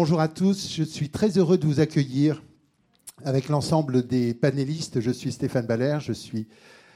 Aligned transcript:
bonjour 0.00 0.20
à 0.22 0.28
tous. 0.28 0.72
Je 0.72 0.82
suis 0.82 1.10
très 1.10 1.36
heureux 1.36 1.58
de 1.58 1.66
vous 1.66 1.78
accueillir 1.78 2.42
avec 3.22 3.50
l'ensemble 3.50 4.06
des 4.06 4.32
panélistes. 4.32 4.98
Je 4.98 5.10
suis 5.10 5.30
Stéphane 5.30 5.66
Baller, 5.66 5.98
je 6.00 6.14
suis 6.14 6.46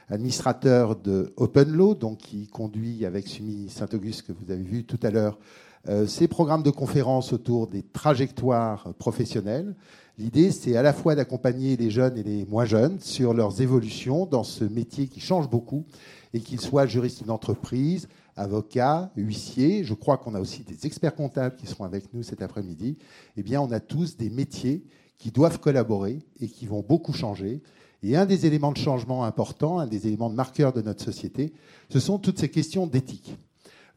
administrateur 0.09 0.97
de 0.97 1.35
OpenLaw, 1.37 1.97
donc 1.97 2.17
qui 2.17 2.47
conduit 2.47 3.05
avec 3.05 3.29
Sumi 3.29 3.69
Saint-Auguste, 3.69 4.23
que 4.23 4.33
vous 4.33 4.51
avez 4.51 4.63
vu 4.63 4.85
tout 4.85 4.99
à 5.03 5.11
l'heure, 5.11 5.39
euh, 5.87 6.07
ces 6.07 6.29
programmes 6.29 6.63
de 6.63 6.71
conférences 6.71 7.35
autour 7.35 7.67
des 7.67 7.83
trajectoires 7.83 8.95
professionnelles. 8.95 9.75
L'idée, 10.17 10.51
c'est 10.51 10.75
à 10.75 10.81
la 10.81 10.95
fois 10.95 11.15
d'accompagner 11.15 11.77
les 11.77 11.91
jeunes 11.91 12.17
et 12.17 12.23
les 12.23 12.47
moins 12.47 12.65
jeunes 12.65 13.01
sur 13.01 13.35
leurs 13.35 13.61
évolutions 13.61 14.25
dans 14.25 14.45
ce 14.45 14.65
métier 14.65 15.09
qui 15.09 15.21
change 15.21 15.51
beaucoup, 15.51 15.85
et 16.33 16.41
qu'ils 16.41 16.61
soient 16.61 16.87
juristes 16.87 17.27
d'entreprise, 17.27 18.09
avocats, 18.37 19.11
huissiers. 19.17 19.85
Je 19.85 19.95
crois 19.95 20.19
qu'on 20.19 20.35
a 20.35 20.41
aussi 20.41 20.63
des 20.63 20.87
experts 20.87 21.15
comptables 21.15 21.57
qui 21.57 21.67
seront 21.67 21.85
avec 21.85 22.13
nous 22.13 22.23
cet 22.23 22.43
après-midi. 22.43 22.99
Eh 23.37 23.43
bien, 23.43 23.61
on 23.61 23.71
a 23.73 23.81
tous 23.81 24.17
des 24.17 24.31
métiers 24.31 24.85
qui 25.19 25.31
doivent 25.31 25.61
collaborer 25.61 26.21
et 26.41 26.49
qui 26.49 26.67
vont 26.67 26.83
beaucoup 26.83 27.13
changer. 27.13 27.63
Et 28.03 28.17
un 28.17 28.27
des 28.27 28.47
éléments 28.47 28.73
de 28.73 28.79
changement 28.79 29.25
importants, 29.25 29.79
un 29.79 29.87
des 29.87 30.07
éléments 30.07 30.29
de 30.29 30.35
marqueur 30.35 30.73
de 30.73 30.83
notre 30.83 31.03
société, 31.03 31.53
ce 31.89 32.01
sont 32.01 32.19
toutes 32.19 32.39
ces 32.39 32.51
questions 32.51 32.87
d'éthique. 32.87 33.39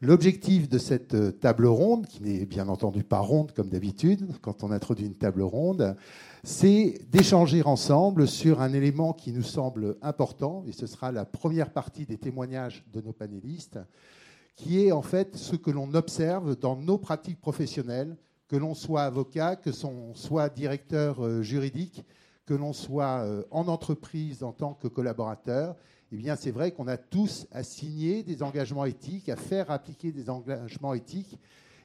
L'objectif 0.00 0.68
de 0.68 0.78
cette 0.78 1.14
euh, 1.14 1.32
table 1.32 1.66
ronde, 1.66 2.06
qui 2.06 2.22
n'est 2.22 2.46
bien 2.46 2.68
entendu 2.68 3.02
pas 3.02 3.18
ronde 3.18 3.50
comme 3.50 3.68
d'habitude 3.68 4.28
quand 4.42 4.62
on 4.62 4.70
introduit 4.70 5.06
une 5.06 5.16
table 5.16 5.42
ronde, 5.42 5.96
c'est 6.44 7.00
d'échanger 7.10 7.64
ensemble 7.64 8.28
sur 8.28 8.60
un 8.60 8.72
élément 8.72 9.12
qui 9.12 9.32
nous 9.32 9.42
semble 9.42 9.96
important, 10.00 10.62
et 10.68 10.72
ce 10.72 10.86
sera 10.86 11.10
la 11.10 11.24
première 11.24 11.70
partie 11.70 12.06
des 12.06 12.16
témoignages 12.16 12.84
de 12.92 13.00
nos 13.00 13.12
panélistes, 13.12 13.80
qui 14.58 14.84
est 14.84 14.92
en 14.92 15.02
fait 15.02 15.36
ce 15.36 15.54
que 15.54 15.70
l'on 15.70 15.94
observe 15.94 16.56
dans 16.56 16.74
nos 16.74 16.98
pratiques 16.98 17.40
professionnelles, 17.40 18.16
que 18.48 18.56
l'on 18.56 18.74
soit 18.74 19.02
avocat, 19.02 19.54
que 19.54 19.70
l'on 19.84 20.14
soit 20.16 20.48
directeur 20.48 21.24
euh, 21.24 21.42
juridique, 21.42 22.04
que 22.44 22.54
l'on 22.54 22.72
soit 22.72 23.20
euh, 23.20 23.44
en 23.52 23.68
entreprise 23.68 24.42
en 24.42 24.52
tant 24.52 24.74
que 24.74 24.88
collaborateur, 24.88 25.76
eh 26.10 26.16
bien, 26.16 26.34
c'est 26.34 26.50
vrai 26.50 26.72
qu'on 26.72 26.88
a 26.88 26.96
tous 26.96 27.46
à 27.52 27.62
signer 27.62 28.24
des 28.24 28.42
engagements 28.42 28.84
éthiques, 28.84 29.28
à 29.28 29.36
faire 29.36 29.70
appliquer 29.70 30.10
des 30.10 30.28
engagements 30.28 30.94
éthiques, 30.94 31.38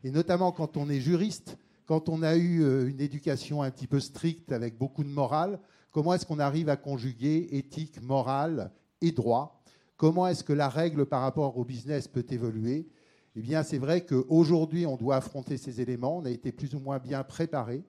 et 0.03 0.09
notamment 0.09 0.51
quand 0.51 0.75
on 0.75 0.89
est 0.89 0.99
juriste, 1.01 1.57
quand 1.85 2.09
on 2.09 2.23
a 2.23 2.35
eu 2.35 2.63
euh, 2.63 2.89
une 2.89 3.01
éducation 3.01 3.61
un 3.61 3.69
petit 3.69 3.87
peu 3.87 3.99
stricte 3.99 4.51
avec 4.51 4.79
beaucoup 4.79 5.03
de 5.03 5.09
morale, 5.09 5.59
comment 5.91 6.15
est-ce 6.15 6.25
qu'on 6.25 6.39
arrive 6.39 6.69
à 6.69 6.77
conjuguer 6.77 7.49
éthique, 7.51 8.01
morale 8.01 8.71
et 9.01 9.11
droit 9.11 9.62
Comment 10.03 10.27
est-ce 10.27 10.43
que 10.43 10.51
la 10.51 10.67
règle 10.67 11.05
par 11.05 11.21
rapport 11.21 11.57
au 11.57 11.63
business 11.63 12.09
peut 12.09 12.25
évoluer? 12.29 12.89
Eh 13.37 13.41
bien, 13.41 13.63
c'est 13.63 13.77
vrai 13.77 14.05
qu'aujourd'hui, 14.05 14.85
on 14.85 14.97
doit 14.97 15.15
affronter 15.15 15.55
ces 15.55 15.79
éléments. 15.79 16.17
On 16.17 16.25
a 16.25 16.29
été 16.29 16.51
plus 16.51 16.75
ou 16.75 16.79
moins 16.79 16.99
bien 16.99 17.23
préparé. 17.23 17.85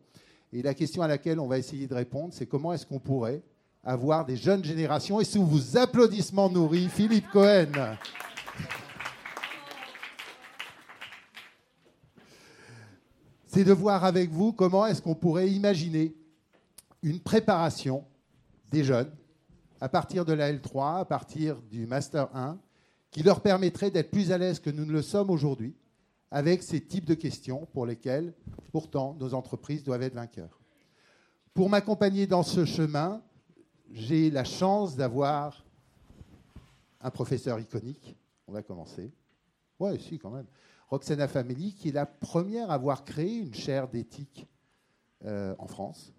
Et 0.53 0.62
la 0.62 0.75
question 0.75 1.03
à 1.03 1.09
laquelle 1.09 1.41
on 1.41 1.48
va 1.48 1.59
essayer 1.59 1.89
de 1.89 1.95
répondre, 1.95 2.33
c'est 2.33 2.47
comment 2.47 2.73
est-ce 2.73 2.87
qu'on 2.87 3.01
pourrait 3.01 3.43
avoir 3.83 4.25
des 4.25 4.37
jeunes 4.37 4.62
générations. 4.62 5.21
Et 5.21 5.25
sous 5.25 5.45
vos 5.45 5.77
applaudissements 5.77 6.48
nourris, 6.48 6.89
Philippe 6.89 7.29
Cohen. 7.33 7.97
C'est 13.49 13.65
de 13.65 13.73
voir 13.73 14.05
avec 14.05 14.31
vous 14.31 14.53
comment 14.53 14.87
est-ce 14.87 15.03
qu'on 15.03 15.17
pourrait 15.17 15.51
imaginer 15.51 16.15
une 17.03 17.19
préparation 17.19 18.05
des 18.71 18.84
jeunes 18.84 19.11
à 19.80 19.89
partir 19.89 20.25
de 20.25 20.33
la 20.33 20.53
L3, 20.53 21.00
à 21.00 21.05
partir 21.05 21.61
du 21.62 21.86
Master 21.86 22.34
1, 22.34 22.58
qui 23.11 23.22
leur 23.22 23.41
permettrait 23.41 23.91
d'être 23.91 24.11
plus 24.11 24.33
à 24.33 24.39
l'aise 24.39 24.61
que 24.61 24.70
nous 24.70 24.84
ne 24.84 24.92
le 24.92 25.03
sommes 25.03 25.31
aujourd'hui 25.31 25.77
avec 26.31 26.62
ces 26.62 26.81
types 26.81 27.05
de 27.05 27.14
questions 27.14 27.66
pour 27.72 27.86
lesquelles, 27.86 28.34
pourtant, 28.72 29.15
nos 29.21 29.34
entreprises 29.34 29.84
doivent 29.84 30.03
être 30.03 30.15
vainqueurs. 30.15 30.60
Pour 31.53 31.71
m'accompagner 31.71 32.26
dans 32.26 32.43
ce 32.43 32.65
chemin, 32.65 33.22
j'ai 33.93 34.31
la 34.31 34.43
chance 34.43 34.97
d'avoir 34.97 35.65
un 37.00 37.10
professeur 37.10 37.60
iconique. 37.60 38.16
On 38.49 38.53
va 38.53 38.62
commencer. 38.62 39.12
Oui, 39.78 40.00
si, 40.00 40.19
quand 40.19 40.31
même. 40.31 40.47
Roxana 40.88 41.28
Family, 41.28 41.75
qui 41.75 41.91
est 41.91 41.93
la 41.93 42.06
première 42.06 42.70
à 42.70 42.75
avoir 42.75 43.04
créé 43.04 43.37
une 43.38 43.54
chaire 43.54 43.88
d'éthique 43.88 44.49
euh, 45.25 45.54
en 45.59 45.69
France, 45.69 46.12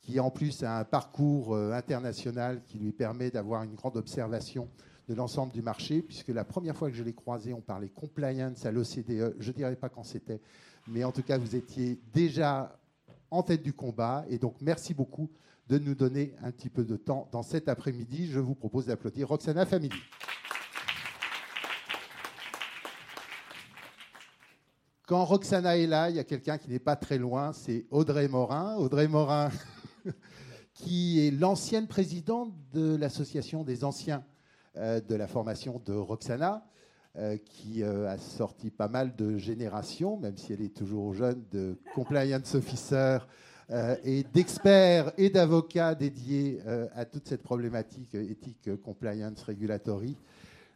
qui 0.00 0.18
en 0.20 0.30
plus 0.30 0.62
a 0.62 0.78
un 0.78 0.84
parcours 0.84 1.54
euh, 1.54 1.72
international 1.72 2.62
qui 2.64 2.78
lui 2.78 2.92
permet 2.92 3.30
d'avoir 3.30 3.62
une 3.62 3.74
grande 3.74 3.96
observation 3.96 4.68
de 5.08 5.14
l'ensemble 5.14 5.52
du 5.52 5.62
marché, 5.62 6.02
puisque 6.02 6.28
la 6.28 6.44
première 6.44 6.76
fois 6.76 6.88
que 6.88 6.96
je 6.96 7.02
l'ai 7.02 7.14
croisé, 7.14 7.52
on 7.52 7.60
parlait 7.60 7.88
compliance 7.88 8.64
à 8.64 8.70
l'OCDE. 8.70 9.36
Je 9.38 9.48
ne 9.48 9.54
dirais 9.54 9.76
pas 9.76 9.88
quand 9.88 10.04
c'était, 10.04 10.40
mais 10.86 11.04
en 11.04 11.12
tout 11.12 11.22
cas, 11.22 11.36
vous 11.36 11.56
étiez 11.56 12.00
déjà 12.12 12.78
en 13.30 13.42
tête 13.42 13.62
du 13.62 13.72
combat. 13.72 14.24
Et 14.28 14.38
donc, 14.38 14.54
merci 14.60 14.94
beaucoup 14.94 15.30
de 15.68 15.78
nous 15.78 15.94
donner 15.94 16.34
un 16.42 16.50
petit 16.50 16.68
peu 16.68 16.84
de 16.84 16.96
temps 16.96 17.28
dans 17.32 17.42
cet 17.42 17.68
après-midi. 17.68 18.28
Je 18.30 18.40
vous 18.40 18.54
propose 18.54 18.86
d'applaudir 18.86 19.28
Roxana 19.28 19.66
Family. 19.66 20.00
Quand 25.06 25.24
Roxana 25.24 25.76
est 25.76 25.88
là, 25.88 26.08
il 26.08 26.16
y 26.16 26.18
a 26.20 26.24
quelqu'un 26.24 26.56
qui 26.56 26.70
n'est 26.70 26.78
pas 26.78 26.94
très 26.94 27.18
loin, 27.18 27.52
c'est 27.52 27.84
Audrey 27.90 28.28
Morin. 28.28 28.76
Audrey 28.76 29.08
Morin, 29.08 29.50
qui 30.80 31.26
est 31.26 31.30
l'ancienne 31.30 31.86
présidente 31.86 32.52
de 32.72 32.96
l'association 32.96 33.64
des 33.64 33.84
anciens 33.84 34.24
euh, 34.76 35.00
de 35.00 35.14
la 35.14 35.26
formation 35.26 35.80
de 35.84 35.92
Roxana, 35.92 36.64
euh, 37.16 37.36
qui 37.36 37.82
euh, 37.82 38.08
a 38.08 38.16
sorti 38.16 38.70
pas 38.70 38.88
mal 38.88 39.14
de 39.14 39.36
générations, 39.36 40.16
même 40.16 40.36
si 40.36 40.52
elle 40.52 40.62
est 40.62 40.74
toujours 40.74 41.12
jeune, 41.12 41.42
de 41.50 41.78
compliance 41.94 42.54
officer 42.54 43.18
et 44.02 44.24
d'experts 44.34 45.12
et 45.16 45.30
d'avocats 45.30 45.94
dédiés 45.94 46.58
à 46.92 47.04
toute 47.04 47.28
cette 47.28 47.44
problématique 47.44 48.16
éthique, 48.16 48.68
compliance, 48.82 49.40
regulatory. 49.44 50.16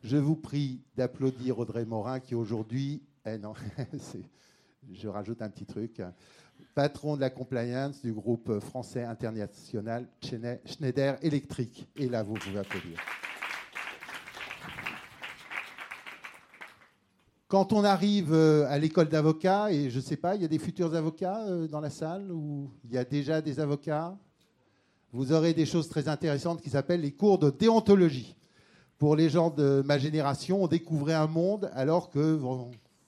Je 0.05 0.17
vous 0.17 0.37
prie 0.37 0.81
d'applaudir 0.97 1.59
Audrey 1.59 1.85
Morin 1.87 2.21
qui 2.21 2.37
aujourd'hui, 2.37 3.03
eh 3.27 3.37
non, 3.37 3.55
je 4.93 5.09
rajoute 5.09 5.43
un 5.43 5.51
petit 5.51 5.65
truc, 5.67 6.01
patron 6.75 7.17
de 7.17 7.21
la 7.21 7.31
compliance 7.31 8.03
du 8.03 8.13
groupe 8.13 8.59
français 8.59 9.05
international 9.05 10.07
Schneider 10.21 11.17
Electric. 11.23 11.87
Et 11.97 12.09
là, 12.09 12.23
vous 12.23 12.35
pouvez 12.35 12.59
applaudir. 12.59 12.99
Quand 17.47 17.73
on 17.73 17.85
arrive 17.85 18.33
euh, 18.33 18.67
à 18.69 18.79
l'école 18.79 19.09
d'avocat, 19.09 19.71
et 19.71 19.89
je 19.89 19.97
ne 19.97 20.03
sais 20.03 20.17
pas, 20.17 20.35
il 20.35 20.43
y 20.43 20.45
a 20.45 20.49
des 20.49 20.59
futurs 20.59 20.93
avocats 20.95 21.47
euh, 21.47 21.69
dans 21.69 21.81
la 21.81 21.91
salle 21.91 22.33
ou 22.33 22.69
il 22.85 22.93
y 22.93 22.99
a 22.99 23.05
déjà 23.05 23.41
des 23.41 23.61
avocats, 23.61 24.17
vous 25.13 25.31
aurez 25.31 25.55
des 25.55 25.67
choses 25.67 25.89
très 25.89 26.09
intéressantes 26.09 26.61
qui 26.61 26.71
s'appellent 26.71 27.03
les 27.03 27.13
cours 27.13 27.39
de 27.39 27.51
déontologie. 27.51 28.35
Pour 28.99 29.15
les 29.15 29.31
gens 29.31 29.51
de 29.51 29.85
ma 29.87 29.99
génération, 29.99 30.65
on 30.65 30.67
découvrait 30.67 31.15
un 31.15 31.29
monde 31.29 31.71
alors 31.75 32.11
que 32.11 32.35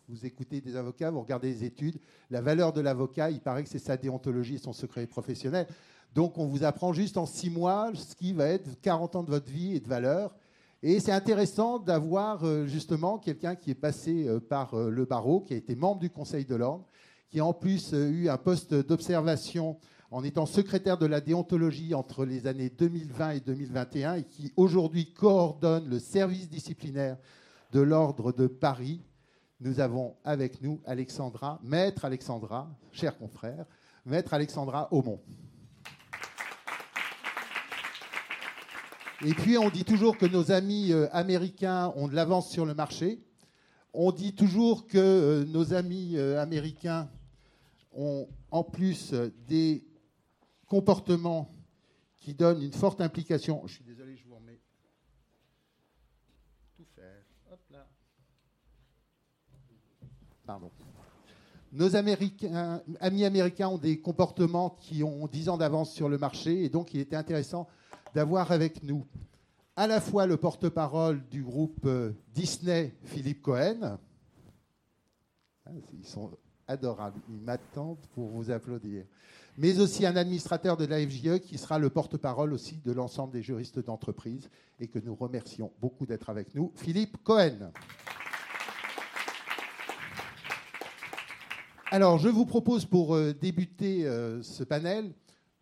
vous, 0.09 0.25
écoutez 0.25 0.61
des 0.61 0.77
avocats, 0.77 1.11
vous 1.11 1.21
regardez 1.21 1.53
des 1.53 1.65
études. 1.65 1.99
La 2.31 2.41
valeur 2.41 2.73
de 2.73 2.81
l'avocat, 2.81 3.31
il 3.31 3.41
paraît 3.41 3.65
que 3.65 3.69
c'est 3.69 3.79
sa 3.79 3.97
déontologie 3.97 4.55
et 4.55 4.59
son 4.59 4.73
secret 4.73 5.07
professionnel. 5.07 5.67
Donc 6.15 6.39
on 6.39 6.47
vous 6.47 6.65
apprend 6.65 6.93
juste 6.93 7.17
en 7.17 7.27
six 7.27 7.51
mois 7.51 7.91
ce 7.95 8.15
qui 8.15 8.33
va 8.33 8.47
être 8.47 8.81
40 8.81 9.17
ans 9.17 9.23
de 9.23 9.31
votre 9.31 9.51
vie 9.51 9.75
et 9.75 9.81
de 9.81 9.89
valeur. 9.89 10.35
Et 10.83 11.01
c'est 11.01 11.13
intéressant 11.13 11.79
d'avoir 11.79 12.45
euh, 12.45 12.67
justement 12.67 13.19
quelqu'un 13.19 13.57
qui 13.57 13.71
est 13.71 13.75
passé 13.75 14.29
euh, 14.29 14.39
par 14.39 14.75
euh, 14.75 14.91
le 14.91 15.05
barreau, 15.05 15.41
qui 15.41 15.55
a 15.55 15.57
été 15.57 15.75
membre 15.75 16.01
du 16.01 16.11
Conseil 16.11 16.45
de 16.45 16.55
l'ordre, 16.55 16.87
qui 17.29 17.41
a 17.41 17.45
en 17.45 17.53
plus 17.53 17.93
eu 17.93 18.29
un 18.29 18.37
poste 18.37 18.75
d'observation 18.75 19.79
en 20.11 20.23
étant 20.23 20.47
secrétaire 20.47 20.99
de 20.99 21.07
la 21.07 21.21
déontologie 21.21 21.95
entre 21.95 22.25
les 22.25 22.47
années 22.47 22.71
2020 22.71 23.31
et 23.31 23.41
2021 23.41 24.15
et 24.15 24.25
qui 24.25 24.53
aujourd'hui 24.57 25.13
coordonne 25.13 25.89
le 25.89 25.99
service 25.99 26.49
disciplinaire 26.49 27.17
de 27.73 27.81
l'ordre 27.81 28.33
de 28.33 28.47
Paris. 28.47 29.03
Nous 29.61 29.81
avons 29.81 30.17
avec 30.25 30.61
nous 30.61 30.81
Alexandra, 30.85 31.59
maître 31.63 32.05
Alexandra, 32.05 32.69
cher 32.93 33.17
confrère, 33.17 33.65
maître 34.05 34.35
Alexandra 34.35 34.93
Aumont. 34.93 35.21
Et 39.25 39.33
puis, 39.33 39.57
on 39.57 39.71
dit 39.71 39.85
toujours 39.85 40.19
que 40.19 40.27
nos 40.27 40.53
amis 40.53 40.93
euh, 40.93 41.09
américains 41.11 41.91
ont 41.97 42.07
de 42.07 42.15
l'avance 42.15 42.51
sur 42.51 42.67
le 42.67 42.75
marché. 42.75 43.19
On 43.95 44.13
dit 44.13 44.35
toujours 44.35 44.87
que 44.87 44.99
euh, 44.99 45.45
nos 45.47 45.73
amis 45.73 46.19
euh, 46.19 46.39
américains 46.39 47.11
ont 47.93 48.29
en 48.51 48.63
plus 48.63 49.15
des 49.49 49.87
comportements 50.67 51.51
qui 52.19 52.35
donnent 52.35 52.63
une 52.63 52.75
forte 52.75 53.01
implication 53.01 53.65
désolé, 53.87 54.17
je 54.17 54.29
vous 54.29 54.35
remets. 54.35 54.61
Tout 56.77 56.85
faire. 56.95 57.25
Hop 57.51 57.61
là. 57.71 57.87
Pardon. 60.47 60.71
Nos 61.73 61.97
amis 61.97 62.15
américains 63.25 63.69
ont 63.69 63.79
des 63.79 64.01
comportements 64.01 64.71
qui 64.81 65.03
ont 65.03 65.27
10 65.27 65.49
ans 65.49 65.57
d'avance 65.57 65.93
sur 65.93 66.09
le 66.09 66.19
marché 66.19 66.65
et 66.65 66.69
donc 66.69 66.95
il 66.95 67.01
était 67.01 67.17
intéressant 67.17 67.67
d'avoir 68.15 68.53
avec 68.53 68.85
nous 68.85 69.05
à 69.75 69.87
la 69.87 70.01
fois 70.01 70.27
le 70.27 70.37
porte-parole 70.37 71.27
du 71.29 71.43
groupe 71.43 71.85
euh, 71.85 72.13
Disney, 72.33 72.95
Philippe 73.05 73.43
Cohen. 73.43 73.99
Ah, 75.67 75.71
ils 75.93 76.07
sont 76.07 76.31
adorable. 76.67 77.21
Ils 77.29 77.41
m'attendent 77.41 78.07
pour 78.15 78.29
vous 78.29 78.51
applaudir. 78.51 79.05
Mais 79.59 79.79
aussi 79.81 80.07
un 80.07 80.17
administrateur 80.17 80.77
de 80.77 80.85
l'AFJE 80.85 81.41
qui 81.41 81.59
sera 81.59 81.79
le 81.79 81.91
porte-parole 81.91 82.53
aussi 82.53 82.81
de 82.85 82.93
l'ensemble 82.93 83.33
des 83.33 83.43
juristes 83.43 83.85
d'entreprise 83.85 84.49
et 84.79 84.87
que 84.87 84.99
nous 84.99 85.15
remercions 85.15 85.73
beaucoup 85.81 86.07
d'être 86.07 86.31
avec 86.31 86.55
nous. 86.55 86.73
Philippe 86.77 87.17
Cohen. 87.23 87.73
Alors, 91.93 92.19
je 92.19 92.29
vous 92.29 92.47
propose 92.47 92.85
pour 92.85 93.15
euh, 93.15 93.33
débuter 93.33 94.07
euh, 94.07 94.43
ce 94.43 94.65
panel 94.65 95.13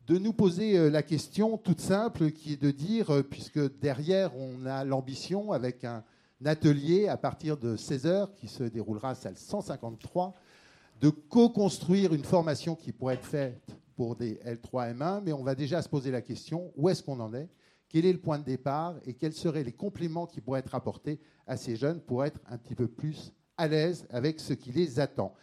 de 0.06 0.16
nous 0.16 0.32
poser 0.32 0.78
euh, 0.78 0.88
la 0.88 1.02
question 1.02 1.58
toute 1.58 1.82
simple 1.82 2.30
qui 2.30 2.54
est 2.54 2.62
de 2.62 2.70
dire, 2.70 3.22
puisque 3.28 3.78
derrière 3.78 4.34
on 4.34 4.64
a 4.64 4.84
l'ambition 4.84 5.52
avec 5.52 5.84
un 5.84 6.02
atelier 6.46 7.08
à 7.08 7.18
partir 7.18 7.58
de 7.58 7.76
16h 7.76 8.32
qui 8.36 8.48
se 8.48 8.64
déroulera 8.64 9.10
à 9.10 9.14
salle 9.14 9.36
153, 9.36 10.32
de 11.02 11.10
co-construire 11.10 12.14
une 12.14 12.24
formation 12.24 12.74
qui 12.74 12.90
pourrait 12.90 13.16
être 13.16 13.26
faite 13.26 13.76
pour 13.94 14.16
des 14.16 14.40
L3M1, 14.46 15.20
mais 15.22 15.34
on 15.34 15.44
va 15.44 15.54
déjà 15.54 15.82
se 15.82 15.90
poser 15.90 16.10
la 16.10 16.22
question, 16.22 16.72
où 16.76 16.88
est-ce 16.88 17.02
qu'on 17.02 17.20
en 17.20 17.34
est? 17.34 17.50
Quel 17.90 18.06
est 18.06 18.12
le 18.12 18.18
point 18.20 18.38
de 18.38 18.44
départ? 18.44 18.94
Et 19.04 19.12
quels 19.12 19.34
seraient 19.34 19.62
les 19.62 19.72
compléments 19.72 20.26
qui 20.26 20.40
pourraient 20.40 20.60
être 20.60 20.74
apportés 20.74 21.20
à 21.46 21.58
ces 21.58 21.76
jeunes 21.76 22.00
pour 22.00 22.24
être 22.24 22.40
un 22.48 22.56
petit 22.56 22.74
peu 22.74 22.88
plus 22.88 23.30
à 23.58 23.68
l'aise 23.68 24.06
avec 24.08 24.40
ce 24.40 24.54
qui 24.54 24.72
les 24.72 24.98
attend? 24.98 25.34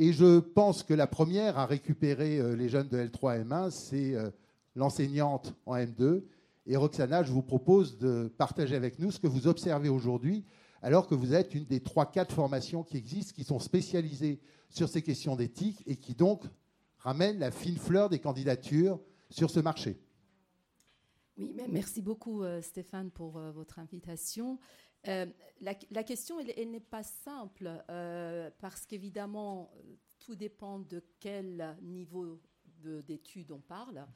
Et 0.00 0.14
je 0.14 0.38
pense 0.38 0.82
que 0.82 0.94
la 0.94 1.06
première 1.06 1.58
à 1.58 1.66
récupérer 1.66 2.38
euh, 2.38 2.56
les 2.56 2.70
jeunes 2.70 2.88
de 2.88 2.96
L3M1, 2.96 3.70
c'est 3.70 4.14
euh, 4.14 4.30
l'enseignante 4.74 5.54
en 5.66 5.76
M2. 5.76 6.22
Et 6.66 6.74
Roxana, 6.74 7.22
je 7.22 7.30
vous 7.32 7.42
propose 7.42 7.98
de 7.98 8.32
partager 8.38 8.74
avec 8.74 8.98
nous 8.98 9.10
ce 9.10 9.18
que 9.18 9.26
vous 9.26 9.46
observez 9.46 9.90
aujourd'hui, 9.90 10.46
alors 10.80 11.06
que 11.06 11.14
vous 11.14 11.34
êtes 11.34 11.54
une 11.54 11.66
des 11.66 11.80
3-4 11.80 12.30
formations 12.30 12.82
qui 12.82 12.96
existent, 12.96 13.34
qui 13.34 13.44
sont 13.44 13.58
spécialisées 13.58 14.40
sur 14.70 14.88
ces 14.88 15.02
questions 15.02 15.36
d'éthique 15.36 15.82
et 15.86 15.96
qui 15.96 16.14
donc 16.14 16.44
ramènent 17.00 17.38
la 17.38 17.50
fine 17.50 17.76
fleur 17.76 18.08
des 18.08 18.20
candidatures 18.20 18.98
sur 19.28 19.50
ce 19.50 19.60
marché. 19.60 20.00
Oui, 21.36 21.54
merci 21.68 22.00
beaucoup 22.00 22.42
euh, 22.42 22.62
Stéphane 22.62 23.10
pour 23.10 23.32
votre 23.32 23.78
invitation. 23.78 24.58
Euh, 25.08 25.26
la, 25.60 26.04
question, 26.04 26.40
elle, 26.40 26.70
n'est 26.70 26.80
pas 26.80 27.02
simple 27.02 27.70
euh, 27.90 28.50
parce 28.60 28.86
qu'évidemment, 28.86 29.70
tout 30.18 30.34
dépend 30.34 30.78
de 30.78 31.02
quel 31.20 31.76
niveau 31.82 32.40
d'études 32.82 33.52
on 33.52 33.60
parle. 33.60 34.06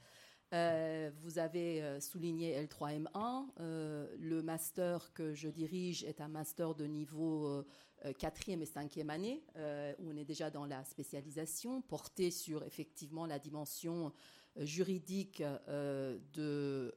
Euh, 0.52 1.10
vous 1.20 1.38
avez 1.38 2.00
souligné 2.00 2.62
L3M1. 2.62 3.46
le 3.58 4.42
master 4.42 5.12
que 5.12 5.34
je 5.34 5.48
dirige 5.48 6.04
est 6.04 6.20
un 6.20 6.28
master 6.28 6.74
de 6.74 6.86
niveau 6.86 7.64
quatrième 8.18 8.62
et 8.62 8.66
cinquième 8.66 9.10
année, 9.10 9.42
où 9.98 10.10
on 10.10 10.16
est 10.16 10.24
déjà 10.24 10.50
dans 10.50 10.64
la 10.66 10.84
spécialisation, 10.84 11.82
porté 11.82 12.30
sur 12.30 12.62
effectivement 12.64 13.26
la 13.26 13.38
dimension 13.38 14.12
juridique 14.56 15.42
de, 15.42 16.94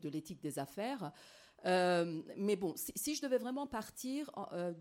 de 0.00 0.08
l'éthique 0.08 0.40
des 0.40 0.58
affaires. 0.58 1.12
Euh, 1.66 2.22
mais 2.36 2.56
bon, 2.56 2.74
si, 2.76 3.14
je 3.14 3.22
devais 3.22 3.38
vraiment 3.38 3.66
partir 3.66 4.30
euh, 4.52 4.72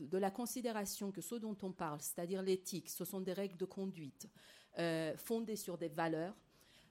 de 0.00 0.18
la 0.18 0.30
considération 0.30 1.12
que 1.12 1.20
ce 1.20 1.36
dont 1.36 1.56
on 1.62 1.70
parle, 1.70 2.00
c'est-à-dire 2.00 2.42
l'éthique, 2.42 2.90
ce 2.90 3.04
sont 3.04 3.20
des 3.20 3.32
règles 3.32 3.56
de 3.56 3.64
conduite 3.64 4.28
euh, 4.78 5.16
fondées 5.16 5.56
sur 5.56 5.78
des 5.78 5.88
valeurs, 5.88 6.34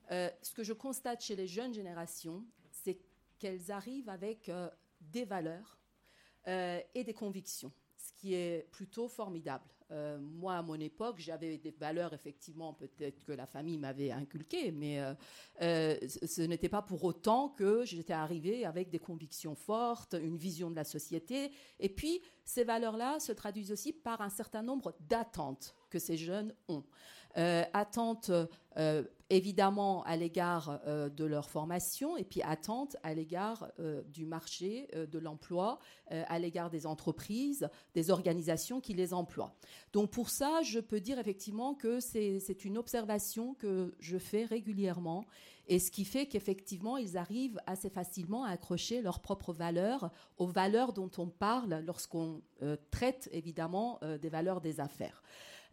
ce 0.10 0.54
que 0.54 0.64
je 0.64 0.72
constate 0.72 1.22
chez 1.22 1.36
les 1.36 1.48
jeunes 1.48 1.74
générations, 1.74 2.46
c'est 2.72 2.98
qu'elles 3.40 3.72
arrivent 3.72 4.08
avec 4.08 4.50
des 5.02 5.26
valeurs 5.26 5.78
et 6.46 7.04
des 7.04 7.14
convictions 7.14 7.74
ce 8.08 8.14
qui 8.14 8.34
est 8.34 8.68
plutôt 8.72 9.08
formidable. 9.08 9.66
Euh, 9.92 10.18
moi, 10.20 10.56
à 10.56 10.62
mon 10.62 10.80
époque, 10.80 11.16
j'avais 11.20 11.58
des 11.58 11.72
valeurs, 11.72 12.14
effectivement, 12.14 12.74
peut-être 12.74 13.24
que 13.24 13.32
la 13.32 13.46
famille 13.46 13.78
m'avait 13.78 14.12
inculquées, 14.12 14.72
mais 14.72 15.00
euh, 15.00 15.14
euh, 15.62 15.98
ce 16.08 16.42
n'était 16.42 16.70
pas 16.70 16.82
pour 16.82 17.04
autant 17.04 17.50
que 17.50 17.86
j'étais 17.86 18.14
arrivée 18.14 18.66
avec 18.66 18.90
des 18.90 19.00
convictions 19.00 19.56
fortes, 19.56 20.16
une 20.22 20.38
vision 20.38 20.70
de 20.70 20.76
la 20.76 20.84
société. 20.84 21.52
Et 21.80 21.90
puis, 21.90 22.22
ces 22.44 22.64
valeurs-là 22.64 23.20
se 23.20 23.32
traduisent 23.32 23.72
aussi 23.72 23.94
par 23.94 24.22
un 24.22 24.30
certain 24.30 24.62
nombre 24.62 24.94
d'attentes 25.08 25.76
que 25.90 26.00
ces 26.00 26.18
jeunes 26.18 26.54
ont. 26.68 26.84
attentes 27.36 28.32
évidemment 29.30 30.04
à 30.04 30.16
l'égard 30.16 30.80
euh, 30.86 31.10
de 31.10 31.26
leur 31.26 31.50
formation 31.50 32.18
et 32.18 32.24
puis 32.24 32.42
attente 32.42 32.96
à 33.04 33.14
l'égard 33.14 33.68
euh, 33.80 34.02
du 34.04 34.26
marché 34.26 34.88
euh, 34.96 35.06
de 35.06 35.20
l'emploi, 35.20 35.80
à 36.10 36.40
l'égard 36.40 36.70
des 36.70 36.86
entreprises, 36.86 37.68
des 37.94 38.12
organisations 38.12 38.80
qui 38.80 38.94
les 38.94 39.14
emploient. 39.14 39.54
Donc 39.92 40.10
pour 40.10 40.30
ça, 40.30 40.62
je 40.62 40.80
peux 40.80 41.02
dire 41.02 41.20
effectivement 41.20 41.74
que 41.74 42.00
c'est 42.00 42.64
une 42.64 42.78
observation 42.78 43.56
que 43.56 43.94
je 44.00 44.18
fais 44.18 44.46
régulièrement 44.46 45.26
et 45.68 45.80
ce 45.80 45.92
qui 45.92 46.06
fait 46.06 46.28
qu'effectivement, 46.28 46.96
ils 46.96 47.18
arrivent 47.18 47.60
assez 47.66 47.90
facilement 47.90 48.46
à 48.46 48.52
accrocher 48.52 49.02
leurs 49.02 49.20
propres 49.20 49.52
valeurs 49.52 50.10
aux 50.38 50.48
valeurs 50.48 50.94
dont 50.94 51.12
on 51.18 51.28
parle 51.28 51.84
lorsqu'on 51.86 52.42
traite 52.90 53.28
évidemment 53.34 54.00
des 54.22 54.30
valeurs 54.30 54.62
des 54.62 54.80
affaires. 54.80 55.22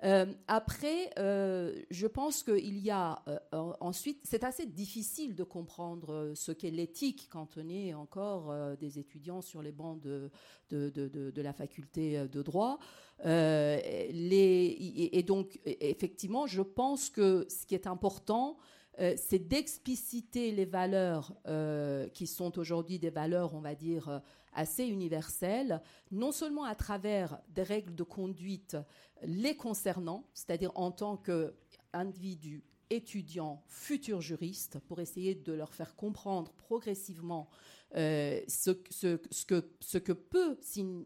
Euh, 0.04 0.26
après, 0.48 1.10
euh, 1.18 1.72
je 1.90 2.06
pense 2.06 2.42
qu'il 2.42 2.78
y 2.78 2.90
a 2.90 3.22
euh, 3.28 3.38
ensuite, 3.80 4.20
c'est 4.22 4.44
assez 4.44 4.66
difficile 4.66 5.34
de 5.34 5.44
comprendre 5.44 6.32
ce 6.34 6.52
qu'est 6.52 6.70
l'éthique 6.70 7.28
quand 7.30 7.56
on 7.56 7.68
est 7.70 7.94
encore 7.94 8.54
des 8.76 8.98
étudiants 8.98 9.40
sur 9.40 9.62
les 9.62 9.72
bancs 9.72 10.00
de, 10.00 10.30
de, 10.70 10.90
de, 10.90 11.42
la 11.42 11.52
faculté 11.52 12.28
de 12.28 12.42
droit. 12.42 12.78
Et 13.24 15.24
donc, 15.26 15.58
effectivement, 15.64 16.46
je 16.46 16.62
pense 16.62 17.08
que 17.08 17.46
ce 17.48 17.66
qui 17.66 17.74
est 17.74 17.86
important, 17.86 18.58
euh, 19.00 19.14
c'est 19.16 19.40
d'expliciter 19.40 20.52
les 20.52 20.64
valeurs 20.64 21.34
euh, 21.46 22.08
qui 22.10 22.26
sont 22.26 22.58
aujourd'hui 22.58 22.98
des 22.98 23.10
valeurs, 23.10 23.54
on 23.54 23.60
va 23.60 23.74
dire, 23.74 24.08
euh, 24.08 24.18
assez 24.52 24.86
universelles, 24.86 25.82
non 26.12 26.30
seulement 26.30 26.64
à 26.64 26.76
travers 26.76 27.40
des 27.48 27.64
règles 27.64 27.94
de 27.94 28.04
conduite 28.04 28.76
les 29.22 29.56
concernant, 29.56 30.28
c'est-à-dire 30.32 30.70
en 30.76 30.92
tant 30.92 31.16
qu'individu, 31.16 32.62
étudiant, 32.90 33.64
futur 33.66 34.20
juriste, 34.20 34.78
pour 34.86 35.00
essayer 35.00 35.34
de 35.34 35.52
leur 35.52 35.74
faire 35.74 35.96
comprendre 35.96 36.52
progressivement 36.52 37.48
ce, 37.96 38.70
que, 38.70 39.70
ce 39.80 39.98
que 39.98 40.12
peut, 40.12 40.58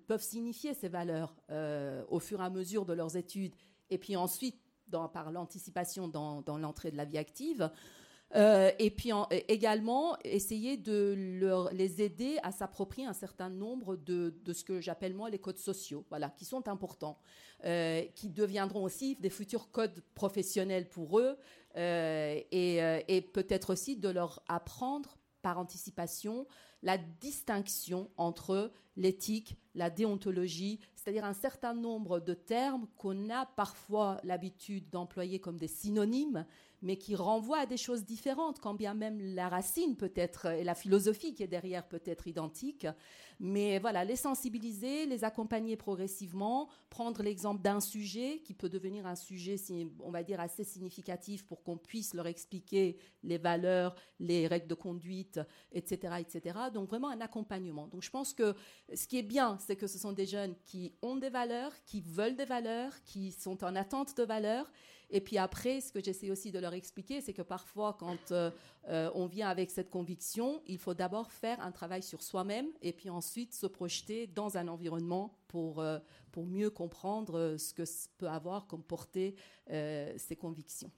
peuvent 0.07 0.23
signifier 0.23 0.75
ces 0.75 0.89
valeurs 0.89 1.35
au 2.09 2.19
fur 2.19 2.41
et 2.41 2.45
à 2.45 2.51
mesure 2.51 2.85
de 2.85 2.93
leurs 2.93 3.17
études, 3.17 3.55
et 3.89 3.99
puis 3.99 4.17
ensuite 4.17 4.61
par 5.13 5.31
l'anticipation 5.31 6.09
dans, 6.09 6.59
l'entrée 6.59 6.91
de 6.91 6.97
la 6.97 7.05
vie 7.05 7.19
active. 7.19 7.71
Euh, 8.37 8.71
et 8.79 8.91
puis 8.91 9.11
également 9.49 10.19
essayer 10.23 10.77
de 10.77 11.71
les 11.73 12.03
aider 12.03 12.37
à 12.43 12.53
s'approprier 12.53 13.07
un 13.07 13.15
certain 13.15 13.49
nombre 13.49 13.97
de, 13.97 14.35
ce 14.53 14.65
que 14.65 14.81
j'appelle 14.83 15.15
moi 15.15 15.31
les 15.31 15.39
codes 15.39 15.59
sociaux, 15.59 16.05
voilà, 16.11 16.29
qui 16.29 16.45
sont 16.45 16.69
importants, 16.69 17.19
euh, 17.65 18.03
qui 18.15 18.29
deviendront 18.29 18.83
aussi 18.83 19.17
des 19.17 19.31
futurs 19.31 19.71
codes 19.71 20.03
professionnels 20.15 20.89
pour 20.91 21.19
eux, 21.21 21.39
euh, 21.77 22.41
et 22.51 23.31
peut-être 23.33 23.73
aussi 23.73 23.97
de 23.97 24.11
leur 24.11 24.43
apprendre 24.49 25.17
par 25.41 25.59
anticipation 25.59 26.47
la 26.83 26.99
distinction 26.99 28.11
entre 28.17 28.73
l'éthique, 28.97 29.57
la 29.75 29.91
déontologie, 29.91 30.81
c'est-à-dire 30.95 31.25
un 31.25 31.33
certain 31.33 31.73
nombre 31.73 32.21
de 32.21 32.35
termes 32.35 32.87
qu'on 32.97 33.31
a 33.31 33.47
parfois 33.47 34.19
l'habitude 34.25 34.91
d'employer 34.91 35.39
comme 35.39 35.57
des 35.57 35.69
synonymes, 35.69 36.45
mais 36.83 36.97
qui 36.97 37.17
renvoient 37.17 37.61
à 37.61 37.67
des 37.67 37.77
choses 37.77 38.05
différentes, 38.05 38.61
quand 38.61 38.75
bien 38.75 38.95
même 38.95 39.21
la 39.21 39.49
racine 39.49 39.97
peut 39.97 40.13
être, 40.15 40.47
et 40.47 40.65
la 40.65 40.75
philosophie 40.75 41.35
qui 41.35 41.43
est 41.43 41.49
derrière 41.49 41.87
peut 41.87 42.03
être 42.05 42.29
identique. 42.29 42.87
Mais 43.41 43.79
voilà, 43.79 44.05
les 44.05 44.17
sensibiliser, 44.17 45.07
les 45.07 45.25
accompagner 45.25 45.77
progressivement, 45.77 46.69
prendre 46.91 47.23
l'exemple 47.23 47.63
d'un 47.63 47.81
sujet 47.81 48.41
qui 48.45 48.55
peut 48.55 48.69
devenir 48.69 49.07
un 49.07 49.15
sujet, 49.15 49.57
on 50.01 50.11
va 50.11 50.23
dire, 50.23 50.41
assez 50.41 50.65
significatif 50.65 51.45
pour 51.47 51.63
qu'on 51.63 51.77
puisse 51.77 52.15
leur 52.15 52.27
expliquer 52.27 52.97
les 53.23 53.39
valeurs, 53.39 53.95
les 54.19 54.47
règles 54.47 54.69
de 54.69 54.75
conduite, 54.75 55.41
etc., 55.73 56.15
etc. 56.21 56.59
Donc 56.71 56.89
vraiment 56.89 57.09
un 57.09 57.21
accompagnement. 57.21 57.87
Donc 57.89 58.03
je 58.03 58.11
pense 58.11 58.33
que 58.33 58.55
ce 58.95 59.07
qui 59.07 59.19
est 59.19 59.23
bien, 59.23 59.59
c'est 59.61 59.77
que 59.77 59.87
ce 59.87 59.99
sont 59.99 60.13
des 60.13 60.27
jeunes 60.27 60.55
qui 60.65 60.93
ont 61.03 61.17
des 61.17 61.31
valeurs, 61.31 61.73
qui 61.85 62.01
veulent 62.01 62.37
des 62.37 62.45
valeurs, 62.45 62.93
qui 63.05 63.33
sont 63.33 63.65
en 63.65 63.75
attente 63.77 64.17
de 64.17 64.23
valeurs. 64.23 64.71
Et 65.11 65.21
puis 65.21 65.39
après, 65.39 65.81
ce 65.81 65.91
que 65.91 66.03
j'essaie 66.03 66.31
aussi 66.31 66.53
de 66.53 66.59
leur 66.59 66.75
expliquer, 66.75 67.21
c'est 67.21 67.33
que 67.33 67.43
parfois, 67.43 67.97
quand 67.99 68.31
euh, 68.33 68.51
euh, 68.89 69.11
on 69.15 69.27
vient 69.27 69.49
avec 69.49 69.71
cette 69.71 69.89
conviction, 69.89 70.61
il 70.67 70.79
faut 70.79 70.95
d'abord 70.95 71.33
faire 71.33 71.61
un 71.61 71.73
travail 71.73 72.03
sur 72.03 72.23
soi-même 72.23 72.69
et 72.83 72.93
puis 72.93 73.09
ensuite 73.09 73.55
se 73.55 73.67
projeter 73.67 74.27
dans 74.27 74.59
un 74.59 74.69
environnement 74.69 75.39
pour, 75.49 75.81
euh, 75.81 75.99
pour 76.31 76.45
mieux 76.45 76.69
comprendre 76.69 77.57
ce 77.59 77.73
que 77.73 77.85
peut 78.19 78.29
avoir 78.29 78.67
comme 78.67 78.83
portée 78.83 79.35
ces 79.69 80.37
convictions. 80.39 80.91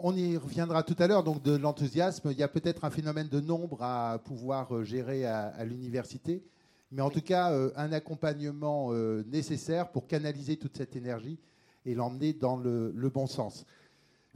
On 0.00 0.16
y 0.16 0.36
reviendra 0.36 0.84
tout 0.84 0.94
à 1.00 1.08
l'heure, 1.08 1.24
donc 1.24 1.42
de 1.42 1.56
l'enthousiasme. 1.56 2.30
Il 2.30 2.38
y 2.38 2.44
a 2.44 2.48
peut-être 2.48 2.84
un 2.84 2.90
phénomène 2.90 3.26
de 3.26 3.40
nombre 3.40 3.82
à 3.82 4.20
pouvoir 4.24 4.84
gérer 4.84 5.26
à, 5.26 5.64
l'université, 5.64 6.44
mais 6.92 7.02
en 7.02 7.10
tout 7.10 7.20
cas, 7.20 7.52
un 7.74 7.90
accompagnement 7.90 8.92
nécessaire 9.26 9.90
pour 9.90 10.06
canaliser 10.06 10.56
toute 10.56 10.76
cette 10.76 10.94
énergie 10.94 11.40
et 11.84 11.96
l'emmener 11.96 12.32
dans 12.32 12.56
le, 12.56 13.10
bon 13.12 13.26
sens. 13.26 13.66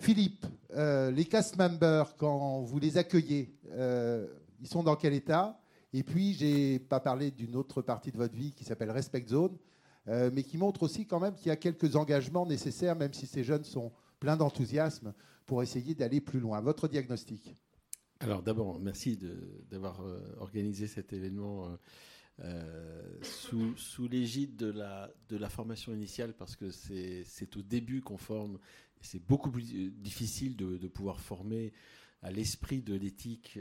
Philippe, 0.01 0.47
les 0.75 1.25
cast 1.27 1.57
members, 1.57 2.17
quand 2.17 2.63
vous 2.63 2.81
les 2.81 2.99
accueillez, 2.99 3.55
ils 4.61 4.69
sont 4.69 4.83
dans 4.83 4.97
quel 4.97 5.15
état? 5.15 5.61
Et 5.93 6.03
puis, 6.03 6.33
j'ai 6.33 6.81
pas 6.81 6.99
parlé 6.99 7.31
d'une 7.31 7.55
autre 7.55 7.83
partie 7.83 8.11
de 8.11 8.17
votre 8.17 8.35
vie 8.35 8.51
qui 8.51 8.65
s'appelle 8.65 8.91
Respect 8.91 9.27
Zone, 9.29 9.57
mais 10.09 10.43
qui 10.43 10.59
montre 10.59 10.83
aussi 10.83 11.07
quand 11.07 11.21
même 11.21 11.37
qu'il 11.37 11.47
y 11.47 11.53
a 11.53 11.57
quelques 11.57 11.95
engagements 11.95 12.47
nécessaires, 12.47 12.97
même 12.97 13.15
si 13.15 13.29
ces 13.29 13.45
jeunes 13.45 13.63
sont 13.63 13.93
pleins 14.19 14.37
d'enthousiasme, 14.37 15.13
pour 15.53 15.63
essayer 15.63 15.95
d'aller 15.95 16.23
plus 16.23 16.41
loin. 16.41 16.63
Votre 16.63 16.89
diagnostic 16.89 17.55
alors 18.21 18.43
d'abord, 18.43 18.79
merci 18.79 19.19
d'avoir 19.69 20.01
euh, 20.01 20.19
organisé 20.39 20.87
cet 20.87 21.13
événement 21.13 21.67
euh, 21.67 21.77
euh, 22.45 23.19
sous, 23.21 23.77
sous 23.77 24.09
l'égide 24.09 24.57
de 24.57 24.71
la, 24.71 25.11
de 25.29 25.37
la 25.37 25.51
formation 25.51 25.93
initiale 25.93 26.33
parce 26.33 26.57
que 26.57 26.71
c'est 26.71 27.57
au 27.57 27.63
début 27.63 28.01
qu'on 28.01 28.17
forme 28.17 28.59
c'est 29.03 29.23
beaucoup 29.27 29.51
plus 29.51 29.91
difficile 29.91 30.57
de, 30.57 30.79
de, 30.79 30.89
pouvoir 30.89 31.21
former 31.21 31.73
à 32.23 32.31
l'esprit 32.31 32.81
de 32.81 32.95
l'éthique 32.95 33.59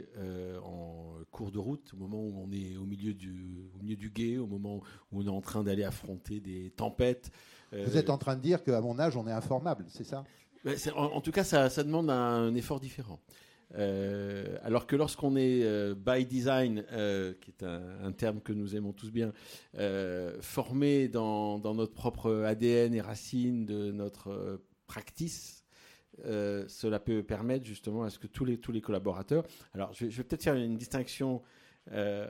en 0.64 1.16
cours 1.32 1.50
de 1.50 1.58
route, 1.58 1.92
au 1.92 1.96
moment 1.96 2.22
où 2.22 2.32
on 2.38 2.52
est 2.52 2.76
au 2.76 2.86
milieu 2.86 3.12
du, 3.12 3.68
au 3.74 3.82
milieu 3.82 3.96
du 3.96 4.08
guet, 4.10 4.38
au 4.38 4.46
moment 4.46 4.76
où 5.10 5.20
on 5.20 5.26
est 5.26 5.28
en 5.28 5.40
train 5.40 5.64
d'aller 5.64 5.84
affronter 5.84 6.40
des 6.40 6.70
tempêtes. 6.70 7.32
Vous 7.72 7.96
êtes 7.96 8.08
en 8.08 8.18
train 8.18 8.36
de 8.36 8.42
dire 8.42 8.62
qu'à 8.62 8.80
mon 8.80 8.98
âge, 9.00 9.16
on 9.16 9.26
est 9.26 9.32
informable, 9.32 9.84
c'est 9.88 10.04
ça? 10.04 10.24
En, 10.64 11.04
en, 11.04 11.20
tout 11.20 11.32
cas, 11.32 11.44
ça, 11.44 11.68
demande 11.82 12.10
un 12.10 12.54
effort 12.54 12.80
différent. 12.80 13.20
Euh, 13.74 14.58
alors 14.62 14.86
que 14.86 14.96
lorsqu'on 14.96 15.36
est 15.36 15.62
euh, 15.62 15.94
by 15.94 16.26
design, 16.26 16.84
euh, 16.92 17.32
qui 17.40 17.50
est 17.50 17.62
un, 17.62 18.12
terme 18.12 18.40
que 18.40 18.52
nous 18.52 18.76
aimons 18.76 18.92
tous 18.92 19.10
bien, 19.10 19.32
formé 20.40 21.08
dans, 21.08 21.58
notre 21.58 21.94
propre 21.94 22.42
ADN 22.44 22.94
et 22.94 23.00
racines 23.00 23.64
de 23.64 23.90
notre 23.90 24.60
practice, 24.86 25.64
cela 26.24 27.00
peut 27.00 27.22
permettre 27.22 27.64
justement 27.64 28.04
à 28.04 28.10
ce 28.10 28.18
que 28.18 28.26
tous 28.26 28.44
les, 28.44 28.58
tous 28.58 28.72
les 28.72 28.80
collaborateurs. 28.80 29.44
Alors, 29.72 29.92
je 29.94 30.06
vais, 30.06 30.24
peut-être 30.24 30.42
faire 30.42 30.54
une 30.54 30.76
distinction 30.76 31.42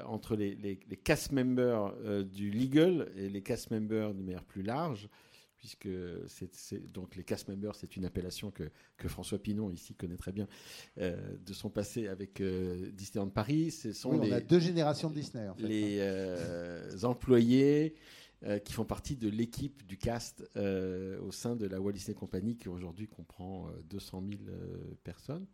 entre 0.06 0.36
les, 0.36 0.54
les, 0.54 0.80
les, 0.88 0.96
cast 0.96 1.32
members 1.32 1.92
du 2.24 2.50
legal 2.50 3.10
et 3.16 3.28
les 3.28 3.42
cast 3.42 3.70
members 3.70 4.14
de 4.14 4.22
manière 4.22 4.44
plus 4.44 4.62
large 4.62 5.08
puisque 5.62 5.88
c'est, 6.26 6.92
donc 6.92 7.14
les 7.14 7.23
cast 7.23 7.47
members, 7.47 7.76
c'est 7.76 7.97
une 7.97 8.04
appellation 8.04 8.50
que, 8.50 8.64
que, 8.97 9.07
François 9.07 9.38
Pinon 9.38 9.71
ici 9.71 9.95
connaît 9.95 10.16
très 10.16 10.33
bien 10.33 10.49
euh, 10.99 11.37
de 11.47 11.52
son 11.52 11.71
passé 11.71 12.09
avec 12.09 12.40
euh, 12.40 12.90
Disneyland 12.90 13.31
Paris. 13.31 13.71
Ce 13.71 13.92
sont 13.92 14.11
on 14.11 14.33
a 14.33 14.40
deux 14.40 14.59
générations 14.59 15.09
de 15.09 15.14
Disney. 15.14 15.49
En 15.49 15.54
fait. 15.54 15.62
Les 15.62 15.99
euh, 16.00 16.90
employés 17.04 17.95
qui 18.64 18.73
font 18.73 18.85
partie 18.85 19.14
de 19.14 19.28
l'équipe 19.28 19.87
du 19.87 19.97
cast 19.97 20.42
au 20.57 21.31
sein 21.31 21.54
de 21.54 21.64
la 21.64 21.81
Walt 21.81 21.92
Disney 21.92 22.16
Company, 22.16 22.57
qui 22.57 22.69
aujourd'hui 22.69 23.07
comprend 23.07 23.71
200 23.88 24.25
000 24.31 24.40
personnes. 25.04 25.47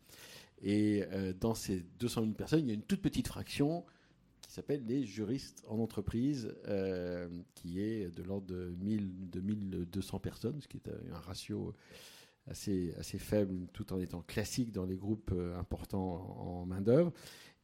Et 0.62 1.04
dans 1.38 1.54
ces 1.54 1.80
200 1.98 2.22
000 2.22 2.32
personnes, 2.32 2.60
il 2.60 2.68
y 2.68 2.70
a 2.70 2.74
une 2.74 2.80
toute 2.80 3.02
petite 3.02 3.28
fraction 3.28 3.84
s'appelle 4.58 4.84
les 4.86 5.04
juristes 5.04 5.62
en 5.68 5.78
entreprise, 5.78 6.52
euh, 6.66 7.28
qui 7.54 7.80
est 7.80 8.12
de 8.12 8.24
l'ordre 8.24 8.48
de, 8.48 8.74
1000, 8.80 9.30
de 9.30 9.40
1200 9.40 10.18
personnes, 10.18 10.60
ce 10.60 10.66
qui 10.66 10.78
est 10.78 10.88
un 10.88 11.18
ratio 11.18 11.74
assez, 12.48 12.92
assez 12.98 13.18
faible, 13.18 13.68
tout 13.72 13.92
en 13.92 14.00
étant 14.00 14.20
classique 14.22 14.72
dans 14.72 14.84
les 14.84 14.96
groupes 14.96 15.30
euh, 15.32 15.56
importants 15.58 16.36
en 16.40 16.66
main-d'œuvre. 16.66 17.12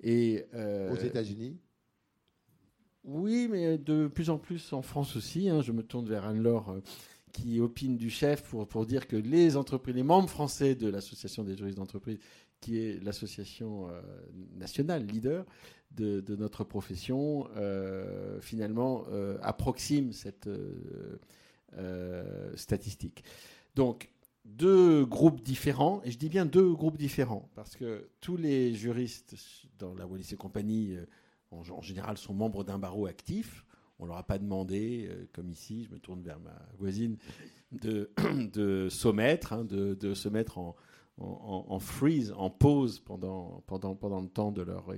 Et, 0.00 0.44
euh, 0.54 0.92
Aux 0.92 0.96
États-Unis? 0.96 1.58
Oui, 3.02 3.48
mais 3.50 3.76
de 3.76 4.06
plus 4.06 4.30
en 4.30 4.38
plus 4.38 4.72
en 4.72 4.82
France 4.82 5.16
aussi. 5.16 5.48
Hein. 5.48 5.60
je 5.60 5.72
me 5.72 5.82
tourne 5.82 6.08
vers 6.08 6.26
Anne-Laure 6.26 6.80
qui 7.32 7.58
opine 7.58 7.96
du 7.96 8.08
chef 8.08 8.44
pour, 8.44 8.68
pour 8.68 8.86
dire 8.86 9.08
que 9.08 9.16
les 9.16 9.56
entreprises, 9.56 9.96
les 9.96 10.04
membres 10.04 10.30
français 10.30 10.76
de 10.76 10.88
l'association 10.88 11.42
des 11.42 11.56
juristes 11.56 11.78
d'entreprise, 11.78 12.18
qui 12.60 12.78
est 12.78 13.02
l'association 13.02 13.88
nationale 14.56 15.04
leader, 15.04 15.44
de, 15.96 16.36
notre 16.36 16.64
profession, 16.64 17.48
euh, 17.56 18.40
finalement, 18.40 19.04
euh, 19.10 19.38
approxime 19.42 20.12
cette 20.12 20.48
euh, 21.78 22.56
statistique. 22.56 23.24
Donc, 23.74 24.10
deux 24.44 25.04
groupes 25.06 25.42
différents, 25.42 26.02
et 26.04 26.10
je 26.10 26.18
dis 26.18 26.28
bien 26.28 26.44
deux 26.44 26.72
groupes 26.72 26.98
différents, 26.98 27.48
parce 27.54 27.76
que 27.76 28.08
tous 28.20 28.36
les 28.36 28.74
juristes 28.74 29.34
dans 29.78 29.94
la 29.94 30.06
Wallis 30.06 30.28
et 30.32 30.36
compagnie, 30.36 30.96
en, 31.50 31.62
en, 31.70 31.80
général, 31.80 32.18
sont 32.18 32.34
membres 32.34 32.62
d'un 32.64 32.78
barreau 32.78 33.06
actif. 33.06 33.64
On 33.98 34.04
ne 34.04 34.08
leur 34.08 34.18
a 34.18 34.26
pas 34.26 34.38
demandé, 34.38 35.08
comme 35.32 35.48
ici, 35.48 35.84
je 35.84 35.94
me 35.94 35.98
tourne 35.98 36.20
vers 36.20 36.40
ma 36.40 36.58
voisine, 36.78 37.16
de, 37.72 38.10
de 38.52 38.88
s'omettre, 38.90 39.54
hein, 39.54 39.64
de, 39.64 39.94
de, 39.94 40.12
se 40.14 40.28
mettre 40.28 40.58
en, 40.58 40.76
en, 41.16 41.78
freeze, 41.78 42.34
en 42.36 42.50
pause 42.50 43.00
pendant, 43.00 43.62
pendant, 43.66 43.94
pendant 43.94 44.20
le 44.20 44.28
temps 44.28 44.52
de 44.52 44.62
leur 44.62 44.92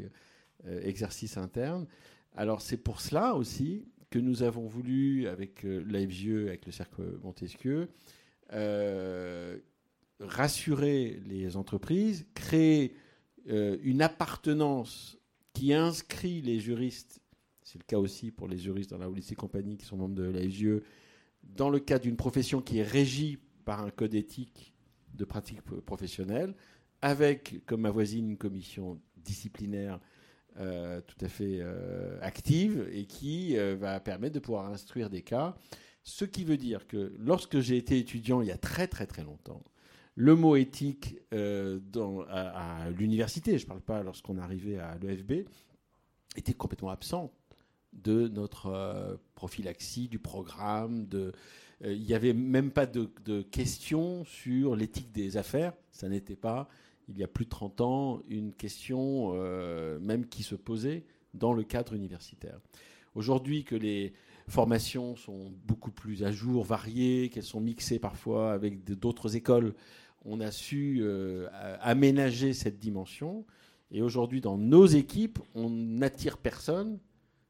exercice 0.82 1.37
interne. 1.37 1.87
Alors 2.35 2.61
c'est 2.61 2.76
pour 2.76 3.00
cela 3.00 3.35
aussi 3.35 3.87
que 4.11 4.18
nous 4.18 4.42
avons 4.42 4.66
voulu, 4.66 5.26
avec 5.26 5.64
euh, 5.64 5.82
l'AFGE, 5.88 6.46
avec 6.46 6.66
le 6.66 6.73
Cercle 6.73 7.18
Montesquieu, 7.23 7.88
euh, 8.52 9.58
rassurer 10.20 11.20
les 11.26 11.56
entreprises, 11.56 12.26
créer 12.35 12.94
une 13.49 14.02
appartenance 14.02 15.18
qui 15.52 15.73
inscrit 15.73 16.42
les 16.42 16.58
juristes, 16.58 17.20
c'est 17.62 17.78
le 17.78 17.85
cas 17.85 17.99
aussi 17.99 18.32
pour 18.32 18.49
les 18.49 18.58
juristes 18.58 18.90
dans 18.90 18.99
la 18.99 19.08
Holistic 19.08 19.38
compagnie 19.38 19.76
qui 19.76 19.87
sont 19.87 19.96
membres 19.96 20.16
de 20.16 20.25
l'AFGE, 20.25 20.82
dans 21.44 21.70
le 21.70 21.78
cadre 21.78 22.02
d'une 22.02 22.16
profession 22.16 22.61
qui 22.61 22.78
est 22.78 22.82
régie 22.82 23.38
par 23.64 23.82
un 23.82 23.90
code 23.90 24.14
éthique 24.14 24.75
de 25.14 25.25
pratique 25.25 25.62
professionnelle, 25.62 26.54
avec, 27.02 27.64
comme 27.66 27.82
ma 27.82 27.90
voisine, 27.90 28.30
une 28.30 28.37
commission 28.37 29.00
disciplinaire 29.16 30.00
euh, 30.58 31.02
tout 31.02 31.22
à 31.22 31.28
fait 31.28 31.58
euh, 31.60 32.18
active 32.22 32.88
et 32.90 33.04
qui 33.04 33.58
euh, 33.58 33.76
va 33.76 34.00
permettre 34.00 34.34
de 34.34 34.38
pouvoir 34.38 34.70
instruire 34.70 35.10
des 35.10 35.20
cas. 35.20 35.54
Ce 36.02 36.25
qui 36.25 36.44
veut 36.44 36.56
dire 36.56 36.86
que 36.86 37.12
lorsque 37.18 37.60
j'ai 37.60 37.76
été 37.76 37.98
étudiant 37.98 38.40
il 38.40 38.48
y 38.48 38.52
a 38.52 38.56
très 38.56 38.86
très 38.86 39.06
très 39.06 39.22
longtemps, 39.22 39.62
le 40.14 40.34
mot 40.34 40.56
éthique 40.56 41.18
dans, 41.30 42.22
à, 42.30 42.88
l'université, 42.88 43.58
je 43.58 43.64
ne 43.64 43.68
parle 43.68 43.82
pas 43.82 44.02
lorsqu'on 44.02 44.38
arrivait 44.38 44.78
à 44.78 44.96
l'EFB, 44.96 45.46
était 46.36 46.54
complètement 46.54 46.88
absent 46.88 47.30
de 47.92 48.26
notre 48.28 49.20
prophylaxie, 49.34 50.08
du 50.08 50.18
programme. 50.18 51.06
Il 51.84 52.00
n'y 52.00 52.14
avait 52.14 52.32
même 52.32 52.70
pas 52.70 52.86
de, 52.86 53.10
de 53.26 53.42
questions 53.42 54.25
sur 54.25 54.75
l'éthique 54.75 55.12
des 55.12 55.36
affaires. 55.36 55.75
Ça 55.90 56.08
n'était 56.08 56.36
pas 56.36 56.66
il 57.08 57.18
y 57.18 57.25
a 57.25 57.28
plus 57.28 57.44
de 57.44 57.50
30 57.50 57.80
ans, 57.80 58.20
une 58.28 58.52
question 58.52 59.32
euh, 59.34 59.98
même 60.00 60.26
qui 60.26 60.42
se 60.42 60.54
posait 60.54 61.04
dans 61.34 61.52
le 61.52 61.62
cadre 61.62 61.94
universitaire. 61.94 62.58
Aujourd'hui, 63.14 63.64
que 63.64 63.76
les 63.76 64.12
formations 64.48 65.16
sont 65.16 65.52
beaucoup 65.66 65.90
plus 65.90 66.25
à 66.25 66.32
jour, 66.32 66.64
variées, 66.64 67.30
qu'elles 67.30 67.42
sont 67.42 67.60
mixées 67.60 67.98
parfois 67.98 68.52
avec 68.52 68.84
d'autres 68.84 69.36
écoles, 69.36 69.75
on 70.25 70.40
a 70.40 70.50
su 70.50 70.98
euh, 71.00 71.48
aménager 71.80 72.52
cette 72.52 72.78
dimension. 72.78 73.44
Et 73.90 74.02
aujourd'hui, 74.02 74.40
dans 74.40 74.58
nos 74.58 74.86
équipes, 74.86 75.38
on 75.54 75.70
n'attire 75.70 76.38
personne 76.38 76.98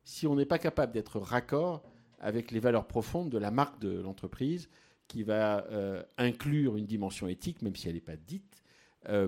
si 0.05 0.27
on 0.27 0.37
n'est 0.37 0.47
pas 0.47 0.59
capable 0.59 0.93
d'être 0.93 1.19
raccord 1.19 1.83
avec 2.21 2.51
les 2.51 2.61
valeurs 2.61 2.87
profondes 2.87 3.31
de 3.31 3.39
la 3.39 3.51
marque 3.51 3.81
de 3.81 4.01
l'entreprise, 4.01 4.69
qui 5.09 5.23
va 5.23 5.67
euh, 5.71 6.03
inclure 6.19 6.77
une 6.77 6.87
dimension 6.87 7.29
éthique, 7.29 7.63
même 7.63 7.77
si 7.77 7.89
elle 7.89 7.95
n'est 7.95 8.01
pas 8.01 8.17
dite, 8.17 8.56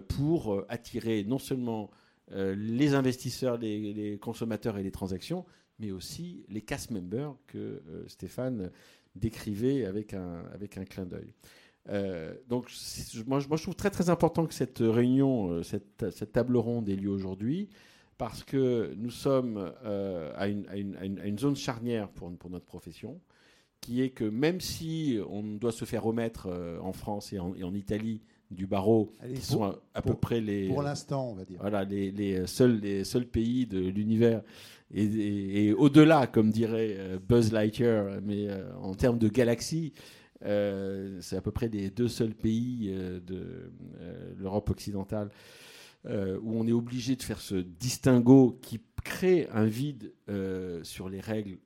pour 0.09 0.55
euh, 0.55 0.67
attirer 0.69 1.25
non 1.25 1.39
seulement 1.39 1.91
euh, 2.33 2.55
les 2.57 2.95
investisseurs, 2.95 3.57
les, 3.59 4.19
consommateurs 4.21 4.77
et 4.79 4.83
les 4.83 4.91
transactions, 4.91 5.45
mais 5.79 5.93
aussi 5.93 6.45
les 6.49 6.61
cast 6.61 6.91
members 6.91 7.37
que 7.47 7.83
Stéphane 8.09 8.71
décrivait 9.15 9.85
avec 9.85 10.15
un, 10.15 10.43
avec 10.53 10.77
un 10.77 10.85
clin 10.85 11.07
d'œil. 11.07 11.33
donc, 12.49 12.71
moi, 13.27 13.39
je 13.39 13.63
trouve 13.63 13.77
très 13.77 13.91
très 13.91 14.11
important 14.11 14.47
que 14.47 14.55
cette 14.55 14.81
réunion, 14.81 15.63
cette, 15.63 16.11
cette 16.11 16.33
table 16.33 16.57
ronde 16.57 16.89
ait 16.89 16.97
lieu 16.97 17.11
aujourd'hui, 17.11 17.69
parce 18.19 18.43
que 18.43 18.93
nous 18.97 19.13
sommes 19.13 19.73
à, 20.37 20.49
une, 20.49 20.67
à, 20.69 20.77
une, 20.77 20.97
à, 20.97 21.27
une, 21.27 21.39
zone 21.39 21.55
charnière 21.55 22.09
pour, 22.09 22.37
pour, 22.37 22.51
notre 22.51 22.67
profession, 22.67 23.21
qui 23.81 24.03
est 24.03 24.11
que 24.11 24.25
même 24.25 24.61
si 24.61 25.19
on 25.31 25.45
doit 25.45 25.73
se 25.73 25.85
faire 25.85 26.03
remettre 26.03 26.49
en 26.83 26.93
France 26.93 27.33
et 27.33 27.39
en 27.39 27.75
Italie 27.75 28.21
du 28.51 28.67
barreau, 28.67 29.13
qui 29.35 29.43
sont 29.43 29.75
à, 29.95 30.03
peu 30.03 30.15
près 30.15 30.41
les. 30.41 30.69
Pour 30.69 30.83
l'instant, 30.83 31.31
on 31.31 31.35
va 31.35 31.45
dire. 31.45 31.59
Voilà, 31.61 31.85
les, 31.85 32.11
les, 32.11 32.47
seuls, 32.47 32.81
les 32.81 33.05
seuls 33.05 33.27
pays 33.27 33.67
de 33.67 33.79
l'univers. 33.79 34.43
Et, 34.95 35.73
au-delà, 35.75 36.27
comme 36.27 36.51
dirait 36.51 36.95
euh, 36.97 37.19
Buzz 37.19 37.53
Lightyear, 37.53 38.21
mais 38.23 38.49
euh, 38.49 38.75
en 38.81 38.95
termes 38.95 39.19
de 39.19 39.29
galaxie, 39.29 39.93
euh, 40.45 41.19
c'est 41.21 41.37
à 41.37 41.43
peu 41.43 41.51
près 41.51 41.69
les 41.69 41.91
deux 41.91 42.09
seuls 42.09 42.35
pays 42.35 42.91
de 43.27 43.73
l'Europe 44.37 44.71
occidentale 44.71 45.31
où 46.07 46.55
on 46.55 46.67
est 46.67 46.73
obligé 46.73 47.17
de 47.17 47.23
faire 47.23 47.41
ce 47.41 47.57
distinguo 47.57 48.59
qui 48.63 48.81
crée 49.05 49.47
un 49.53 49.67
vide 49.67 50.15
sur 50.83 51.11
les 51.11 51.21
règles 51.21 51.59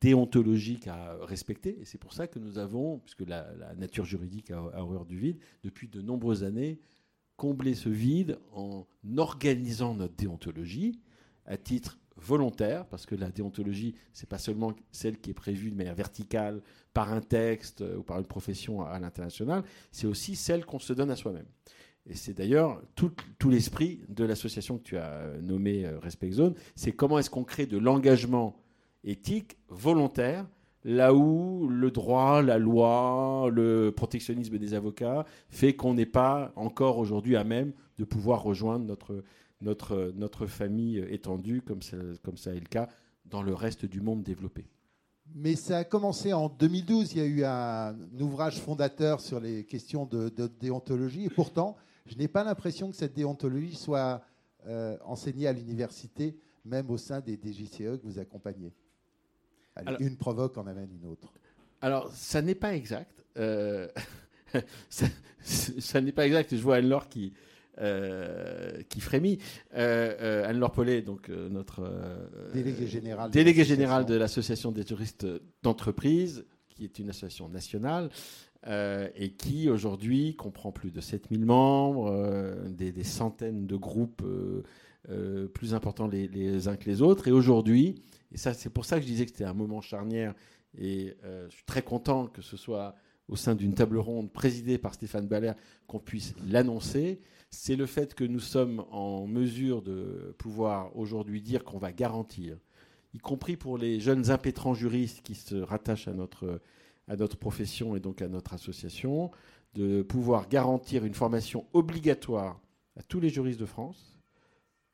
déontologiques 0.00 0.86
à 0.86 1.16
respecter. 1.22 1.80
Et 1.80 1.84
c'est 1.84 1.98
pour 1.98 2.12
ça 2.12 2.26
que 2.26 2.38
nous 2.38 2.58
avons, 2.58 2.98
puisque 2.98 3.28
la, 3.28 3.46
nature 3.76 4.04
juridique 4.04 4.50
a, 4.50 4.62
horreur 4.80 5.04
du 5.04 5.18
vide, 5.18 5.38
depuis 5.62 5.88
de 5.88 6.00
nombreuses 6.00 6.44
années, 6.44 6.78
comblé 7.36 7.74
ce 7.74 7.88
vide 7.88 8.38
en 8.52 8.86
organisant 9.16 9.94
notre 9.94 10.14
déontologie 10.14 11.00
à 11.46 11.56
titre 11.56 11.98
volontaire, 12.16 12.84
parce 12.86 13.06
que 13.06 13.14
la 13.14 13.30
déontologie, 13.30 13.94
c'est 14.12 14.28
pas 14.28 14.38
seulement 14.38 14.74
celle 14.90 15.20
qui 15.20 15.30
est 15.30 15.34
prévue 15.34 15.70
de 15.70 15.76
manière 15.76 15.94
verticale 15.94 16.62
par 16.92 17.12
un 17.12 17.20
texte 17.20 17.84
ou 17.96 18.02
par 18.02 18.18
une 18.18 18.26
profession 18.26 18.82
à 18.82 18.98
l'international, 18.98 19.62
c'est 19.92 20.08
aussi 20.08 20.34
celle 20.34 20.64
qu'on 20.64 20.80
se 20.80 20.92
donne 20.92 21.12
à 21.12 21.16
soi-même. 21.16 21.46
Et 22.08 22.14
c'est 22.14 22.32
d'ailleurs 22.34 22.82
tout, 22.94 23.12
l'esprit 23.48 24.00
de 24.08 24.24
l'association 24.24 24.78
que 24.78 24.82
tu 24.82 24.96
as 24.96 25.36
nommée 25.42 25.84
euh, 25.84 25.98
Respect 25.98 26.32
Zone, 26.32 26.54
c'est 26.74 26.92
comment 26.92 27.18
est-ce 27.18 27.30
qu'on 27.30 27.44
crée 27.44 27.66
de 27.66 27.76
l'engagement 27.76 28.64
éthique 29.04 29.56
volontaire 29.68 30.46
là 30.84 31.12
où 31.12 31.68
le 31.68 31.90
droit, 31.90 32.40
la 32.42 32.58
loi, 32.58 33.50
le 33.52 33.90
protectionnisme 33.90 34.58
des 34.58 34.74
avocats 34.74 35.26
fait 35.50 35.74
qu'on 35.74 35.94
n'est 35.94 36.06
pas 36.06 36.52
encore 36.56 36.98
aujourd'hui 36.98 37.36
à 37.36 37.44
même 37.44 37.72
de 37.98 38.04
pouvoir 38.04 38.42
rejoindre 38.42 38.86
notre, 38.86 39.22
notre, 39.60 40.12
notre 40.16 40.46
famille 40.46 41.04
étendue, 41.10 41.62
comme 41.62 41.82
ça, 41.82 41.96
comme 42.22 42.36
ça 42.36 42.54
est 42.54 42.60
le 42.60 42.66
cas 42.66 42.88
dans 43.26 43.42
le 43.42 43.54
reste 43.54 43.84
du 43.84 44.00
monde 44.00 44.22
développé. 44.22 44.66
Mais 45.34 45.56
ça 45.56 45.78
a 45.78 45.84
commencé 45.84 46.32
en 46.32 46.48
2012. 46.48 47.12
Il 47.12 47.18
y 47.18 47.20
a 47.20 47.26
eu 47.26 47.44
un, 47.44 47.94
ouvrage 48.20 48.58
fondateur 48.60 49.20
sur 49.20 49.40
les 49.40 49.64
questions 49.64 50.06
de, 50.06 50.30
déontologie. 50.60 51.26
Et 51.26 51.30
pourtant, 51.30 51.76
je 52.06 52.16
n'ai 52.16 52.28
pas 52.28 52.44
l'impression 52.44 52.90
que 52.90 52.96
cette 52.96 53.14
déontologie 53.14 53.74
soit 53.74 54.22
euh, 54.66 54.96
enseignée 55.04 55.46
à 55.46 55.52
l'université, 55.52 56.38
même 56.64 56.90
au 56.90 56.96
sein 56.96 57.20
des 57.20 57.36
DGCE 57.36 57.98
que 57.98 58.04
vous 58.04 58.18
accompagnez. 58.18 58.72
Une 60.00 60.16
provoque 60.16 60.56
en 60.58 60.66
amène 60.66 60.90
une 61.02 61.08
autre. 61.08 61.32
Alors, 61.80 62.10
ça 62.12 62.42
n'est 62.42 62.54
pas 62.54 62.74
exact. 62.74 63.24
Euh, 63.36 63.88
ça, 64.88 66.00
n'est 66.00 66.12
pas 66.12 66.26
exact. 66.26 66.54
Je 66.54 66.60
vois 66.60 66.76
Anne-Laure 66.76 67.08
qui, 67.08 67.32
euh, 67.78 68.82
qui 68.88 69.00
frémit. 69.00 69.38
Anne-Laure 69.72 70.72
Paulet, 70.72 71.02
donc 71.02 71.28
notre 71.28 71.88
délégué 72.52 72.86
général, 72.86 73.30
délégué 73.30 73.64
général 73.64 74.06
de 74.06 74.14
l'association 74.14 74.72
des 74.72 74.84
juristes 74.84 75.26
d'entreprise, 75.62 76.44
qui 76.68 76.84
est 76.84 76.98
une 76.98 77.10
association 77.10 77.48
nationale, 77.48 78.10
euh, 78.66 79.08
et 79.14 79.30
qui 79.30 79.70
aujourd'hui 79.70 80.34
comprend 80.34 80.72
plus 80.72 80.90
de 80.90 81.00
7000 81.00 81.44
membres, 81.46 82.10
euh, 82.12 82.68
des, 82.68 83.04
centaines 83.04 83.68
de 83.68 83.76
groupes 83.76 84.24
euh, 85.08 85.46
plus 85.46 85.74
importants 85.74 86.08
les, 86.08 86.66
uns 86.66 86.76
que 86.76 86.90
les 86.90 87.00
autres. 87.00 87.28
Et 87.28 87.30
aujourd'hui, 87.30 88.02
et 88.32 88.36
c'est 88.36 88.70
pour 88.70 88.84
ça 88.84 88.96
que 88.96 89.02
je 89.02 89.06
disais 89.06 89.24
que 89.24 89.30
c'était 89.30 89.44
un 89.44 89.54
moment 89.54 89.80
charnière, 89.80 90.34
et 90.76 91.16
je 91.22 91.54
suis 91.54 91.64
très 91.64 91.82
content 91.82 92.26
que 92.26 92.42
ce 92.42 92.56
soit 92.56 92.94
au 93.28 93.36
sein 93.36 93.54
d'une 93.54 93.74
table 93.74 93.98
ronde 93.98 94.32
présidée 94.32 94.78
par 94.78 94.94
Stéphane 94.94 95.26
Baller 95.26 95.52
qu'on 95.86 95.98
puisse 95.98 96.34
l'annoncer, 96.46 97.20
c'est 97.50 97.76
le 97.76 97.86
fait 97.86 98.14
que 98.14 98.24
nous 98.24 98.40
sommes 98.40 98.84
en 98.90 99.26
mesure 99.26 99.82
de 99.82 100.34
pouvoir 100.38 100.96
aujourd'hui 100.96 101.42
dire 101.42 101.64
qu'on 101.64 101.78
va 101.78 101.92
garantir, 101.92 102.58
y 103.14 103.18
compris 103.18 103.56
pour 103.56 103.78
les 103.78 104.00
jeunes 104.00 104.30
impétrants 104.30 104.74
juristes 104.74 105.22
qui 105.22 105.34
se 105.34 105.56
rattachent 105.56 106.08
à 106.08 106.14
notre 106.14 107.36
profession 107.38 107.96
et 107.96 108.00
donc 108.00 108.22
à 108.22 108.28
notre 108.28 108.54
association 108.54 109.30
de 109.74 110.02
pouvoir 110.02 110.48
garantir 110.48 111.04
une 111.04 111.14
formation 111.14 111.66
obligatoire 111.72 112.60
à 112.96 113.02
tous 113.02 113.20
les 113.20 113.28
juristes 113.28 113.60
de 113.60 113.66
France 113.66 114.17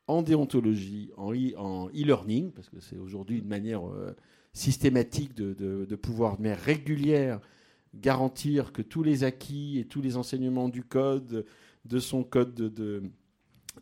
en 0.07 0.21
déontologie, 0.21 1.11
en 1.17 1.33
e-learning, 1.33 2.51
parce 2.51 2.69
que 2.69 2.79
c'est 2.79 2.97
aujourd'hui 2.97 3.39
une 3.39 3.47
manière 3.47 3.87
euh, 3.87 4.15
systématique 4.53 5.33
de, 5.35 5.95
pouvoir, 5.95 6.37
de 6.37 6.43
manière 6.43 6.61
régulière, 6.61 7.39
garantir 7.95 8.71
que 8.71 8.81
tous 8.81 9.03
les 9.03 9.23
acquis 9.23 9.79
et 9.79 9.85
tous 9.85 10.01
les 10.01 10.17
enseignements 10.17 10.69
du 10.69 10.83
code, 10.83 11.45
de 11.85 11.99
son 11.99 12.23
code 12.23 12.53
de, 12.53 13.03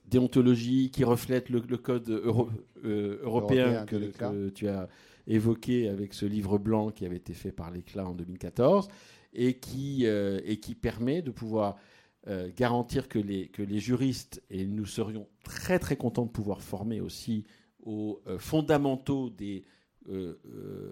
déontologie 0.07 0.91
qui 0.91 1.03
reflète 1.03 1.49
le, 1.49 1.61
code 1.77 2.09
euh, 2.09 3.19
européen, 3.21 3.85
que, 3.85 4.49
tu 4.49 4.67
as 4.67 4.87
évoqué 5.27 5.87
avec 5.87 6.13
ce 6.13 6.25
livre 6.25 6.57
blanc 6.57 6.89
qui 6.89 7.05
avait 7.05 7.17
été 7.17 7.33
fait 7.33 7.51
par 7.51 7.71
l'Éclat 7.71 8.07
en 8.07 8.13
2014 8.13 8.87
et 9.33 9.55
qui, 9.55 10.05
euh, 10.05 10.39
et 10.45 10.57
qui 10.57 10.75
permet 10.75 11.21
de 11.21 11.31
pouvoir 11.31 11.75
euh, 12.27 12.49
garantir 12.55 13.09
que 13.09 13.19
les, 13.19 13.47
que 13.47 13.61
les 13.61 13.79
juristes, 13.79 14.41
et 14.49 14.65
nous 14.65 14.85
serions 14.85 15.27
très 15.43 15.79
très 15.79 15.97
contents 15.97 16.25
de 16.25 16.31
pouvoir 16.31 16.61
former 16.61 17.01
aussi 17.01 17.45
aux 17.83 18.21
euh, 18.27 18.39
fondamentaux 18.39 19.29
des 19.29 19.65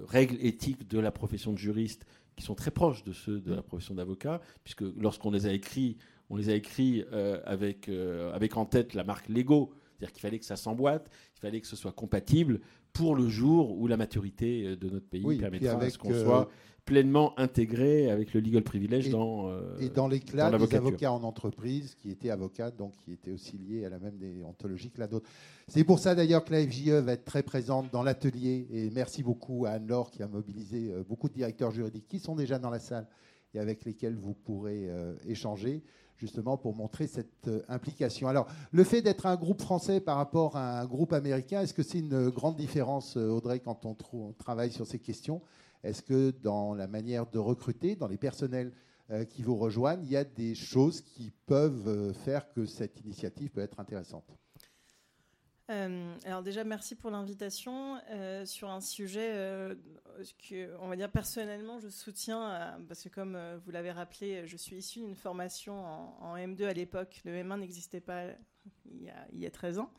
règles 0.07 0.37
éthiques 0.39 0.87
de 0.87 0.97
la 0.97 1.11
profession 1.11 1.51
de 1.51 1.57
juriste, 1.57 2.05
qui 2.37 2.45
sont 2.45 2.55
très 2.55 2.71
proches 2.71 3.03
de 3.03 3.11
ceux 3.11 3.41
de 3.41 3.53
la 3.53 3.61
profession 3.61 3.93
d'avocat, 3.93 4.39
puisque 4.63 4.83
lorsqu'on 4.97 5.31
les 5.31 5.47
a 5.47 5.51
écrits, 5.51 5.97
on 6.29 6.37
les 6.37 6.47
a 6.47 6.55
écrits 6.55 7.03
avec, 7.43 7.89
avec 7.89 8.55
en 8.55 8.65
tête 8.65 8.93
la 8.93 9.03
marque 9.03 9.27
Lego, 9.27 9.73
c'est-à-dire 10.01 10.13
qu'il 10.13 10.21
fallait 10.21 10.39
que 10.39 10.45
ça 10.45 10.55
s'emboîte, 10.55 11.11
il 11.35 11.39
fallait 11.41 11.59
que 11.59 11.67
ce 11.67 11.75
soit 11.75 11.91
compatible 11.91 12.61
pour 12.93 13.15
le 13.15 13.27
jour 13.29 13.77
où 13.77 13.87
la 13.87 13.97
maturité 13.97 14.65
euh, 14.65 14.75
de 14.75 14.89
notre 14.89 15.07
pays 15.07 15.37
permettra 15.37 15.79
à 15.79 15.89
ce 15.89 15.97
qu'on 15.97 16.11
euh, 16.11 16.23
soit 16.23 16.49
pleinement 16.83 17.37
intégré 17.39 18.09
avec 18.09 18.33
le 18.33 18.39
legal 18.39 18.63
privilege 18.63 19.09
dans 19.11 19.49
euh, 19.49 19.77
et 19.79 19.89
dans 19.89 20.07
l'éclat 20.07 20.49
des 20.49 20.75
avocats 20.75 21.11
en 21.11 21.23
entreprise 21.23 21.95
qui 21.95 22.09
étaient 22.09 22.31
avocats 22.31 22.71
donc 22.71 22.95
qui 22.97 23.13
étaient 23.13 23.31
aussi 23.31 23.57
liés 23.57 23.85
à 23.85 23.89
la 23.89 23.99
même 23.99 24.17
déontologie 24.17 24.89
que 24.89 24.99
la 24.99 25.07
nôtre. 25.07 25.29
C'est 25.67 25.83
pour 25.83 25.99
ça 25.99 26.15
d'ailleurs 26.15 26.43
que 26.43 26.51
la 26.51 26.65
FJE 26.65 26.89
va 26.89 27.13
être 27.13 27.23
très 27.23 27.43
présente 27.43 27.91
dans 27.91 28.01
l'atelier. 28.01 28.67
Et 28.71 28.89
merci 28.89 29.21
beaucoup 29.21 29.65
à 29.67 29.71
Anne-Laure 29.71 30.09
qui 30.09 30.23
a 30.23 30.27
mobilisé 30.27 30.91
beaucoup 31.07 31.29
de 31.29 31.33
directeurs 31.33 31.71
juridiques 31.71 32.07
qui 32.07 32.19
sont 32.19 32.35
déjà 32.35 32.57
dans 32.57 32.71
la 32.71 32.79
salle 32.79 33.07
et 33.53 33.59
avec 33.59 33.85
lesquels 33.85 34.15
vous 34.15 34.33
pourrez 34.33 34.89
échanger 35.27 35.83
justement 36.21 36.55
pour 36.55 36.75
montrer 36.75 37.07
cette 37.07 37.47
euh, 37.47 37.63
implication. 37.67 38.27
Alors, 38.27 38.47
le 38.71 38.83
fait 38.83 39.01
d'être 39.01 39.25
un 39.25 39.35
groupe 39.35 39.59
français 39.59 39.99
par 39.99 40.17
rapport 40.17 40.55
à 40.55 40.79
un 40.79 40.85
groupe 40.85 41.13
américain, 41.13 41.61
est-ce 41.61 41.73
que 41.73 41.81
c'est 41.81 41.99
une 41.99 42.29
grande 42.29 42.55
différence, 42.55 43.17
euh, 43.17 43.29
Audrey, 43.29 43.59
quand 43.59 43.85
on, 43.85 43.95
travaille 44.33 44.71
sur 44.71 44.85
ces 44.85 44.99
questions? 44.99 45.41
Est-ce 45.83 46.03
que 46.03 46.29
dans 46.43 46.75
la 46.75 46.87
manière 46.87 47.25
de 47.25 47.39
recruter, 47.39 47.95
dans 47.95 48.07
les 48.07 48.17
personnels 48.17 48.71
euh, 49.09 49.25
qui 49.25 49.41
vous 49.41 49.55
rejoignent, 49.55 50.03
il 50.03 50.11
y 50.11 50.17
a 50.17 50.23
des 50.23 50.53
choses 50.53 51.01
qui 51.01 51.31
peuvent 51.47 52.13
faire 52.13 52.51
que 52.53 52.67
cette 52.67 53.01
initiative 53.01 53.49
peut 53.49 53.61
être 53.61 53.79
intéressante? 53.79 54.40
Euh, 55.71 56.15
alors 56.25 56.43
déjà, 56.43 56.63
merci 56.63 56.95
pour 56.95 57.11
l'invitation 57.11 57.97
euh, 58.09 58.45
sur 58.45 58.69
un 58.69 58.81
sujet 58.81 59.31
euh, 59.33 59.75
que, 60.49 60.75
on 60.81 60.87
va 60.87 60.97
dire 60.97 61.09
personnellement, 61.09 61.79
je 61.79 61.87
soutiens 61.87 62.77
parce 62.87 63.03
que 63.03 63.09
comme 63.09 63.39
vous 63.63 63.71
l'avez 63.71 63.91
rappelé, 63.91 64.45
je 64.45 64.57
suis 64.57 64.77
issue 64.77 64.99
d'une 64.99 65.15
formation 65.15 65.83
en, 66.21 66.35
M2 66.35 66.65
à 66.65 66.73
l'époque. 66.73 67.21
Le 67.23 67.31
M1 67.31 67.59
n'existait 67.59 68.01
pas 68.01 68.25
il 68.85 69.03
y, 69.03 69.09
a, 69.09 69.27
il 69.31 69.39
y, 69.39 69.47
a, 69.47 69.49
13 69.49 69.79
ans, 69.79 69.91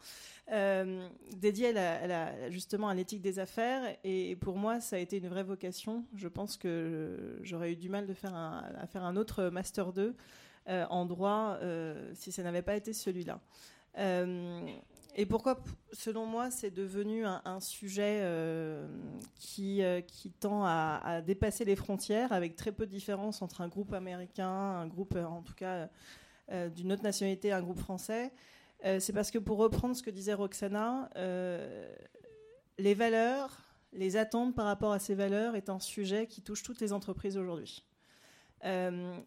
dédié 1.37 1.77
à 1.77 2.51
justement 2.51 2.89
à 2.89 2.95
l'éthique 2.95 3.23
des 3.23 3.39
affaires. 3.39 3.97
Et 4.05 4.37
pour 4.37 4.57
moi, 4.57 4.81
ça 4.81 4.97
a 4.97 4.99
été 4.99 5.17
une 5.17 5.29
vraie 5.29 5.43
vocation. 5.43 6.05
Je 6.15 6.29
pense 6.29 6.57
que 6.57 7.39
j'aurais 7.43 7.73
eu 7.73 7.77
du 7.77 7.89
mal 7.89 8.07
de 8.07 8.15
faire 8.15 8.35
un, 8.35 8.71
à 8.79 8.87
faire 8.87 9.05
un 9.05 9.17
autre 9.17 9.49
master 9.49 9.93
2 9.93 10.15
en 10.69 11.07
droit 11.07 11.59
si 12.15 12.31
ça 12.31 12.43
n'avait 12.43 12.63
pas 12.63 12.77
été 12.77 12.93
celui-là. 12.93 13.41
Et 15.15 15.27
pourquoi, 15.27 15.63
selon 15.93 16.25
moi, 16.25 16.51
c'est 16.51 16.71
devenu 16.71 17.25
un, 17.27 17.61
sujet 17.61 18.21
euh, 18.23 18.89
qui, 19.35 19.83
euh, 19.83 20.01
qui, 20.01 20.31
tend 20.31 20.65
à, 20.65 21.21
dépasser 21.21 21.67
les 21.67 21.77
frontières, 21.77 22.33
avec 22.33 22.57
très 22.57 22.73
peu 22.73 22.87
de 22.87 22.91
différence 22.91 23.43
entre 23.43 23.61
un 23.61 23.69
groupe 23.69 23.93
américain, 23.93 24.49
un 24.49 24.87
groupe, 24.87 25.15
euh, 25.15 25.25
en 25.25 25.43
tout 25.43 25.55
cas, 25.55 25.89
d'une 26.75 26.93
autre 26.93 27.03
nationalité, 27.03 27.51
un 27.53 27.63
groupe 27.63 27.79
français 27.79 28.31
C'est 28.83 29.13
parce 29.13 29.31
que, 29.31 29.39
pour 29.39 29.59
reprendre 29.59 29.97
ce 29.97 30.03
que 30.03 30.11
disait 30.11 30.35
Roxana, 30.35 31.09
les 32.79 32.95
valeurs, 32.95 33.59
les 33.93 34.17
attentes 34.17 34.55
par 34.55 34.67
rapport 34.67 34.93
à 34.93 34.99
ces 34.99 35.15
valeurs 35.15 35.55
est 35.55 35.71
un 35.71 35.79
sujet 35.79 36.27
qui 36.27 36.43
touche 36.43 36.63
toutes 36.63 36.81
les 36.81 36.93
entreprises 36.93 37.39
aujourd'hui. 37.39 37.85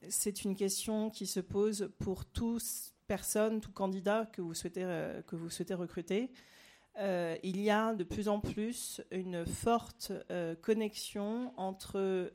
c'est 0.09 0.43
une 0.43 0.55
question 0.55 1.09
qui 1.09 1.25
se 1.25 1.39
pose 1.39 1.89
pour 1.97 2.25
tous 2.25 2.94
personne, 3.07 3.61
tout 3.61 3.71
candidat 3.71 4.25
que 4.31 4.41
vous 4.41 4.53
souhaitez, 4.53 4.83
euh, 4.83 5.21
que 5.23 5.35
vous 5.35 5.49
souhaitez 5.49 5.73
recruter, 5.73 6.31
euh, 6.97 7.35
il 7.43 7.61
y 7.61 7.69
a 7.69 7.93
de 7.93 8.03
plus 8.03 8.29
en 8.29 8.39
plus 8.39 9.01
une 9.11 9.45
forte 9.45 10.13
euh, 10.31 10.55
connexion 10.55 11.53
entre 11.57 12.31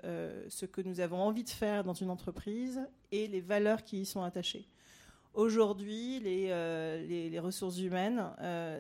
ce 0.49 0.67
que 0.67 0.83
nous 0.83 1.01
avons 1.01 1.21
envie 1.23 1.45
de 1.45 1.51
faire 1.51 1.83
dans 1.83 1.95
une 1.95 2.11
entreprise 2.11 2.81
et 3.11 3.27
les 3.27 3.41
valeurs 3.41 3.85
qui 3.85 4.03
y 4.03 4.07
sont 4.07 4.23
attachées. 4.23 4.69
Aujourd'hui, 5.33 6.19
les, 6.19 6.49
les, 7.31 7.39
ressources 7.39 7.79
humaines, 7.79 8.21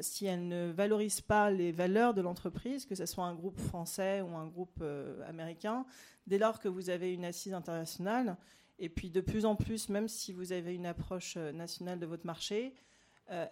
si 0.01 0.27
elles 0.27 0.49
ne 0.49 0.73
valorisent 0.73 1.21
pas 1.21 1.49
les 1.49 1.71
valeurs 1.71 2.13
de 2.13 2.21
l'entreprise, 2.21 2.87
que 2.87 2.97
ce 2.97 3.07
soit 3.07 3.25
un 3.25 3.37
groupe 3.37 3.59
français 3.61 4.21
ou 4.21 4.35
un 4.37 4.49
groupe 4.49 4.83
américain, 5.29 5.87
dès 6.27 6.39
lors 6.39 6.59
que 6.59 6.67
vous 6.67 6.91
avez 6.91 7.15
une 7.15 7.25
assise 7.25 7.55
internationale, 7.55 8.37
et 8.81 8.89
puis 8.89 9.11
de 9.11 9.21
plus 9.21 9.45
en 9.45 9.55
plus, 9.55 9.89
même 9.89 10.09
si 10.09 10.33
vous 10.33 10.53
avez 10.53 10.75
une 10.75 10.87
approche 10.87 11.35
euh, 11.37 11.53
nationale 11.53 11.99
de 11.99 12.07
votre 12.07 12.27
marché, 12.27 12.75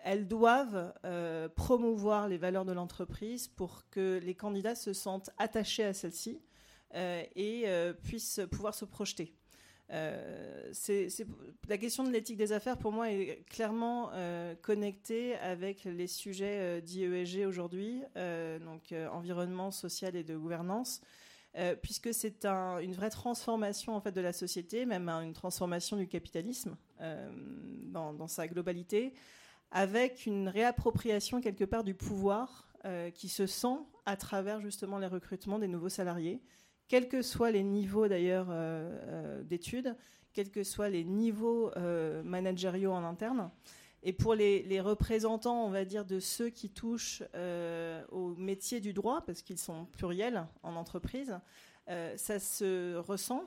elles 0.03 0.27
doivent 0.27 0.93
promouvoir 1.55 2.27
les 2.27 2.37
valeurs 2.37 2.65
de 2.65 2.73
l'entreprise 2.73 3.47
pour 3.47 3.89
que 3.91 4.19
les 4.25 4.35
candidats 4.35 4.75
se 4.75 4.93
sentent 4.93 5.31
attachés 5.39 5.85
à 5.85 5.95
celle-ci 5.95 6.41
et 6.97 7.65
puissent 8.03 8.41
pouvoir 8.51 8.75
se 8.75 8.85
projeter. 8.85 9.39
Euh, 9.91 10.73
la 11.69 11.79
question 11.79 12.05
de 12.05 12.11
l'éthique 12.11 12.37
des 12.37 12.53
affaires, 12.53 12.77
pour 12.77 12.93
moi, 12.93 13.11
est 13.11 13.45
clairement 13.49 14.11
euh, 14.13 14.55
connectée 14.61 15.37
avec 15.37 15.85
les 15.85 16.07
sujets 16.07 16.59
euh, 16.59 16.81
d'IESG 16.81 17.47
aujourd'hui, 17.47 18.03
donc 18.65 18.95
environnement, 19.13 19.71
social 19.71 20.17
et 20.17 20.25
de 20.25 20.37
gouvernance, 20.37 21.01
puisque 21.83 22.15
c'est 22.15 22.45
une 22.45 22.93
vraie 22.93 23.11
transformation 23.11 23.97
en 23.97 24.01
fait 24.01 24.13
de 24.13 24.21
la 24.21 24.33
société, 24.33 24.87
même 24.87 25.09
une 25.09 25.33
transformation 25.33 25.97
du 25.97 26.07
capitalisme 26.07 26.77
dans, 27.01 28.13
dans, 28.13 28.27
sa 28.29 28.47
globalité, 28.47 29.15
avec 29.71 30.27
une 30.27 30.49
réappropriation 30.49 31.41
quelque 31.41 31.65
part 31.65 31.85
du 31.85 31.95
pouvoir 31.95 32.69
qui 33.15 33.29
se 33.29 33.47
sent 33.47 33.79
à 34.07 34.17
travers 34.17 34.61
justement 34.61 34.99
les 34.99 35.09
recrutements 35.09 35.59
des 35.59 35.69
nouveaux 35.69 35.89
salariés 35.89 36.41
quels 36.89 37.09
que 37.09 37.23
soient 37.23 37.51
les 37.51 37.63
niveaux 37.63 38.09
d'ailleurs 38.09 38.49
euh, 38.51 38.99
euh, 39.07 39.43
d'études, 39.43 39.95
quels 40.33 40.51
que 40.51 40.65
soient 40.65 40.89
les 40.89 41.05
niveaux 41.05 41.71
euh, 41.77 42.23
managériaux 42.23 42.93
en 42.93 43.05
interne. 43.05 43.51
Et 44.03 44.13
pour 44.13 44.35
les, 44.35 44.81
représentants, 44.81 45.65
on 45.65 45.71
va 45.71 45.85
dire, 45.85 46.05
de 46.05 46.21
ceux 46.21 46.51
qui 46.51 46.71
touchent 46.71 47.23
au 48.11 48.35
métier 48.37 48.81
du 48.81 48.93
droit, 48.93 49.23
parce 49.27 49.43
qu'ils 49.43 49.59
sont 49.59 49.87
pluriels 49.87 50.47
en 50.63 50.77
entreprise, 50.77 51.39
ça 51.87 52.39
se 52.39 52.97
ressent 52.97 53.45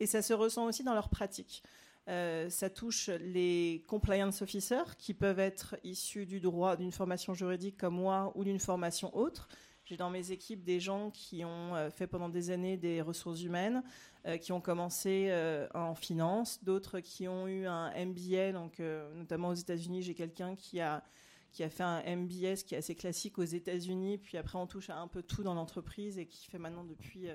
et 0.00 0.06
ça 0.06 0.22
se 0.22 0.32
ressent 0.32 0.66
aussi 0.66 0.84
dans 0.84 0.94
leur 0.94 1.08
pratique. 1.08 1.62
ça 2.06 2.70
touche 2.70 3.08
les 3.08 3.84
compliance 3.88 4.40
officers 4.40 4.96
qui 4.98 5.14
peuvent 5.14 5.40
être 5.40 5.76
issus 5.82 6.26
du 6.26 6.38
droit 6.38 6.76
d'une 6.76 6.92
formation 6.92 7.34
juridique 7.34 7.76
comme 7.76 7.94
moi 7.94 8.32
ou 8.36 8.44
d'une 8.44 8.60
formation 8.60 9.14
autre, 9.16 9.48
j'ai 9.88 9.96
dans 9.96 10.10
mes 10.10 10.32
équipes 10.32 10.62
des 10.64 10.80
gens 10.80 11.10
qui 11.10 11.44
ont 11.46 11.74
euh, 11.74 11.88
fait 11.90 12.06
pendant 12.06 12.28
des 12.28 12.50
années 12.50 12.76
des 12.76 13.00
ressources 13.00 13.42
humaines, 13.42 13.82
euh, 14.26 14.36
qui 14.36 14.52
ont 14.52 14.60
commencé 14.60 15.28
euh, 15.30 15.66
en 15.72 15.94
finance, 15.94 16.62
d'autres 16.62 17.00
qui 17.00 17.26
ont 17.26 17.48
eu 17.48 17.66
un 17.66 17.90
MBA, 18.04 18.52
donc 18.52 18.80
notamment 19.14 19.48
aux 19.48 19.54
États-Unis, 19.54 20.02
j'ai 20.02 20.14
quelqu'un 20.14 20.54
qui 20.56 20.80
a 20.80 21.02
qui 21.50 21.64
a 21.64 21.70
fait 21.70 21.82
un 21.82 22.02
MBS 22.04 22.62
qui 22.66 22.74
est 22.74 22.78
assez 22.78 22.94
classique 22.94 23.38
aux 23.38 23.44
États-Unis, 23.44 24.18
puis 24.18 24.36
après 24.36 24.58
on 24.58 24.66
touche 24.66 24.90
à 24.90 24.98
un 24.98 25.08
peu 25.08 25.22
tout 25.22 25.42
dans 25.42 25.54
l'entreprise 25.54 26.18
et 26.18 26.26
qui 26.26 26.46
fait 26.46 26.58
maintenant 26.58 26.84
depuis 26.84 27.28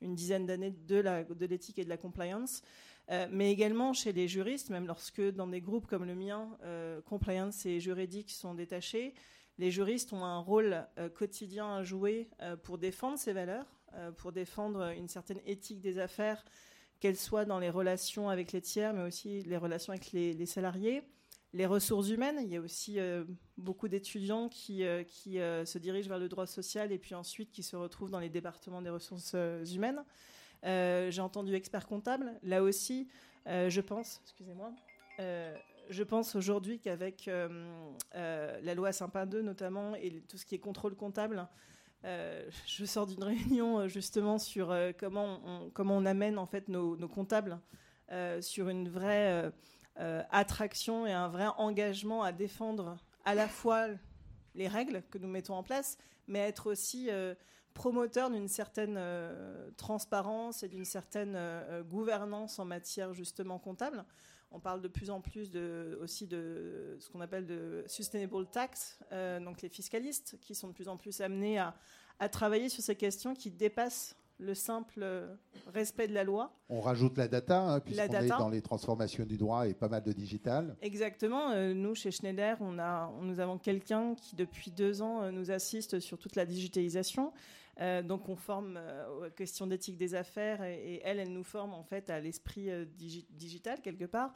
une 0.00 0.16
dizaine 0.16 0.46
d'années 0.46 0.72
de 0.72 1.32
de 1.32 1.46
l'éthique 1.46 1.78
et 1.78 1.84
de 1.84 1.88
la 1.88 1.96
compliance. 1.96 2.62
mais 3.30 3.52
également 3.52 3.92
chez 3.92 4.12
les 4.12 4.26
juristes, 4.26 4.70
même 4.70 4.88
lorsque 4.88 5.22
dans 5.22 5.46
des 5.46 5.60
groupes 5.60 5.86
comme 5.86 6.04
le 6.04 6.16
mien, 6.16 6.48
compliance 7.06 7.64
et 7.64 7.78
juridique 7.78 8.32
sont 8.32 8.54
détachés, 8.54 9.14
les 9.58 9.70
juristes 9.70 10.12
ont 10.12 10.24
un 10.24 10.38
rôle 10.38 10.86
euh, 10.98 11.08
quotidien 11.08 11.76
à 11.76 11.82
jouer 11.82 12.28
euh, 12.40 12.56
pour 12.56 12.78
défendre 12.78 13.18
ces 13.18 13.32
valeurs, 13.32 13.66
euh, 13.94 14.10
pour 14.10 14.32
défendre 14.32 14.92
une 14.96 15.08
certaine 15.08 15.40
éthique 15.46 15.80
des 15.80 15.98
affaires, 15.98 16.44
qu'elle 17.00 17.16
soit 17.16 17.44
dans 17.44 17.58
les 17.58 17.70
relations 17.70 18.28
avec 18.28 18.52
les 18.52 18.60
tiers, 18.60 18.94
mais 18.94 19.02
aussi 19.02 19.42
les 19.42 19.56
relations 19.56 19.92
avec 19.92 20.12
les, 20.12 20.46
salariés. 20.46 21.02
Les 21.52 21.66
ressources 21.66 22.08
humaines, 22.08 22.38
il 22.42 22.48
y 22.48 22.56
a 22.56 22.60
aussi 22.60 22.98
beaucoup 23.58 23.88
d'étudiants 23.88 24.48
qui, 24.48 24.84
qui 25.08 25.34
se 25.34 25.78
dirigent 25.78 26.08
vers 26.08 26.20
le 26.20 26.28
droit 26.28 26.46
social 26.46 26.92
et 26.92 26.98
puis 26.98 27.16
ensuite 27.16 27.50
qui 27.50 27.64
se 27.64 27.74
retrouvent 27.74 28.08
dans 28.08 28.20
les 28.20 28.30
départements 28.30 28.80
des 28.80 28.88
ressources 28.88 29.34
humaines. 29.74 30.04
J'ai 30.62 31.20
entendu 31.20 31.54
expert 31.54 31.88
comptable. 31.88 32.38
Là 32.44 32.62
aussi, 32.62 33.08
je 33.46 33.80
pense, 33.80 34.20
excusez-moi, 34.22 34.72
je 35.88 36.02
pense 36.02 36.34
aujourd'hui 36.34 36.78
qu'avec 36.78 37.28
euh, 37.28 37.48
euh, 38.14 38.60
la 38.62 38.74
loi 38.74 38.92
Saint-Pin 38.92 39.26
2 39.26 39.42
notamment 39.42 39.94
et 39.94 40.22
tout 40.28 40.36
ce 40.36 40.46
qui 40.46 40.54
est 40.54 40.60
contrôle 40.60 40.94
comptable, 40.94 41.48
euh, 42.04 42.48
je 42.66 42.84
sors 42.84 43.06
d'une 43.06 43.22
réunion 43.24 43.86
justement 43.88 44.38
sur 44.38 44.74
comment, 44.98 45.40
on, 45.44 45.70
comment 45.70 45.96
on 45.96 46.06
amène 46.06 46.38
en 46.38 46.46
fait 46.46 46.68
nos, 46.68 46.96
comptables 47.08 47.58
sur 48.40 48.68
une 48.68 48.88
vraie 48.90 49.50
attraction 49.96 51.06
et 51.06 51.12
un 51.12 51.28
vrai 51.28 51.46
engagement 51.56 52.22
à 52.22 52.32
défendre 52.32 52.98
à 53.24 53.34
la 53.34 53.48
fois 53.48 53.86
les 54.54 54.68
règles 54.68 55.02
que 55.10 55.16
nous 55.16 55.28
mettons 55.28 55.54
en 55.54 55.62
place, 55.62 55.96
mais 56.26 56.40
être 56.40 56.70
aussi 56.70 57.08
promoteur 57.72 58.30
d'une 58.30 58.48
certaine 58.48 59.00
transparence 59.78 60.62
et 60.62 60.68
d'une 60.68 60.84
certaine 60.84 61.38
gouvernance 61.88 62.58
en 62.58 62.66
matière 62.66 63.14
justement 63.14 63.58
comptable. 63.58 64.04
On 64.52 64.60
parle 64.60 64.80
de 64.80 64.88
plus 64.88 65.10
en 65.10 65.20
plus 65.20 65.50
de, 65.50 65.98
aussi 66.02 66.26
de 66.26 66.96
ce 67.00 67.08
qu'on 67.10 67.20
appelle 67.20 67.46
de 67.46 67.84
sustainable 67.86 68.46
tax, 68.46 68.98
euh, 69.12 69.40
donc 69.40 69.62
les 69.62 69.68
fiscalistes 69.68 70.36
qui 70.40 70.54
sont 70.54 70.68
de 70.68 70.72
plus 70.72 70.88
en 70.88 70.96
plus 70.96 71.20
amenés 71.20 71.58
à, 71.58 71.74
travailler 72.30 72.68
sur 72.68 72.84
ces 72.84 72.94
questions 72.94 73.34
qui 73.34 73.50
dépassent 73.50 74.14
le 74.38 74.54
simple 74.54 75.04
respect 75.74 76.06
de 76.06 76.14
la 76.14 76.22
loi. 76.22 76.52
On 76.68 76.80
rajoute 76.80 77.18
la 77.18 77.26
data, 77.26 77.60
hein, 77.60 77.80
puisqu'on 77.80 78.12
est 78.12 78.28
dans 78.28 78.48
les 78.48 78.62
transformations 78.62 79.24
du 79.24 79.36
droit 79.36 79.66
et 79.66 79.74
pas 79.74 79.88
mal 79.88 80.04
de 80.04 80.12
digital. 80.12 80.76
Exactement. 80.82 81.50
Euh, 81.50 81.74
nous, 81.74 81.96
chez 81.96 82.12
Schneider, 82.12 82.56
on 82.60 82.78
a, 82.78 83.12
nous 83.22 83.40
avons 83.40 83.58
quelqu'un 83.58 84.14
qui, 84.14 84.36
depuis 84.36 84.70
deux 84.70 85.02
ans, 85.02 85.22
euh, 85.22 85.30
nous 85.32 85.50
assiste 85.50 85.98
sur 85.98 86.16
toute 86.16 86.36
la 86.36 86.46
digitalisation. 86.46 87.32
Euh, 87.80 88.02
donc 88.02 88.28
on 88.28 88.36
forme 88.36 88.76
euh, 88.76 89.28
aux 89.28 89.30
questions 89.30 89.66
d'éthique 89.66 89.96
des 89.96 90.14
affaires 90.14 90.62
et, 90.62 91.00
elle, 91.04 91.18
elle 91.18 91.32
nous 91.32 91.44
forme 91.44 91.72
en 91.72 91.82
fait 91.82 92.10
à 92.10 92.20
l'esprit 92.20 92.70
euh, 92.70 92.84
digital 93.30 93.80
quelque 93.80 94.04
part. 94.04 94.34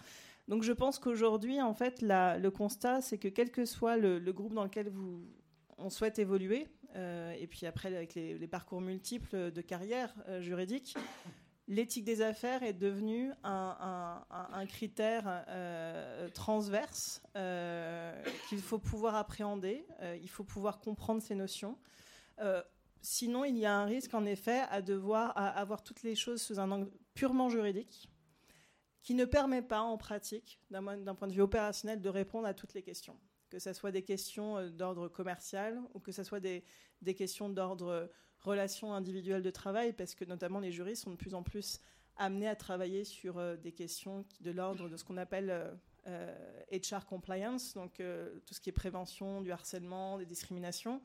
Donc 0.49 0.63
je 0.63 0.73
pense 0.73 0.99
qu'aujourd'hui, 0.99 1.61
en 1.61 1.75
fait, 1.75 2.03
le 2.03 2.49
constat, 2.51 3.01
c'est 3.01 3.19
que 3.19 3.29
quel 3.29 3.51
que 3.51 3.65
soit 3.65 3.97
le, 3.97 4.21
groupe 4.33 4.55
dans 4.55 4.65
lequel 4.65 4.89
vous, 4.89 5.27
on 5.77 5.91
souhaite 5.91 6.21
évoluer, 6.21 6.69
et 6.95 7.47
puis 7.49 7.67
après 7.67 7.95
avec 7.95 8.15
les, 8.15 8.47
parcours 8.47 8.81
multiples 8.81 9.51
de 9.51 9.61
carrière 9.61 10.15
juridique, 10.39 10.97
l'éthique 11.67 12.05
des 12.05 12.23
affaires 12.23 12.63
est 12.63 12.75
devenue 12.75 13.33
un, 13.43 14.23
critère 14.69 15.45
transverse 16.33 17.21
qu'il 18.49 18.61
faut 18.61 18.79
pouvoir 18.79 19.17
appréhender, 19.17 19.85
il 20.23 20.31
faut 20.31 20.45
pouvoir 20.45 20.79
comprendre 20.79 21.21
ces 21.21 21.35
notions. 21.35 21.77
Sinon, 23.09 23.45
il 23.45 23.57
y 23.57 23.65
a 23.65 23.73
un 23.73 23.85
risque, 23.85 24.15
en 24.15 24.25
effet, 24.25 24.65
à 24.69 24.83
devoir 24.83 25.33
avoir 25.37 25.85
toutes 25.85 26.03
les 26.03 26.17
choses 26.17 26.43
sous 26.43 26.59
un 26.59 26.73
angle 26.73 26.91
purement 27.15 27.49
juridique, 27.49 28.11
qui 29.01 29.15
ne 29.15 29.25
permet 29.25 29.63
pas, 29.63 29.81
en 29.81 29.97
pratique, 29.97 30.59
d'un 30.71 31.15
point 31.15 31.29
de 31.29 31.33
vue 31.33 31.41
opérationnel, 31.41 32.01
de 32.01 32.09
répondre 32.09 32.49
à 32.49 32.53
toutes 32.53 32.75
les 32.75 32.83
questions. 32.83 33.17
Que 33.49 33.61
ce 33.61 33.73
soit 33.75 33.93
des 33.93 34.03
questions 34.03 34.59
euh, 34.59 34.71
d'ordre 34.71 35.07
commercial 35.07 35.81
ou 35.95 36.01
que 36.01 36.11
ce 36.11 36.25
soit 36.25 36.41
des, 36.41 36.65
questions 37.17 37.49
d'ordre 37.49 37.87
euh, 37.87 38.07
relations 38.41 38.93
individuelles 38.93 39.43
de 39.43 39.53
travail, 39.53 39.93
parce 39.93 40.17
que 40.17 40.25
notamment 40.25 40.59
les 40.59 40.73
juristes 40.73 41.05
sont 41.05 41.13
de 41.13 41.17
plus 41.17 41.35
en 41.35 41.45
plus 41.45 41.79
amenés 42.17 42.49
à 42.49 42.57
travailler 42.57 43.05
sur 43.05 43.39
euh, 43.39 43.57
des 43.57 43.71
questions 43.71 44.25
de 44.41 44.51
l'ordre 44.51 44.89
de 44.89 44.97
ce 44.97 45.05
qu'on 45.05 45.17
appelle 45.17 45.79
HR 46.73 47.07
compliance, 47.07 47.75
donc 47.75 48.03
tout 48.47 48.55
ce 48.55 48.61
qui 48.61 48.71
est 48.71 48.73
prévention 48.73 49.43
du 49.43 49.53
harcèlement, 49.53 50.19
des 50.19 50.27
discriminations. 50.27 51.01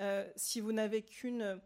Euh, 0.00 0.28
si 0.36 0.60
vous 0.60 0.72
n'avez 0.72 1.02
qu'une 1.02 1.60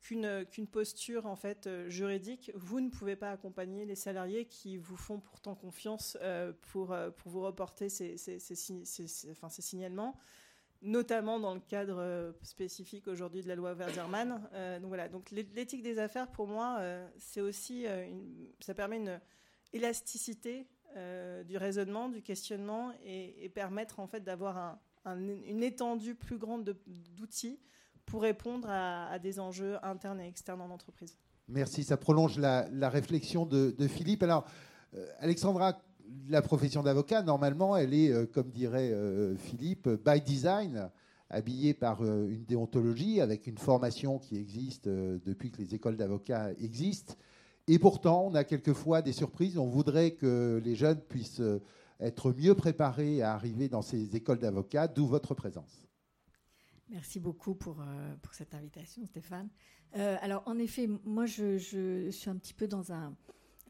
qu'une 0.00 0.66
posture 0.66 1.26
en 1.26 1.36
fait 1.36 1.66
euh, 1.66 1.90
juridique, 1.90 2.50
vous 2.54 2.80
ne 2.80 2.88
pouvez 2.88 3.14
pas 3.14 3.30
accompagner 3.30 3.84
les 3.84 3.96
salariés 3.96 4.46
qui 4.46 4.78
vous 4.78 4.96
font 4.96 5.20
pourtant 5.20 5.54
confiance 5.54 6.16
euh, 6.22 6.52
pour, 6.70 6.96
pour 7.16 7.30
vous 7.30 7.42
reporter 7.42 7.90
ces, 7.90 8.16
ces, 8.16 8.38
ces, 8.38 9.60
signalements, 9.60 10.16
notamment 10.80 11.38
dans 11.38 11.52
le 11.52 11.60
cadre 11.60 12.34
spécifique 12.42 13.06
aujourd'hui 13.06 13.42
de 13.42 13.48
la 13.48 13.54
loi 13.54 13.74
Verzerman. 13.74 14.48
donc 14.80 14.88
voilà, 14.88 15.08
donc 15.10 15.30
l'éthique 15.30 15.82
des 15.82 15.98
affaires 15.98 16.30
pour 16.30 16.46
moi, 16.46 16.80
c'est 17.18 17.42
aussi 17.42 17.84
ça 18.60 18.72
permet 18.72 18.96
une 18.96 19.20
élasticité 19.74 20.68
du 21.44 21.56
raisonnement, 21.58 22.08
du 22.08 22.22
questionnement 22.22 22.94
et, 23.04 23.44
et 23.44 23.48
permettre 23.50 24.00
en 24.00 24.06
fait 24.06 24.20
d'avoir 24.20 24.56
un, 24.56 24.80
une 25.16 25.62
étendue 25.62 26.14
plus 26.14 26.38
grande 26.38 26.76
d'outils 27.16 27.58
pour 28.08 28.22
répondre 28.22 28.68
à, 28.70 29.18
des 29.18 29.38
enjeux 29.38 29.76
internes 29.82 30.20
et 30.20 30.26
externes 30.26 30.60
en 30.60 30.70
entreprise. 30.70 31.16
Merci, 31.48 31.84
ça 31.84 31.96
prolonge 31.96 32.38
la, 32.38 32.88
réflexion 32.88 33.46
de, 33.46 33.74
Philippe. 33.86 34.22
Alors, 34.22 34.44
euh, 34.94 35.06
Alexandra, 35.20 35.78
la 36.28 36.42
profession 36.42 36.82
d'avocat, 36.82 37.22
normalement, 37.22 37.76
elle 37.76 37.94
est, 37.94 38.10
euh, 38.10 38.26
comme 38.26 38.50
dirait 38.50 38.90
euh, 38.90 39.36
Philippe, 39.36 39.88
by 39.88 40.20
design, 40.20 40.90
habillée 41.30 41.74
par 41.74 42.02
une 42.02 42.44
déontologie, 42.44 43.20
avec 43.20 43.46
une 43.46 43.58
formation 43.58 44.18
qui 44.18 44.36
existe 44.36 44.88
depuis 44.88 45.50
que 45.50 45.58
les 45.58 45.74
écoles 45.74 45.98
d'avocats 45.98 46.52
existent. 46.58 47.14
Et 47.66 47.78
pourtant, 47.78 48.28
on 48.30 48.34
a 48.34 48.44
quelquefois 48.44 49.02
des 49.02 49.12
surprises. 49.12 49.58
On 49.58 49.66
voudrait 49.66 50.12
que 50.12 50.58
les 50.64 50.74
jeunes 50.74 51.00
puissent 51.00 51.42
être 52.00 52.32
mieux 52.32 52.54
préparés 52.54 53.22
à 53.22 53.34
arriver 53.34 53.68
dans 53.68 53.82
ces 53.82 54.14
écoles 54.16 54.38
d'avocats, 54.38 54.88
d'où 54.88 55.06
votre 55.06 55.34
présence. 55.34 55.88
Merci 56.90 57.20
beaucoup 57.20 57.54
pour, 57.54 57.80
euh, 57.80 58.16
pour 58.22 58.32
cette 58.34 58.54
invitation, 58.54 59.04
Stéphane. 59.04 59.50
Euh, 59.96 60.16
alors, 60.20 60.42
en 60.46 60.58
effet, 60.58 60.88
moi, 61.04 61.26
je, 61.26 61.58
je, 61.58 62.10
suis 62.10 62.30
un 62.30 62.36
petit 62.36 62.54
peu 62.54 62.66
dans 62.66 62.92
un, 62.92 63.14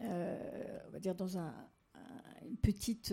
euh, 0.02 0.78
on 0.86 0.90
va 0.90 1.00
dire 1.00 1.14
dans 1.14 1.36
un, 1.36 1.52
une 2.48 2.56
petite 2.56 3.12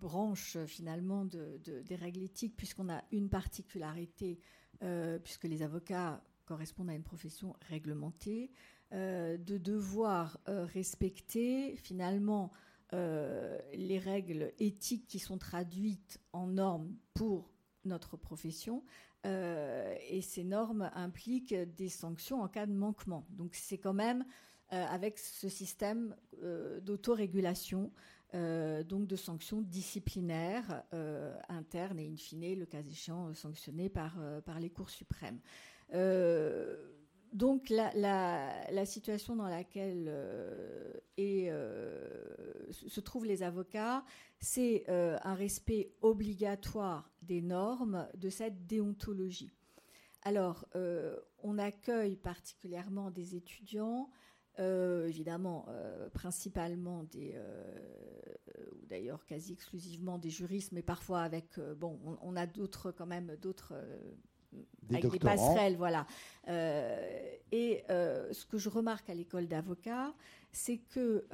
branche 0.00 0.56
finalement 0.66 1.24
des 1.24 1.96
règles 1.96 2.22
éthiques, 2.22 2.56
puisqu'on 2.56 2.88
a 2.88 3.02
une 3.10 3.28
particularité, 3.28 4.38
puisque 5.22 5.44
les 5.44 5.62
avocats 5.62 6.22
correspondent 6.46 6.90
à 6.90 6.94
une 6.94 7.02
profession 7.02 7.56
réglementée, 7.68 8.52
de 8.92 9.58
devoir 9.58 10.38
respecter 10.46 11.76
finalement 11.76 12.52
les 12.94 13.98
règles 13.98 14.52
éthiques 14.58 15.06
qui 15.06 15.18
sont 15.18 15.38
traduites 15.38 16.20
en 16.32 16.46
normes 16.46 16.94
pour 17.14 17.50
notre 17.84 18.16
profession. 18.16 18.82
et 19.24 20.20
ces 20.22 20.44
normes 20.44 20.90
impliquent 20.94 21.54
des 21.54 21.88
sanctions 21.88 22.42
en 22.42 22.48
cas 22.48 22.66
de 22.66 22.72
manquement. 22.72 23.26
Donc 23.30 23.54
c'est 23.54 23.78
quand 23.78 23.94
même 23.94 24.24
avec 24.70 25.18
ce 25.18 25.48
système 25.48 26.14
d'autorégulation 26.82 27.90
euh, 28.34 28.82
donc 28.82 29.06
de 29.06 29.14
sanctions 29.14 29.60
disciplinaires 29.60 30.82
euh, 30.92 31.32
internes 31.48 32.00
et 32.00 32.08
in 32.08 32.16
fine, 32.16 32.58
le 32.58 32.66
cas 32.66 32.82
échéant, 32.82 33.32
sanctionnées 33.32 33.88
par, 33.88 34.16
euh, 34.18 34.40
par 34.40 34.58
les 34.58 34.70
cours 34.70 34.90
suprêmes. 34.90 35.38
Donc 37.34 37.68
la, 37.68 38.86
situation 38.86 39.36
dans 39.36 39.48
laquelle 39.48 40.10
se 41.16 43.00
trouvent 43.00 43.26
les 43.26 43.42
avocats, 43.42 44.04
c'est 44.38 44.84
un 44.88 45.34
respect 45.34 45.92
obligatoire 46.00 47.10
des 47.22 47.42
normes 47.42 48.08
de 48.14 48.30
cette 48.30 48.66
déontologie. 48.66 49.52
Alors, 50.22 50.66
on 51.42 51.58
accueille 51.58 52.16
particulièrement 52.16 53.10
des 53.10 53.34
étudiants 53.34 54.08
euh, 54.60 55.08
évidemment, 55.08 55.66
euh, 55.68 56.08
principalement 56.10 57.02
des, 57.04 57.32
euh, 57.34 58.70
ou 58.80 58.86
d'ailleurs 58.86 59.26
quasi 59.26 59.52
exclusivement 59.52 60.16
des 60.16 60.30
juristes, 60.30 60.70
mais 60.70 60.82
parfois 60.82 61.22
avec, 61.22 61.58
bon, 61.76 61.98
on, 62.22 62.36
a 62.36 62.46
d'autres 62.46 62.92
quand 62.92 63.06
même, 63.06 63.34
d'autres 63.42 63.74
des 64.82 64.96
avec 64.96 65.10
des 65.10 65.18
passerelles, 65.18 65.76
voilà. 65.76 66.06
et 66.46 67.84
ce 67.88 68.44
que 68.46 68.58
je 68.58 68.68
remarque 68.68 69.08
à 69.10 69.14
l'école 69.14 69.46
d'avocats, 69.46 70.14
c'est 70.52 70.78
que 70.78 71.24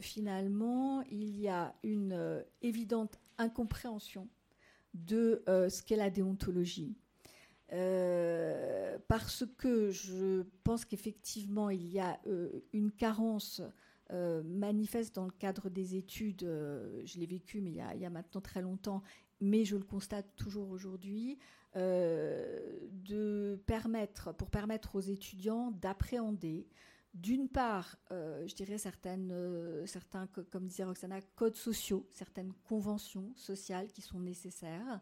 finalement, 0.00 1.02
il 1.10 1.38
y 1.40 1.48
a 1.48 1.74
une 1.82 2.44
évidente 2.62 3.18
incompréhension 3.38 4.28
de 4.94 5.42
ce 5.46 5.82
qu'est 5.82 5.96
la 5.96 6.10
déontologie. 6.10 6.96
Euh, 7.72 8.98
parce 9.08 9.44
que 9.58 9.90
je 9.90 10.42
pense 10.62 10.84
qu'effectivement, 10.84 11.70
il 11.70 11.86
y 11.88 11.98
a 11.98 12.20
euh, 12.26 12.60
une 12.72 12.92
carence 12.92 13.62
euh, 14.12 14.42
manifeste 14.44 15.14
dans 15.14 15.24
le 15.24 15.32
cadre 15.32 15.70
des 15.70 15.96
études. 15.96 16.42
je 16.42 17.18
l'ai 17.18 17.26
vécu, 17.26 17.60
mais 17.60 17.70
il 17.70 17.76
y, 17.76 17.80
a, 17.80 17.94
il 17.94 18.02
y, 18.02 18.06
a, 18.06 18.10
maintenant 18.10 18.40
très 18.40 18.62
longtemps, 18.62 19.02
mais 19.40 19.64
je 19.64 19.76
le 19.76 19.84
constate 19.84 20.26
toujours 20.36 20.70
aujourd'hui, 20.70 21.38
de 21.74 23.60
permettre, 23.66 24.32
pour 24.32 24.50
permettre 24.50 24.96
aux 24.96 25.00
étudiants 25.00 25.70
d'appréhender 25.72 26.66
d'une 27.14 27.48
part, 27.48 27.96
je 28.10 28.54
dirais 28.54 28.78
certaines, 28.78 29.32
certains, 29.86 30.26
comme 30.50 30.66
disait 30.66 30.82
Roxana, 30.84 31.20
codes 31.36 31.54
sociaux, 31.54 32.08
certaines 32.10 32.52
conventions 32.68 33.32
sociales 33.36 33.86
qui 33.92 34.02
sont 34.02 34.18
nécessaires, 34.18 35.00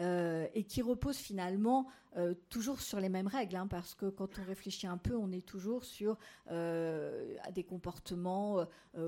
euh, 0.00 0.46
et 0.54 0.64
qui 0.64 0.80
repose 0.80 1.18
finalement 1.18 1.86
euh, 2.16 2.34
toujours 2.48 2.80
sur 2.80 3.00
les 3.00 3.08
mêmes 3.08 3.26
règles, 3.26 3.56
hein, 3.56 3.66
parce 3.66 3.94
que 3.94 4.06
quand 4.06 4.38
on 4.38 4.44
réfléchit 4.44 4.86
un 4.86 4.98
peu, 4.98 5.16
on 5.16 5.32
est 5.32 5.44
toujours 5.46 5.84
sur 5.84 6.18
euh, 6.50 7.34
des 7.54 7.64
comportements 7.64 8.66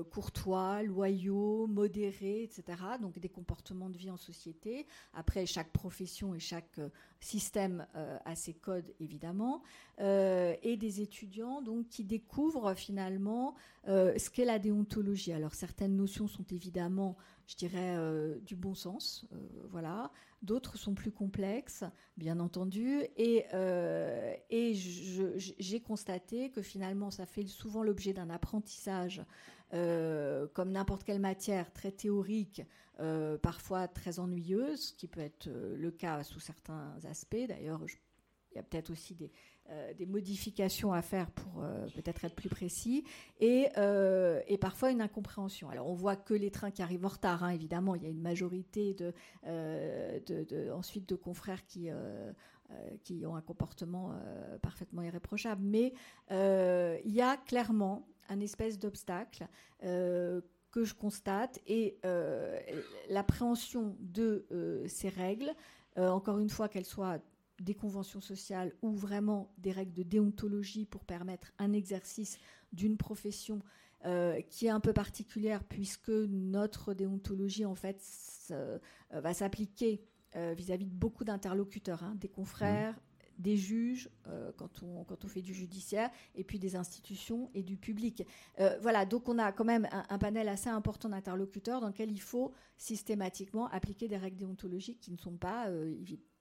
courtois, 0.09 0.81
loyaux, 0.81 1.67
modérés, 1.67 2.41
etc. 2.43 2.63
Donc 2.99 3.19
des 3.19 3.29
comportements 3.29 3.89
de 3.89 3.97
vie 3.97 4.09
en 4.09 4.17
société. 4.17 4.87
Après, 5.13 5.45
chaque 5.45 5.71
profession 5.71 6.33
et 6.33 6.39
chaque 6.39 6.79
système 7.19 7.85
a 7.93 8.35
ses 8.35 8.53
codes, 8.53 8.91
évidemment, 8.99 9.61
et 9.99 10.77
des 10.77 11.01
étudiants 11.01 11.61
donc 11.61 11.87
qui 11.89 12.03
découvrent 12.03 12.73
finalement 12.73 13.53
ce 13.85 14.29
qu'est 14.31 14.45
la 14.45 14.57
déontologie. 14.57 15.33
Alors 15.33 15.53
certaines 15.53 15.95
notions 15.95 16.27
sont 16.27 16.45
évidemment 16.51 17.15
je 17.47 17.55
dirais, 17.55 17.95
du 18.41 18.55
bon 18.55 18.73
sens. 18.73 19.27
voilà. 19.69 20.11
D'autres 20.45 20.77
sont 20.77 20.93
plus 20.93 21.11
complexes, 21.11 21.83
bien 22.17 22.39
entendu. 22.39 22.94
Et, 23.17 23.45
euh, 23.53 24.33
j'ai 24.49 25.79
constaté 25.79 26.49
que 26.49 26.61
finalement, 26.61 27.11
ça 27.11 27.25
fait 27.25 27.45
souvent 27.47 27.83
l'objet 27.83 28.13
d'un 28.13 28.29
apprentissage, 28.29 29.23
euh, 29.73 30.47
comme 30.53 30.71
n'importe 30.71 31.03
quelle 31.03 31.19
matière, 31.19 31.71
très 31.73 31.91
théorique, 31.91 32.61
euh, 32.99 33.37
parfois 33.37 33.87
très 33.87 34.19
ennuyeuse, 34.19 34.91
qui 34.93 35.07
peut 35.07 35.21
être 35.21 35.49
le 35.49 35.91
cas 35.91 36.23
sous 36.23 36.39
certains 36.39 36.93
aspects. 37.09 37.47
D'ailleurs, 37.47 37.81
il 38.51 38.55
y 38.55 38.59
a 38.59 38.63
peut-être 38.63 38.91
aussi 38.91 39.15
des, 39.15 39.31
modifications 40.05 40.93
à 40.93 41.01
faire 41.01 41.31
pour 41.31 41.63
peut-être 41.95 42.23
être 42.23 42.35
plus 42.35 42.49
précis, 42.49 43.03
et, 43.39 43.67
parfois 44.61 44.91
une 44.91 45.01
incompréhension. 45.01 45.69
Alors 45.69 45.89
on 45.89 45.95
voit 45.95 46.15
que 46.15 46.35
les 46.35 46.51
trains 46.51 46.69
qui 46.69 46.83
arrivent 46.83 47.05
en 47.05 47.09
retard, 47.09 47.43
hein, 47.43 47.49
évidemment, 47.49 47.95
il 47.95 48.03
y 48.03 48.05
a 48.05 48.09
une 48.09 48.21
majorité 48.21 48.93
de, 48.93 49.11
ensuite 50.71 51.09
de 51.09 51.15
confrères 51.15 51.65
qui, 51.65 51.89
qui 53.03 53.25
ont 53.25 53.35
un 53.35 53.41
comportement 53.41 54.13
parfaitement 54.61 55.01
irréprochable, 55.01 55.61
mais 55.63 55.93
il 56.29 57.11
y 57.11 57.21
a 57.21 57.37
clairement 57.37 58.07
un 58.29 58.39
espèce 58.39 58.79
d'obstacle 58.79 59.47
que 59.81 60.83
je 60.83 60.93
constate 60.93 61.59
et 61.67 61.97
l'appréhension 63.09 63.95
de 63.99 64.45
ces 64.87 65.09
règles, 65.09 65.53
encore 65.97 66.39
une 66.39 66.49
fois 66.49 66.67
qu'elles 66.67 66.85
soient 66.85 67.19
des 67.59 67.73
conventions 67.73 68.21
sociales 68.21 68.73
ou 68.81 68.93
vraiment 68.93 69.51
des 69.57 69.71
règles 69.71 69.93
de 69.93 70.03
déontologie 70.03 70.85
pour 70.85 71.05
permettre 71.05 71.53
un 71.57 71.73
exercice 71.73 72.37
d'une 72.73 72.97
profession 72.97 73.61
euh, 74.05 74.41
qui 74.49 74.67
est 74.67 74.71
un 74.71 74.79
peu 74.79 74.93
particulière 74.93 75.63
puisque 75.63 76.09
notre 76.09 76.93
déontologie 76.93 77.65
en 77.65 77.75
fait 77.75 78.03
euh, 78.51 78.77
va 79.11 79.33
s'appliquer 79.33 80.01
euh, 80.35 80.53
vis-à-vis 80.55 80.85
de 80.85 80.93
beaucoup 80.93 81.23
d'interlocuteurs, 81.23 82.03
hein, 82.03 82.15
des 82.19 82.27
confrères, 82.27 82.95
des 83.37 83.57
juges 83.57 84.09
euh, 84.27 84.51
quand, 84.57 84.81
on, 84.83 85.27
fait 85.27 85.41
du 85.41 85.53
judiciaire, 85.53 86.09
et 86.35 86.43
puis 86.43 86.57
des 86.57 86.75
institutions 86.75 87.49
et 87.53 87.63
du 87.63 87.77
public. 87.77 88.25
Euh, 88.59 88.77
voilà, 88.81 89.05
donc 89.05 89.27
on 89.27 89.37
a 89.37 89.51
quand 89.51 89.65
même 89.65 89.87
un, 89.91 90.17
panel 90.17 90.47
assez 90.47 90.69
important 90.69 91.09
d'interlocuteurs 91.09 91.81
dans 91.81 91.87
lequel 91.87 92.11
il 92.11 92.21
faut 92.21 92.53
systématiquement 92.77 93.67
appliquer 93.67 94.07
des 94.07 94.17
règles 94.17 94.37
déontologiques 94.37 94.99
qui 95.01 95.11
ne 95.11 95.17
sont 95.17 95.35
pas 95.35 95.67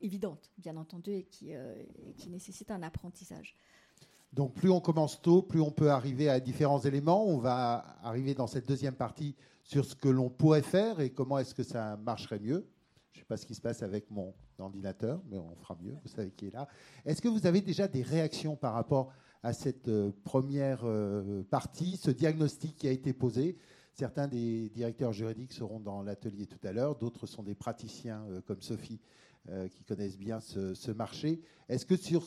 évidentes, 0.00 0.52
bien 0.58 0.76
entendu, 0.76 1.10
et 1.10 1.24
qui 1.24 2.30
nécessitent 2.30 2.70
un 2.70 2.82
apprentissage. 2.82 3.56
Donc 4.34 4.54
plus 4.54 4.70
on 4.70 4.80
commence 4.80 5.22
tôt, 5.22 5.42
plus 5.42 5.60
on 5.60 5.70
peut 5.70 5.90
arriver 5.90 6.28
à 6.28 6.40
différents 6.40 6.80
éléments. 6.80 7.24
On 7.24 7.38
va 7.38 7.96
arriver 8.02 8.34
dans 8.34 8.48
cette 8.48 8.68
deuxième 8.68 8.96
partie 8.96 9.36
sur 9.62 9.84
ce 9.84 9.94
que 9.94 10.08
l'on 10.08 10.28
pourrait 10.28 10.62
faire 10.62 10.98
et 10.98 11.10
comment 11.10 11.38
est-ce 11.38 11.54
que 11.54 11.62
ça 11.62 11.96
marcherait 11.98 12.40
mieux. 12.40 12.66
Je 13.14 13.20
ne 13.20 13.22
sais 13.22 13.26
pas 13.26 13.36
ce 13.36 13.46
qui 13.46 13.54
se 13.54 13.60
passe 13.60 13.82
avec 13.84 14.10
mon 14.10 14.34
ordinateur, 14.58 15.22
mais 15.30 15.38
on 15.38 15.54
fera 15.54 15.78
mieux, 15.80 15.96
vous 16.02 16.08
savez 16.08 16.32
qui 16.32 16.48
est 16.48 16.50
là. 16.50 16.66
Est-ce 17.04 17.22
que 17.22 17.28
vous 17.28 17.46
avez 17.46 17.60
déjà 17.60 17.86
des 17.86 18.02
réactions 18.02 18.56
par 18.56 18.74
rapport 18.74 19.12
à 19.44 19.52
cette 19.52 19.86
euh, 19.86 20.10
première 20.24 20.80
euh, 20.82 21.44
partie, 21.44 21.96
ce 21.96 22.10
diagnostic 22.10 22.76
qui 22.76 22.88
a 22.88 22.90
été 22.90 23.12
posé? 23.12 23.56
Certains 23.92 24.26
des 24.26 24.68
directeurs 24.70 25.12
juridiques 25.12 25.52
seront 25.52 25.78
dans 25.78 26.02
l'atelier 26.02 26.46
tout 26.46 26.58
à 26.66 26.72
l'heure, 26.72 26.96
d'autres 26.96 27.28
sont 27.28 27.44
des 27.44 27.54
praticiens 27.54 28.24
euh, 28.28 28.40
comme 28.40 28.60
Sophie 28.60 29.00
qui 29.72 29.84
connaissent 29.84 30.16
bien 30.16 30.40
ce, 30.40 30.90
marché. 30.90 31.42
Est-ce 31.68 31.84
que 31.84 31.96
sur 31.96 32.24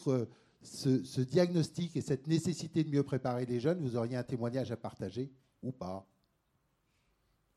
ce, 0.61 1.03
ce 1.03 1.21
diagnostic 1.21 1.95
et 1.95 2.01
cette 2.01 2.27
nécessité 2.27 2.83
de 2.83 2.91
mieux 2.91 3.01
préparer 3.01 3.47
les 3.47 3.59
jeunes, 3.59 3.79
vous 3.79 3.95
auriez 3.95 4.15
un 4.15 4.21
témoignage 4.21 4.71
à 4.71 4.77
partager 4.77 5.33
ou 5.63 5.71
pas? 5.71 6.07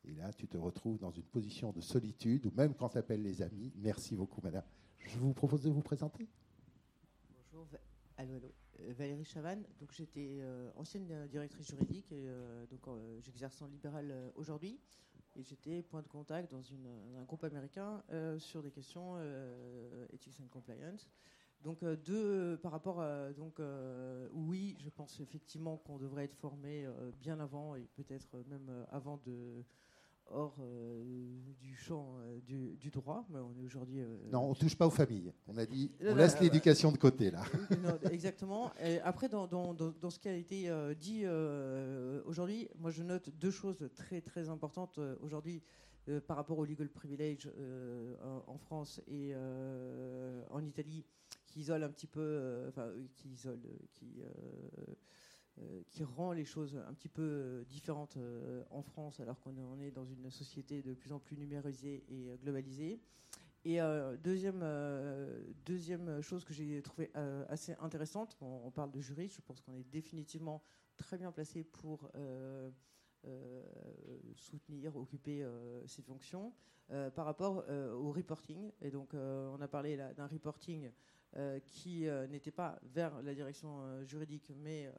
Et 0.04 0.14
là, 0.14 0.32
tu 0.32 0.48
te 0.48 0.56
retrouves 0.56 0.98
dans 0.98 1.10
une 1.10 1.24
position 1.24 1.72
de 1.72 1.80
solitude, 1.80 2.46
ou 2.46 2.52
même 2.56 2.74
quand 2.74 2.88
s'appellent 2.88 3.22
les 3.22 3.42
amis. 3.42 3.72
Merci 3.76 4.16
beaucoup, 4.16 4.40
madame. 4.42 4.64
Je 4.98 5.18
vous 5.18 5.32
propose 5.32 5.62
de 5.62 5.70
vous 5.70 5.82
présenter. 5.82 6.28
Bonjour, 7.52 7.66
allô, 8.16 8.34
allô. 8.34 8.52
Euh, 8.80 8.92
Valérie 8.92 9.24
Chavannes, 9.24 9.64
donc 9.78 9.92
j'étais 9.92 10.38
euh, 10.40 10.70
ancienne 10.76 11.26
directrice 11.28 11.68
juridique 11.68 12.10
et 12.12 12.28
euh, 12.28 12.66
donc 12.66 12.82
j'exerce 13.20 13.60
en 13.62 13.66
libéral 13.66 14.32
aujourd'hui 14.34 14.80
et 15.36 15.42
j'étais 15.42 15.82
point 15.82 16.02
de 16.02 16.08
contact 16.08 16.50
dans 16.50 16.62
un 16.72 17.24
groupe 17.24 17.44
américain 17.44 18.02
sur 18.38 18.62
des 18.62 18.70
questions 18.72 19.16
ethics 20.12 20.40
and 20.40 20.48
compliance. 20.48 21.08
Donc 21.62 21.84
deux 21.84 22.58
par 22.58 22.72
rapport 22.72 23.00
à, 23.00 23.32
donc 23.32 23.60
oui, 24.32 24.76
je 24.80 24.88
pense 24.88 25.20
effectivement 25.20 25.76
qu'on 25.76 25.98
devrait 25.98 26.24
être 26.24 26.34
formé 26.34 26.84
bien 27.20 27.38
avant 27.38 27.76
et 27.76 27.86
peut-être 27.94 28.42
même 28.48 28.86
avant 28.90 29.18
de 29.18 29.64
hors 30.30 30.56
euh, 30.60 31.02
du 31.60 31.74
champ 31.74 32.16
euh, 32.20 32.40
du, 32.40 32.90
droit. 32.90 33.26
Mais 33.30 33.38
on 33.38 33.54
est 33.60 33.64
aujourd'hui. 33.64 34.00
Euh, 34.00 34.16
non, 34.32 34.50
on 34.50 34.54
touche 34.54 34.76
pas 34.76 34.86
aux 34.86 34.90
familles. 34.90 35.32
On 35.46 35.56
a 35.56 35.66
dit, 35.66 35.90
on 36.04 36.14
laisse 36.14 36.40
l'éducation 36.40 36.92
de 36.92 36.98
côté 36.98 37.30
là. 37.30 37.42
exactement. 38.10 38.72
Et 38.82 39.00
après, 39.00 39.28
dans, 39.28 39.46
dans, 39.46 39.74
dans, 39.74 40.10
ce 40.10 40.18
qui 40.18 40.28
a 40.28 40.34
été 40.34 40.70
dit 40.98 41.24
aujourd'hui, 42.24 42.68
moi 42.78 42.90
je 42.90 43.02
note 43.02 43.30
deux 43.38 43.50
choses 43.50 43.88
très 43.94 44.20
très 44.20 44.48
importantes 44.48 44.98
aujourd'hui. 45.20 45.62
par 46.26 46.36
rapport 46.36 46.58
au 46.58 46.64
legal 46.64 46.88
privilege 46.88 47.48
en, 48.46 48.58
France 48.58 49.00
et 49.06 49.34
en 50.50 50.64
Italie, 50.64 51.04
qui 51.46 51.60
isole 51.60 51.84
un 51.84 51.90
petit 51.90 52.06
peu, 52.06 52.64
enfin, 52.68 52.88
qui 53.16 53.28
isole, 53.28 53.60
qui 53.92 54.22
qui 55.88 56.04
rend 56.04 56.32
les 56.32 56.44
choses 56.44 56.80
un 56.88 56.94
petit 56.94 57.08
peu 57.08 57.64
différentes 57.68 58.16
en 58.70 58.82
France 58.82 59.20
alors 59.20 59.38
qu'on 59.40 59.78
est 59.80 59.90
dans 59.90 60.06
une 60.06 60.30
société 60.30 60.82
de 60.82 60.94
plus 60.94 61.12
en 61.12 61.18
plus 61.18 61.36
numérisée 61.36 62.04
et 62.08 62.30
globalisée. 62.42 63.00
Et 63.64 63.80
euh, 63.80 64.16
deuxième, 64.16 64.60
euh, 64.62 65.42
deuxième 65.66 66.22
chose 66.22 66.44
que 66.44 66.54
j'ai 66.54 66.80
trouvé 66.80 67.10
euh, 67.16 67.44
assez 67.48 67.74
intéressante, 67.80 68.36
on, 68.40 68.70
parle 68.70 68.90
de 68.90 69.00
juriste, 69.00 69.36
je 69.36 69.42
pense 69.42 69.60
qu'on 69.60 69.74
est 69.74 69.84
définitivement 69.84 70.62
très 70.96 71.18
bien 71.18 71.30
placé 71.30 71.64
pour 71.64 72.10
soutenir, 74.34 74.96
occuper 74.96 75.46
ces 75.86 76.02
fonctions 76.02 76.52
par 77.14 77.24
rapport 77.24 77.64
au 77.68 78.12
reporting. 78.12 78.72
Et 78.80 78.90
donc 78.90 79.14
on 79.14 79.60
a 79.60 79.68
parlé 79.68 79.96
d'un 79.96 80.26
reporting 80.26 80.90
qui 81.66 82.06
n'était 82.28 82.50
pas 82.50 82.78
vers 82.82 83.22
la 83.22 83.34
direction 83.34 84.02
juridique, 84.04 84.52
mais 84.56 84.92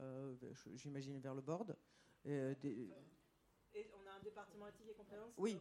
j'imagine 0.75 1.19
vers 1.19 1.35
le 1.35 1.41
board. 1.41 1.75
Et 2.25 2.55
on 3.93 4.07
a 4.07 4.19
un 4.19 4.23
département 4.23 4.67
éthique 4.67 4.89
et 4.91 4.93
compliance 4.93 5.33
oui. 5.37 5.57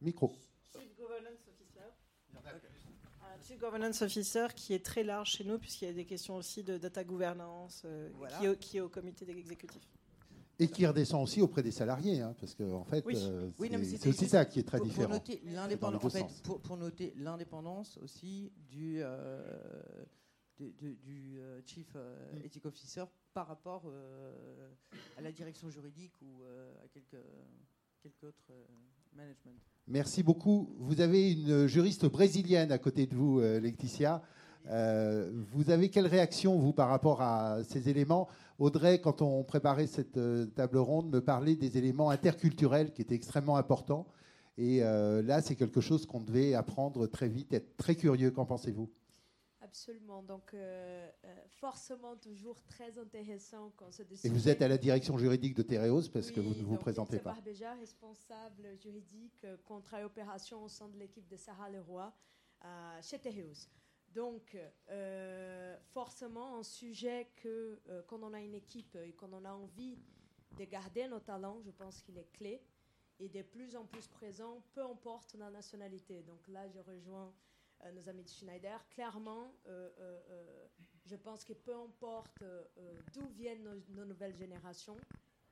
Micro. 0.00 0.32
Chief 0.72 0.96
Governance 0.96 1.48
Officer 1.48 1.90
un 2.34 3.40
Chief 3.40 3.58
Governance 3.58 4.02
Officer 4.02 4.46
qui 4.54 4.74
est 4.74 4.84
très 4.84 5.04
large 5.04 5.30
chez 5.30 5.44
nous, 5.44 5.58
puisqu'il 5.58 5.86
y 5.86 5.90
a 5.90 5.94
des 5.94 6.04
questions 6.04 6.36
aussi 6.36 6.62
de 6.62 6.78
data 6.78 7.04
gouvernance 7.04 7.82
euh, 7.84 8.10
qui, 8.56 8.76
est 8.76 8.80
au 8.80 8.88
comité 8.88 9.28
exécutif. 9.28 9.82
Et 10.62 10.68
qui 10.68 10.86
redescend 10.86 11.22
aussi 11.22 11.40
auprès 11.40 11.62
des 11.62 11.70
salariés, 11.70 12.20
hein, 12.20 12.34
parce 12.40 12.54
qu'en 12.54 12.80
en 12.80 12.84
fait, 12.84 13.04
euh, 13.06 13.50
c'est 13.58 14.08
aussi 14.08 14.28
ça 14.28 14.44
qui 14.44 14.60
est 14.60 14.62
très 14.62 14.80
différent. 14.80 15.18
Pour 16.62 16.76
noter 16.76 17.12
l'indépendance 17.16 17.98
aussi 18.02 18.52
du, 18.70 18.98
euh, 19.00 19.40
du, 20.58 21.40
Chief 21.66 21.94
mm. 21.94 22.44
Ethic 22.44 22.66
Officer 22.66 23.04
par 23.34 23.48
rapport 23.48 23.90
à 25.16 25.20
la 25.20 25.32
direction 25.32 25.70
juridique 25.70 26.14
ou 26.22 26.44
à 26.84 26.88
quelques, 26.88 27.22
quelques 28.02 28.22
autres 28.24 28.52
management. 29.14 29.58
Merci 29.88 30.22
beaucoup. 30.22 30.74
Vous 30.78 31.00
avez 31.00 31.32
une 31.32 31.66
juriste 31.66 32.06
brésilienne 32.06 32.72
à 32.72 32.78
côté 32.78 33.06
de 33.06 33.14
vous, 33.14 33.40
euh, 33.40 33.58
Laetitia. 33.60 34.22
Euh, 34.68 35.30
vous 35.52 35.70
avez 35.70 35.88
quelle 35.90 36.06
réaction, 36.06 36.58
vous, 36.58 36.72
par 36.72 36.88
rapport 36.88 37.20
à 37.20 37.62
ces 37.64 37.88
éléments? 37.88 38.28
Audrey, 38.58 39.00
quand 39.00 39.22
on 39.22 39.42
préparait 39.42 39.86
cette 39.86 40.16
euh, 40.16 40.46
table 40.46 40.78
ronde, 40.78 41.10
me 41.10 41.20
parlait 41.20 41.56
des 41.56 41.78
éléments 41.78 42.10
interculturels 42.10 42.92
qui 42.92 43.02
étaient 43.02 43.14
extrêmement 43.14 43.56
importants. 43.56 44.06
Et 44.58 44.80
là, 44.80 45.40
c'est 45.40 45.56
quelque 45.56 45.80
chose 45.80 46.04
qu'on 46.04 46.20
devait 46.20 46.52
apprendre 46.52 47.06
très 47.06 47.26
vite, 47.26 47.54
être 47.54 47.74
très 47.78 47.94
curieux. 47.94 48.30
Qu'en 48.30 48.44
pensez-vous? 48.44 48.90
Absolument. 49.62 50.22
Donc, 50.22 50.54
forcément, 51.48 52.16
toujours 52.16 52.62
très 52.64 52.98
intéressant 52.98 53.72
quand 53.76 53.90
se 53.90 54.02
Et 54.24 54.28
vous 54.28 54.50
êtes 54.50 54.60
à 54.60 54.68
la 54.68 54.76
direction 54.76 55.16
juridique 55.16 55.56
de 55.56 55.62
Théréos 55.62 56.10
parce 56.12 56.30
que 56.30 56.40
vous 56.40 56.54
ne 56.54 56.62
vous 56.62 56.76
présentez 56.76 57.18
pas. 57.18 57.34
déjà 57.42 57.72
responsable 57.72 58.76
juridique, 58.78 59.46
contrat 59.64 60.02
et 60.02 60.04
opération 60.04 60.62
au 60.62 60.68
sein 60.68 60.88
de 60.90 60.98
l'équipe 60.98 61.26
de 61.26 61.36
Sarah 61.36 61.70
Leroy 61.70 62.12
euh, 62.64 62.98
chez 63.02 63.18
Théréos. 63.18 63.68
Donc, 64.14 64.56
euh, 64.90 65.76
forcément, 65.92 66.58
un 66.58 66.62
sujet 66.62 67.28
que 67.36 67.80
euh, 67.88 68.02
quand 68.06 68.22
on 68.22 68.32
a 68.34 68.40
une 68.40 68.54
équipe 68.54 68.96
et 68.96 69.12
qu'on 69.12 69.32
a 69.44 69.52
envie 69.52 69.98
de 70.58 70.64
garder 70.64 71.08
nos 71.08 71.20
talents, 71.20 71.60
je 71.62 71.70
pense 71.70 72.02
qu'il 72.02 72.18
est 72.18 72.30
clé 72.32 72.62
et 73.18 73.28
de 73.28 73.42
plus 73.42 73.76
en 73.76 73.84
plus 73.84 74.08
présent, 74.08 74.62
peu 74.74 74.82
importe 74.82 75.34
la 75.34 75.50
nationalité. 75.50 76.22
Donc 76.22 76.46
là, 76.48 76.68
je 76.68 76.78
rejoins 76.80 77.32
nos 77.94 78.08
amis 78.08 78.22
de 78.22 78.28
Schneider. 78.28 78.84
Clairement, 78.90 79.52
je 81.06 81.16
pense 81.16 81.44
que 81.44 81.52
peu 81.52 81.74
importe 81.74 82.42
euh, 82.42 82.64
euh, 82.78 82.94
d'où 83.12 83.26
viennent 83.28 83.82
nos, 83.88 84.04
nouvelles 84.04 84.36
générations, 84.36 84.96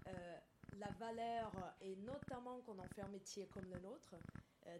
euh, 0.06 0.38
la 0.78 0.90
valeur, 0.92 1.52
et 1.80 1.96
notamment 1.96 2.60
quand 2.64 2.76
on 2.78 2.88
fait 2.94 3.02
un 3.02 3.08
métier 3.08 3.46
comme 3.48 3.68
le 3.68 3.78
nôtre, 3.80 4.14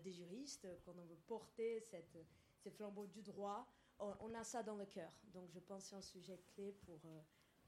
des 0.05 0.13
juristes, 0.13 0.69
quand 0.85 0.93
on 0.97 1.05
veut 1.05 1.19
porter 1.27 1.81
cette, 1.81 2.17
ces 2.63 2.71
flambeaux 2.71 3.07
du 3.07 3.23
droit, 3.23 3.67
on, 3.99 4.35
a 4.35 4.45
ça 4.45 4.63
dans 4.63 4.77
le 4.77 4.87
cœur. 4.87 5.13
Donc 5.35 5.51
je 5.51 5.59
pense 5.59 5.83
que 5.83 5.89
c'est 5.91 5.97
un 5.97 6.03
sujet 6.03 6.41
clé 6.55 6.73
pour, 6.87 7.01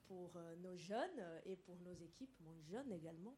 pour 0.07 0.33
nos 0.63 0.77
jeunes 0.77 1.41
et 1.45 1.57
pour 1.57 1.77
nos 1.81 1.95
équipes, 1.95 2.35
moins 2.41 2.61
jeunes 2.63 2.91
également. 2.93 3.37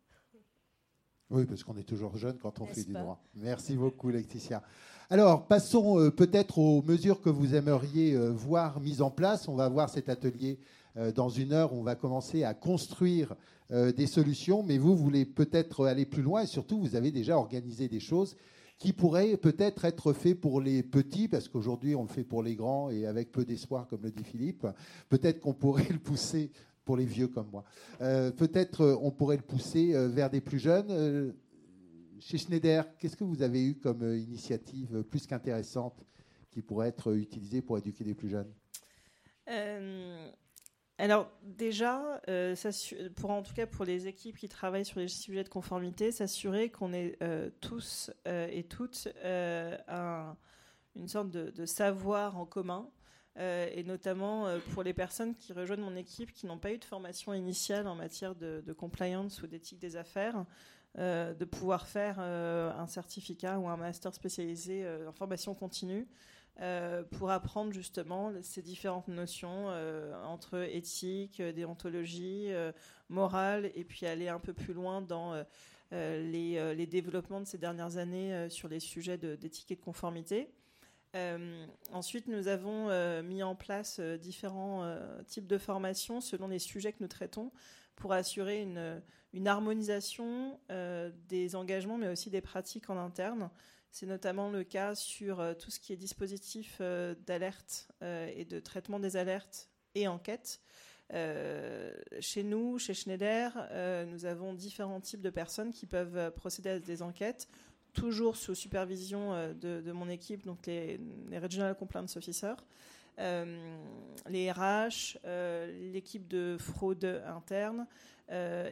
Oui, 1.31 1.47
parce 1.47 1.65
qu'on 1.65 1.77
est 1.77 1.85
toujours 1.85 2.17
jeune 2.17 2.39
quand 2.39 2.61
on 2.61 2.67
fait 2.67 2.85
du 2.85 2.93
droit. 2.93 3.23
Merci 3.35 3.77
beaucoup, 3.77 4.11
Laetitia. 4.11 4.63
Alors, 5.11 5.47
passons 5.47 5.99
euh, 5.99 6.11
peut-être 6.11 6.59
aux 6.59 6.83
mesures 6.83 7.21
que 7.21 7.31
vous 7.31 7.55
aimeriez 7.55 8.15
euh, 8.15 8.31
voir 8.31 8.81
mises 8.81 9.01
en 9.01 9.11
place. 9.11 9.49
On 9.49 9.57
va 9.57 9.69
voir 9.69 9.89
cet 9.89 10.09
atelier 10.09 10.59
euh, 10.97 11.13
dans 11.13 11.31
une 11.31 11.53
heure. 11.53 11.73
On 11.73 11.83
va 11.83 11.95
commencer 11.95 12.45
à 12.45 12.55
construire 12.55 13.35
des 13.71 14.07
solutions, 14.07 14.63
mais 14.63 14.77
vous 14.77 14.95
voulez 14.95 15.25
peut-être 15.25 15.87
aller 15.87 16.05
plus 16.05 16.21
loin 16.21 16.43
et 16.43 16.47
surtout, 16.47 16.79
vous 16.79 16.97
avez 16.97 17.11
déjà 17.11 17.39
organisé 17.39 17.89
des 17.89 17.99
choses 17.99 18.37
qui 18.79 18.93
pourraient 18.93 19.37
peut-être 19.37 19.85
être 19.85 20.13
faites 20.13 20.41
pour 20.41 20.61
les 20.61 20.83
petits, 20.83 21.29
parce 21.29 21.49
qu'aujourd'hui, 21.49 21.95
on 21.95 22.03
le 22.03 22.09
fait 22.09 22.25
pour 22.25 22.43
les 22.43 22.55
grands 22.55 22.91
et 22.91 23.07
avec 23.07 23.33
peu 23.33 23.45
d'espoir, 23.45 23.87
comme 23.87 24.03
le 24.03 24.11
dit 24.11 24.25
Philippe. 24.25 24.67
Peut-être 25.09 25.41
qu'on 25.41 25.55
pourrait 25.55 25.89
le 25.91 25.99
pousser 25.99 26.51
pour 26.85 26.97
les 26.97 27.07
vieux 27.07 27.29
comme 27.29 27.49
moi. 27.51 27.65
Euh, 28.01 28.31
peut-être 28.31 28.83
euh, 28.83 28.97
on 29.01 29.11
pourrait 29.11 29.37
le 29.37 29.43
pousser 29.43 29.95
euh, 29.95 30.09
vers 30.09 30.31
des 30.31 30.41
plus 30.41 30.59
jeunes. 30.59 31.35
chez 32.21 32.39
Schneider, 32.39 32.85
qu'est-ce 32.99 33.17
que 33.17 33.25
vous 33.25 33.43
avez 33.43 33.65
eu 33.65 33.75
comme 33.77 34.03
initiative 34.17 35.03
plus 35.05 35.27
qu'intéressante 35.27 36.05
qui 36.51 36.63
pourrait 36.63 36.89
être 36.89 37.17
utilisée 37.17 37.63
pour 37.63 37.79
éduquer 37.79 38.05
les 38.05 38.15
plus 38.15 38.29
jeunes? 38.29 38.53
Alors 40.99 41.31
déjà, 41.43 42.21
pour 43.17 43.31
en 43.31 43.43
tout 43.43 43.55
cas 43.55 43.67
pour 43.67 43.85
les 43.85 44.07
équipes 44.07 44.37
qui 44.37 44.49
travaillent 44.49 44.85
sur 44.85 45.01
les 45.01 45.09
sujets 45.09 45.45
de 45.45 45.49
conformité, 45.49 46.13
s'assurer 46.13 46.71
qu'on 46.71 46.93
ait 46.93 47.19
tous 47.61 48.11
et 48.27 48.65
toutes 48.65 49.09
une 50.97 51.09
sorte 51.09 51.31
de, 51.31 51.67
savoir 51.67 52.37
en 52.37 52.47
commun 52.47 52.89
euh, 53.39 53.69
et 53.73 53.83
notamment 53.83 54.47
euh, 54.47 54.59
pour 54.73 54.83
les 54.83 54.93
personnes 54.93 55.35
qui 55.35 55.53
rejoignent 55.53 55.83
mon 55.83 55.97
équipe 55.97 56.33
qui 56.33 56.47
n'ont 56.47 56.59
pas 56.59 56.73
eu 56.73 56.79
de 56.79 56.85
formation 56.85 57.35
initiale 57.35 57.89
en 57.89 57.97
matière 57.97 58.35
de, 58.35 58.73
compliance 58.73 59.43
ou 59.43 59.47
d'éthique 59.47 59.81
des 59.81 59.97
affaires, 59.97 60.45
euh, 60.99 61.35
de 61.35 61.45
pouvoir 61.45 61.87
faire 61.87 62.21
un 62.21 62.87
certificat 62.87 63.59
ou 63.59 63.69
un 63.69 63.77
master 63.77 64.15
spécialisé 64.15 64.87
en 65.09 65.13
formation 65.13 65.55
continue. 65.55 66.07
Pour 67.11 67.31
apprendre 67.31 67.73
justement 67.73 68.33
ces 68.43 68.63
différentes 68.63 69.09
notions 69.09 69.69
entre 70.25 70.69
éthique, 70.73 71.43
déontologie, 71.43 72.51
morale, 73.09 73.71
et 73.75 73.85
puis 73.85 74.07
aller 74.07 74.29
un 74.29 74.39
peu 74.39 74.53
plus 74.53 74.73
loin 74.73 75.01
dans 75.01 75.35
les, 75.91 76.87
développements 76.87 77.41
de 77.41 77.47
ces 77.47 77.59
dernières 77.59 77.97
années 77.97 78.49
sur 78.51 78.69
les 78.69 78.81
sujets 78.81 79.19
d'éthique 79.19 79.73
et 79.73 79.77
de 79.77 79.81
conformité. 79.81 80.49
Euh, 81.15 81.67
ensuite, 81.93 82.27
nous 82.27 82.49
avons 82.49 82.91
euh, 82.91 83.23
mis 83.23 83.43
en 83.43 83.55
place 83.55 83.99
euh, 84.01 84.17
différents 84.17 84.97
types 85.27 85.47
de 85.47 85.59
formations 85.59 86.21
selon 86.21 86.49
les 86.49 86.59
sujets 86.59 86.93
que 86.93 86.99
nous 87.01 87.09
traitons 87.09 87.53
pour 87.97 88.13
assurer 88.13 88.67
une 89.33 89.47
harmonisation 89.49 90.59
des 91.29 91.55
engagements, 91.55 91.97
mais 91.97 92.09
aussi 92.09 92.29
des 92.29 92.41
pratiques 92.41 92.91
en 92.91 92.99
interne. 92.99 93.51
C'est 93.95 94.07
notamment 94.07 94.51
le 94.51 94.65
cas 94.65 94.97
sur 94.97 95.41
tout 95.57 95.71
ce 95.71 95.79
qui 95.79 95.93
est 95.93 95.97
dispositif 95.97 96.81
d'alerte 96.81 97.87
et 98.03 98.45
de 98.45 98.59
traitement 98.59 98.99
des 98.99 99.17
alertes 99.17 99.71
et 99.95 100.09
enquêtes. 100.09 100.61
chez 101.13 102.43
nous, 102.43 102.81
chez 102.81 102.93
Schneider, 102.93 103.53
nous 104.09 104.25
avons 104.25 104.53
différents 104.53 105.01
types 105.01 105.23
de 105.23 105.31
personnes 105.31 105.73
qui 105.73 105.87
peuvent 105.87 106.33
procéder 106.33 106.71
à 106.71 106.81
des 106.81 107.03
enquêtes 107.03 107.49
toujours 107.95 108.37
sous 108.37 108.55
supervision 108.55 109.33
euh, 109.33 109.55
de, 109.55 109.93
mon 109.93 110.11
équipe, 110.11 110.45
donc 110.45 110.67
les, 110.67 111.01
Regional 111.41 111.75
Compliance 111.75 112.17
Officers, 112.17 112.57
euh, 113.21 113.79
les 114.29 114.51
RH, 114.51 115.17
euh, 115.25 115.93
l'équipe 115.93 116.29
de 116.29 116.57
fraude 116.59 117.23
interne, 117.27 117.87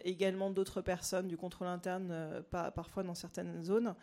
également 0.05 0.51
d'autres 0.51 0.80
personnes 0.80 1.28
du 1.28 1.36
contrôle 1.36 1.68
interne, 1.68 2.42
parfois 2.51 3.03
dans 3.03 3.14
certaines 3.14 3.62
zones. 3.62 3.94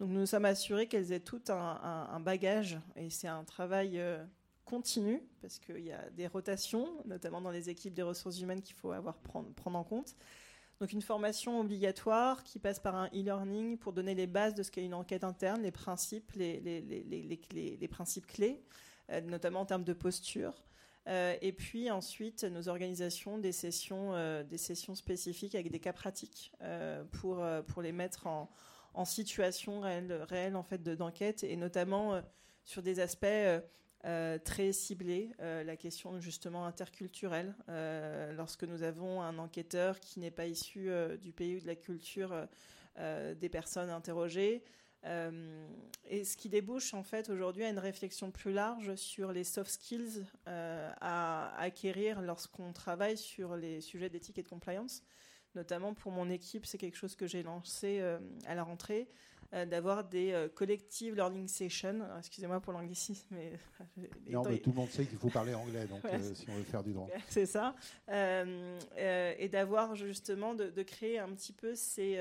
Donc 0.00 0.10
nous 0.10 0.20
nous 0.20 0.26
sommes 0.26 0.44
assurés 0.44 0.86
qu'elles 0.88 1.12
aient 1.12 1.20
tout 1.20 1.42
un, 1.48 2.20
bagage, 2.20 2.78
et 2.96 3.10
c'est 3.10 3.28
un 3.28 3.44
travail 3.44 4.00
continu, 4.64 5.22
parce 5.40 5.58
qu'il 5.58 5.84
y 5.84 5.92
a 5.92 6.10
des 6.10 6.26
rotations, 6.26 6.88
notamment 7.04 7.40
dans 7.40 7.50
les 7.50 7.70
équipes 7.70 7.94
des 7.94 8.02
ressources 8.02 8.40
humaines 8.40 8.62
qu'il 8.62 8.74
faut 8.74 8.92
avoir 8.92 9.16
prendre, 9.18 9.52
prendre 9.54 9.78
en 9.78 9.84
compte. 9.84 10.16
Donc 10.80 10.92
une 10.92 11.02
formation 11.02 11.60
obligatoire 11.60 12.42
qui 12.42 12.58
passe 12.58 12.80
par 12.80 12.96
un 12.96 13.06
e-learning 13.08 13.78
pour 13.78 13.92
donner 13.92 14.14
les 14.14 14.26
bases 14.26 14.54
de 14.54 14.62
ce 14.62 14.70
qu'est 14.70 14.84
une 14.84 14.94
enquête 14.94 15.22
interne, 15.22 15.62
les 15.62 15.70
principes, 15.70 16.32
les, 16.32 16.60
les, 16.60 16.80
les, 16.80 17.76
les 17.80 17.88
principes 17.88 18.26
clés, 18.26 18.64
euh, 19.10 19.20
notamment 19.20 19.60
en 19.60 19.66
termes 19.66 19.84
de 19.84 19.92
posture. 19.92 20.64
Euh, 21.06 21.36
et 21.42 21.52
puis 21.52 21.90
ensuite, 21.90 22.44
nos 22.44 22.68
organisations, 22.68 23.38
des 23.38 23.52
sessions, 23.52 24.14
euh, 24.14 24.42
des 24.42 24.58
sessions 24.58 24.94
spécifiques 24.94 25.54
avec 25.54 25.70
des 25.70 25.80
cas 25.80 25.92
pratiques 25.92 26.52
pour, 27.12 27.44
pour 27.68 27.82
les 27.82 27.92
mettre 27.92 28.26
en, 28.26 28.50
en 28.94 29.04
situation 29.04 29.80
réelle, 29.80 30.56
en 30.56 30.62
fait 30.62 30.82
d'enquête 30.82 31.44
et 31.44 31.56
notamment 31.56 32.20
sur 32.64 32.82
des 32.82 33.00
aspects 33.00 33.26
très 34.44 34.72
ciblés, 34.72 35.30
la 35.38 35.76
question 35.76 36.20
justement 36.20 36.66
interculturelle. 36.66 37.54
lorsque 38.36 38.64
nous 38.64 38.82
avons 38.82 39.22
un 39.22 39.38
enquêteur 39.38 40.00
qui 40.00 40.20
n'est 40.20 40.30
pas 40.30 40.46
issu 40.46 40.88
du 41.20 41.32
pays 41.32 41.56
ou 41.56 41.60
de 41.60 41.66
la 41.66 41.76
culture 41.76 42.34
des 42.96 43.48
personnes 43.48 43.90
interrogées, 43.90 44.62
euh, 45.06 45.66
et 46.08 46.24
ce 46.24 46.36
qui 46.36 46.48
débouche 46.48 46.94
en 46.94 47.02
fait 47.02 47.28
aujourd'hui 47.28 47.64
à 47.64 47.68
une 47.68 47.78
réflexion 47.78 48.30
plus 48.30 48.52
large 48.52 48.94
sur 48.94 49.32
les 49.32 49.44
soft 49.44 49.70
skills 49.70 50.24
euh, 50.48 50.90
à 51.00 51.54
acquérir 51.60 52.22
lorsqu'on 52.22 52.72
travaille 52.72 53.18
sur 53.18 53.56
les 53.56 53.82
sujets 53.82 54.08
d'éthique 54.08 54.38
et 54.38 54.42
de 54.42 54.48
compliance. 54.48 55.02
Notamment 55.54 55.94
pour 55.94 56.12
mon 56.12 56.30
équipe, 56.30 56.66
c'est 56.66 56.78
quelque 56.78 56.96
chose 56.96 57.16
que 57.16 57.26
j'ai 57.26 57.42
lancé 57.42 58.00
euh, 58.00 58.18
à 58.46 58.54
la 58.54 58.64
rentrée. 58.64 59.08
Euh, 59.54 59.66
d'avoir 59.66 60.02
des 60.02 60.32
euh, 60.32 60.48
collective 60.48 61.14
learning 61.14 61.46
sessions. 61.46 62.00
Excusez-moi 62.18 62.58
pour 62.60 62.72
l'anglicisme, 62.72 63.26
mais 63.30 63.52
non, 64.28 64.42
mais 64.42 64.58
tout 64.58 64.70
le 64.70 64.76
monde 64.76 64.90
sait 64.90 65.04
qu'il 65.04 65.18
faut 65.18 65.28
parler 65.28 65.54
anglais, 65.54 65.86
donc 65.86 66.04
euh, 66.12 66.34
si 66.34 66.48
on 66.50 66.54
veut 66.54 66.64
faire 66.64 66.82
du 66.82 66.92
droit. 66.92 67.08
C'est 67.28 67.46
ça, 67.46 67.76
et 68.08 69.48
d'avoir 69.48 69.94
justement 69.94 70.54
de, 70.54 70.82
créer 70.82 71.20
un 71.20 71.32
petit 71.34 71.52
peu 71.52 71.74
ces, 71.76 72.18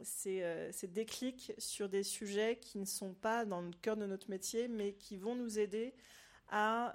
ces, 0.00 0.70
ces, 0.72 0.88
déclics 0.88 1.52
sur 1.58 1.88
des 1.88 2.02
sujets 2.02 2.56
qui 2.56 2.78
ne 2.78 2.84
sont 2.84 3.12
pas 3.12 3.44
dans 3.44 3.60
le 3.60 3.70
cœur 3.82 3.96
de 3.96 4.06
notre 4.06 4.30
métier, 4.30 4.66
mais 4.68 4.94
qui 4.94 5.16
vont 5.16 5.34
nous 5.34 5.58
aider 5.58 5.94
à, 6.48 6.94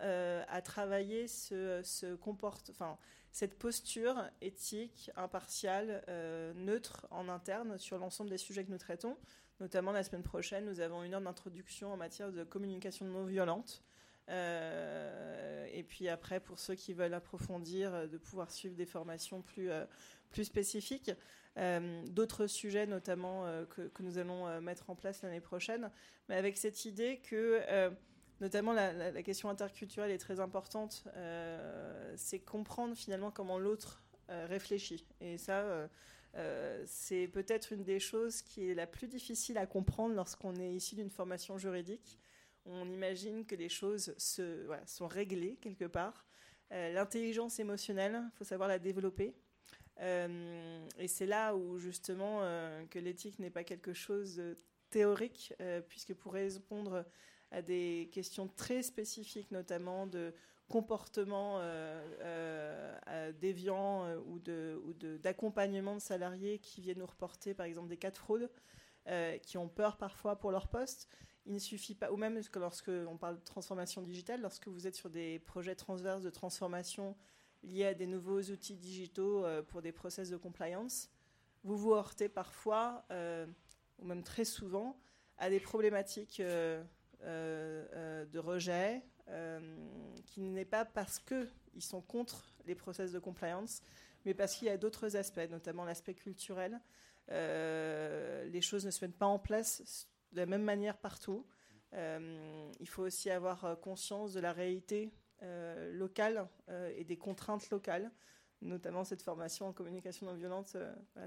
à 0.49 0.61
travailler 0.61 1.28
ce, 1.28 1.82
ce 1.84 2.15
comporte, 2.15 2.71
enfin, 2.71 2.97
cette 3.38 3.59
posture 3.59 4.23
éthique, 4.41 5.11
impartiale, 5.15 6.03
neutre 6.55 7.05
en 7.11 7.29
interne 7.29 7.77
sur 7.77 7.99
l'ensemble 7.99 8.31
des 8.31 8.39
sujets 8.39 8.65
que 8.65 8.71
nous 8.71 8.79
traitons. 8.79 9.15
Notamment 9.59 9.91
la 9.91 10.01
semaine 10.01 10.23
prochaine, 10.23 10.65
nous 10.65 10.79
avons 10.79 11.03
une 11.03 11.13
heure 11.13 11.21
d'introduction 11.21 11.93
en 11.93 11.97
matière 11.97 12.31
de 12.31 12.43
communication 12.43 13.05
non 13.05 13.25
violente. 13.25 13.83
Euh, 14.29 15.67
et 15.71 15.83
puis 15.83 16.09
après, 16.09 16.39
pour 16.39 16.57
ceux 16.57 16.73
qui 16.73 16.93
veulent 16.93 17.13
approfondir, 17.13 17.93
euh, 17.93 18.07
de 18.07 18.17
pouvoir 18.17 18.49
suivre 18.49 18.75
des 18.75 18.88
formations 18.88 19.43
plus, 19.43 19.69
euh, 19.69 19.85
plus 20.31 20.45
spécifiques. 20.45 21.11
D'autres 22.05 22.45
sujets, 22.45 22.85
notamment, 22.85 23.45
que, 23.71 23.88
que, 23.88 24.03
nous 24.03 24.19
allons 24.19 24.61
mettre 24.61 24.91
en 24.91 24.95
place 24.95 25.23
l'année 25.23 25.41
prochaine. 25.41 25.89
Mais 26.29 26.35
avec 26.35 26.55
cette 26.55 26.85
idée 26.85 27.19
que, 27.19 27.63
notamment, 28.41 28.73
la, 28.73 29.23
question 29.23 29.49
interculturelle 29.49 30.11
est 30.11 30.17
très 30.17 30.39
importante. 30.39 31.03
C'est 32.15 32.39
comprendre 32.39 32.95
finalement 32.95 33.31
comment 33.31 33.59
l'autre 33.59 34.03
réfléchit. 34.29 35.05
Et 35.21 35.38
ça 35.38 35.89
euh, 36.38 36.83
c'est 36.85 37.27
peut-être 37.27 37.73
une 37.73 37.83
des 37.83 37.99
choses 37.99 38.41
qui 38.41 38.69
est 38.69 38.75
la 38.75 38.85
plus 38.85 39.07
difficile 39.07 39.57
à 39.57 39.65
comprendre 39.65 40.13
lorsqu'on 40.13 40.55
est 40.55 40.71
issu 40.71 40.95
d'une 40.95 41.09
formation 41.09 41.57
juridique. 41.57 42.19
On 42.65 42.89
imagine 42.89 43.45
que 43.45 43.55
les 43.55 43.69
choses 43.69 44.13
se, 44.17 44.67
sont 44.85 45.07
réglées 45.07 45.57
quelque 45.61 45.85
part. 45.85 46.25
Euh, 46.73 46.91
l'intelligence 46.93 47.59
émotionnelle, 47.59 48.21
il 48.33 48.38
faut 48.38 48.43
savoir 48.43 48.69
la 48.69 48.77
développer. 48.77 49.35
Euh, 49.99 50.85
et 50.99 51.07
c'est 51.07 51.25
là 51.25 51.55
où 51.55 51.79
justement 51.79 52.41
que 52.91 52.99
l'éthique 52.99 53.39
n'est 53.39 53.49
pas 53.49 53.63
quelque 53.63 53.93
chose 53.93 54.35
de 54.35 54.57
théorique, 54.89 55.53
puisque 55.89 56.13
pour 56.13 56.33
répondre 56.33 57.03
à 57.51 57.61
des 57.61 58.09
questions 58.11 58.47
très 58.47 58.83
spécifiques, 58.83 59.51
notamment 59.51 60.07
de 60.07 60.33
comportements 60.69 61.59
euh, 61.59 62.03
euh, 62.21 63.31
déviants 63.39 64.05
euh, 64.05 64.17
ou 64.17 64.93
d'accompagnement 65.19 65.93
de, 65.93 65.99
de, 65.99 66.03
salariés 66.03 66.59
qui 66.59 66.81
viennent 66.81 66.99
nous 66.99 67.05
reporter 67.05 67.53
par 67.53 67.65
exemple 67.65 67.87
des 67.87 67.97
cas 67.97 68.11
de 68.11 68.17
fraude, 68.17 68.49
qui 69.41 69.57
ont 69.57 69.69
peur 69.69 69.95
parfois 69.95 70.37
pour 70.37 70.51
leur 70.51 70.67
poste. 70.67 71.07
Il 71.45 71.53
ne 71.53 71.59
suffit 71.59 71.95
pas, 71.95 72.11
ou 72.11 72.17
même 72.17 72.41
lorsque 72.55 72.89
on 72.89 73.15
parle 73.15 73.37
de 73.37 73.43
transformation 73.43 74.01
digitale, 74.01 74.41
lorsque 74.41 74.67
vous 74.67 74.85
êtes 74.85 74.95
sur 74.95 75.09
des 75.09 75.39
projets 75.39 75.75
transverses 75.75 76.23
de 76.23 76.29
transformation 76.29 77.15
liés 77.63 77.85
à 77.85 77.93
des 77.93 78.05
nouveaux 78.05 78.41
outils 78.41 78.75
digitaux 78.75 79.45
pour 79.69 79.81
des 79.81 79.93
process 79.93 80.29
de 80.29 80.35
compliance, 80.35 81.09
vous 81.63 81.77
vous 81.77 81.93
heurtez 81.93 82.27
parfois, 82.27 83.05
ou 83.99 84.05
même 84.05 84.23
très 84.23 84.43
souvent, 84.43 84.99
à 85.37 85.49
des 85.49 85.61
problématiques 85.61 86.41
de 87.24 88.39
rejet, 88.39 89.03
euh, 89.30 89.59
qui 90.26 90.41
n'est 90.41 90.63
pas 90.63 90.86
parce 90.86 91.20
qu'ils 91.20 91.82
sont 91.82 92.01
contre 92.01 92.45
les 92.65 92.76
process 92.76 93.11
de 93.11 93.20
compliance, 93.20 93.82
mais 94.26 94.34
parce 94.34 94.55
qu'il 94.55 94.68
y 94.68 94.72
a 94.72 94.78
d'autres 94.78 95.18
aspects, 95.18 95.49
notamment 95.49 95.84
l'aspect 95.84 96.13
culturel. 96.13 96.80
Euh, 97.30 98.45
les 98.45 98.61
choses 98.61 98.86
ne 98.86 98.91
se 98.91 99.03
mettent 99.03 99.18
pas 99.18 99.26
en 99.26 99.38
place 99.38 100.07
de 100.32 100.38
la 100.38 100.45
même 100.45 100.63
manière 100.63 100.97
partout. 100.97 101.45
Euh, 101.93 102.72
il 102.80 102.88
faut 102.88 103.03
aussi 103.03 103.30
avoir 103.30 103.78
conscience 103.82 104.34
de 104.34 104.39
la 104.39 104.53
réalité 104.53 105.11
locale 105.91 106.47
et 106.95 107.03
des 107.03 107.18
contraintes 107.18 107.70
locales 107.70 108.11
notamment 108.61 109.03
cette 109.03 109.22
formation 109.22 109.68
en 109.68 109.72
communication 109.72 110.26
non 110.26 110.34
violente, 110.34 110.76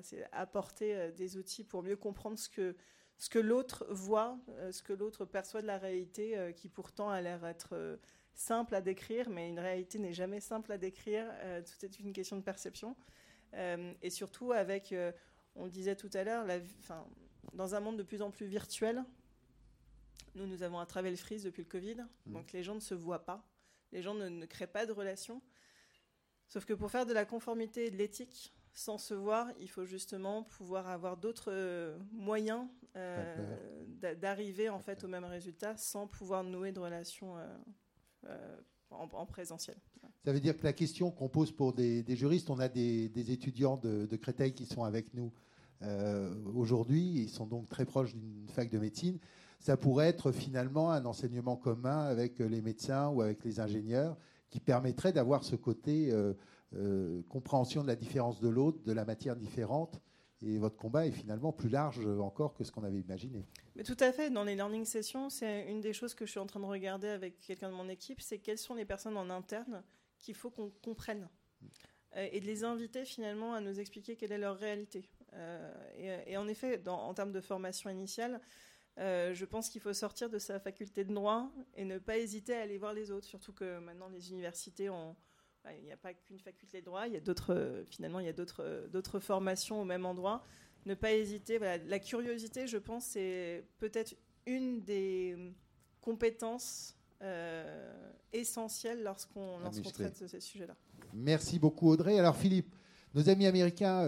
c'est 0.03 0.26
apporter 0.32 1.12
des 1.12 1.36
outils 1.36 1.62
pour 1.62 1.84
mieux 1.84 1.95
comprendre 1.95 2.36
ce 2.36 2.49
que 2.49 2.74
ce 3.20 3.28
que 3.28 3.38
l'autre 3.38 3.86
voit, 3.90 4.38
euh, 4.48 4.72
ce 4.72 4.82
que 4.82 4.94
l'autre 4.94 5.26
perçoit 5.26 5.60
de 5.60 5.66
la 5.66 5.76
réalité, 5.76 6.38
euh, 6.38 6.52
qui 6.52 6.70
pourtant 6.70 7.10
a 7.10 7.20
l'air 7.20 7.44
être 7.44 7.74
euh, 7.74 7.98
simple 8.32 8.74
à 8.74 8.80
décrire, 8.80 9.28
mais 9.28 9.46
une 9.50 9.60
réalité 9.60 9.98
n'est 9.98 10.14
jamais 10.14 10.40
simple 10.40 10.72
à 10.72 10.78
décrire. 10.78 11.26
tout 11.66 11.84
est 11.84 12.00
une 12.00 12.14
question 12.14 12.36
de 12.36 12.42
perception. 12.42 12.96
et 13.52 14.08
surtout 14.08 14.52
avec, 14.52 14.94
on 15.56 15.64
le 15.64 15.70
disait 15.70 15.96
tout 15.96 16.08
à 16.14 16.24
l'heure, 16.24 16.46
dans 17.52 17.74
un 17.74 17.80
monde 17.80 17.98
de 17.98 18.02
plus 18.02 18.22
en 18.22 18.30
plus 18.30 18.46
virtuel, 18.46 19.04
nous, 20.34 20.46
nous 20.46 20.62
avons 20.62 20.78
un 20.78 20.86
travel 20.86 21.16
freeze 21.18 21.42
depuis 21.42 21.62
le 21.62 21.68
Covid, 21.68 21.96
mmh. 21.96 22.32
donc 22.32 22.52
les 22.52 22.62
gens 22.62 22.76
ne 22.76 22.80
se 22.80 22.94
voient 22.94 23.26
pas, 23.26 23.44
les 23.92 24.00
gens 24.00 24.14
ne, 24.14 24.28
ne 24.28 24.46
créent 24.46 24.66
pas 24.66 24.86
de 24.86 24.92
relations. 24.92 25.42
Sauf 26.46 26.64
que 26.64 26.72
pour 26.72 26.90
faire 26.90 27.04
de 27.04 27.12
la 27.12 27.26
conformité 27.26 27.86
et 27.86 27.90
de 27.90 27.96
l'éthique, 27.96 28.54
sans 28.74 28.98
se 28.98 29.14
voir, 29.14 29.48
il 29.58 29.68
faut 29.68 29.84
justement 29.84 30.42
pouvoir 30.42 30.88
avoir 30.88 31.16
d'autres 31.16 31.52
euh, 31.52 31.98
moyens 32.12 32.66
euh, 32.96 33.36
d'arriver 34.20 34.68
en 34.68 34.78
fait 34.78 35.04
au 35.04 35.08
même 35.08 35.24
résultat 35.24 35.76
sans 35.76 36.06
pouvoir 36.06 36.44
nouer 36.44 36.72
de 36.72 36.80
relations 36.80 37.34
euh, 38.24 38.56
en, 38.90 39.26
présentiel. 39.26 39.76
Ça 40.24 40.32
veut 40.32 40.40
dire 40.40 40.56
que 40.56 40.64
la 40.64 40.72
question 40.72 41.10
qu'on 41.10 41.28
pose 41.28 41.52
pour 41.52 41.72
des, 41.72 42.04
juristes, 42.16 42.50
on 42.50 42.58
a 42.58 42.68
des, 42.68 43.32
étudiants 43.32 43.76
de, 43.76 44.06
de, 44.06 44.16
Créteil 44.16 44.52
qui 44.52 44.66
sont 44.66 44.84
avec 44.84 45.14
nous 45.14 45.32
aujourd'hui, 46.54 47.00
ils 47.00 47.30
sont 47.30 47.46
donc 47.46 47.66
très 47.70 47.86
proches 47.86 48.14
d'une 48.14 48.48
fac 48.48 48.68
de 48.68 48.78
médecine. 48.78 49.18
Ça 49.60 49.78
pourrait 49.78 50.08
être 50.08 50.30
finalement 50.30 50.90
un 50.90 51.06
enseignement 51.06 51.56
commun 51.56 52.00
avec 52.00 52.38
les 52.38 52.60
médecins 52.60 53.08
ou 53.08 53.22
avec 53.22 53.42
les 53.44 53.60
ingénieurs 53.60 54.18
qui 54.50 54.60
permettrait 54.60 55.12
d'avoir 55.12 55.42
ce 55.42 55.56
côté 55.56 56.12
euh, 56.76 57.22
compréhension 57.28 57.82
de 57.82 57.88
la 57.88 57.96
différence 57.96 58.40
de 58.40 58.48
l'autre, 58.48 58.82
de 58.84 58.92
la 58.92 59.04
matière 59.04 59.36
différente. 59.36 60.00
Et 60.42 60.56
votre 60.56 60.76
combat 60.76 61.06
est 61.06 61.10
finalement 61.10 61.52
plus 61.52 61.68
large 61.68 61.98
encore 62.18 62.54
que 62.54 62.64
ce 62.64 62.72
qu'on 62.72 62.84
avait 62.84 63.00
imaginé. 63.00 63.44
Mais 63.76 63.82
tout 63.82 63.96
à 64.00 64.10
fait. 64.10 64.30
Dans 64.30 64.44
les 64.44 64.54
learning 64.54 64.86
sessions, 64.86 65.28
c'est 65.28 65.68
une 65.68 65.80
des 65.80 65.92
choses 65.92 66.14
que 66.14 66.24
je 66.24 66.30
suis 66.30 66.40
en 66.40 66.46
train 66.46 66.60
de 66.60 66.64
regarder 66.64 67.08
avec 67.08 67.38
quelqu'un 67.40 67.70
de 67.70 67.74
mon 67.74 67.88
équipe, 67.88 68.22
c'est 68.22 68.38
quelles 68.38 68.56
sont 68.56 68.74
les 68.74 68.86
personnes 68.86 69.18
en 69.18 69.28
interne 69.28 69.82
qu'il 70.18 70.34
faut 70.34 70.50
qu'on 70.50 70.70
comprenne. 70.82 71.28
Euh, 72.16 72.28
et 72.32 72.40
de 72.40 72.46
les 72.46 72.64
inviter 72.64 73.04
finalement 73.04 73.52
à 73.52 73.60
nous 73.60 73.78
expliquer 73.80 74.16
quelle 74.16 74.32
est 74.32 74.38
leur 74.38 74.56
réalité. 74.56 75.10
Euh, 75.34 76.24
et, 76.26 76.36
en 76.38 76.48
effet, 76.48 76.82
en 76.88 77.12
termes 77.14 77.32
de 77.32 77.40
formation 77.40 77.90
initiale, 77.90 78.40
je 78.96 79.44
pense 79.44 79.70
qu'il 79.70 79.80
faut 79.80 79.94
sortir 79.94 80.28
de 80.28 80.38
sa 80.38 80.60
faculté 80.60 81.04
de 81.04 81.14
droit 81.14 81.50
et 81.74 81.84
ne 81.84 81.98
pas 81.98 82.18
hésiter 82.18 82.54
à 82.54 82.62
aller 82.62 82.76
voir 82.76 82.92
les 82.92 83.10
autres, 83.10 83.26
surtout 83.26 83.52
que 83.52 83.78
maintenant 83.78 84.08
les 84.08 84.30
universités 84.30 84.90
ont 84.90 85.16
il 85.78 85.84
n'y 85.84 85.92
a 85.92 85.96
pas 85.96 86.14
qu'une 86.14 86.38
faculté 86.38 86.80
de 86.80 86.86
droit, 86.86 87.06
il 87.06 87.14
y 87.14 87.16
a 87.16 87.20
d'autres, 87.20 87.54
euh, 87.54 87.84
finalement, 87.84 88.20
il 88.20 88.26
y 88.26 88.28
a 88.28 88.32
d'autres, 88.32 88.62
euh, 88.62 88.88
d'autres 88.88 89.20
formations 89.20 89.80
au 89.80 89.84
même 89.84 90.06
endroit. 90.06 90.42
Ne 90.86 90.94
pas 90.94 91.12
hésiter. 91.12 91.58
La 91.58 91.98
curiosité, 91.98 92.66
je 92.66 92.78
pense, 92.78 93.04
c'est 93.04 93.64
peut-être 93.78 94.14
une 94.46 94.80
des 94.80 95.36
compétences 96.00 96.96
euh, 97.20 98.11
essentielles 98.32 99.02
lorsqu'on, 99.02 99.58
lorsqu'on 99.58 99.90
traite 99.90 100.22
de 100.22 100.26
ces 100.26 100.40
sujets-là. 100.40 100.74
Merci 101.12 101.58
beaucoup, 101.58 101.90
Audrey. 101.90 102.18
Alors, 102.18 102.34
Philippe, 102.34 102.74
nos 103.14 103.28
amis 103.28 103.44
américains, 103.44 104.06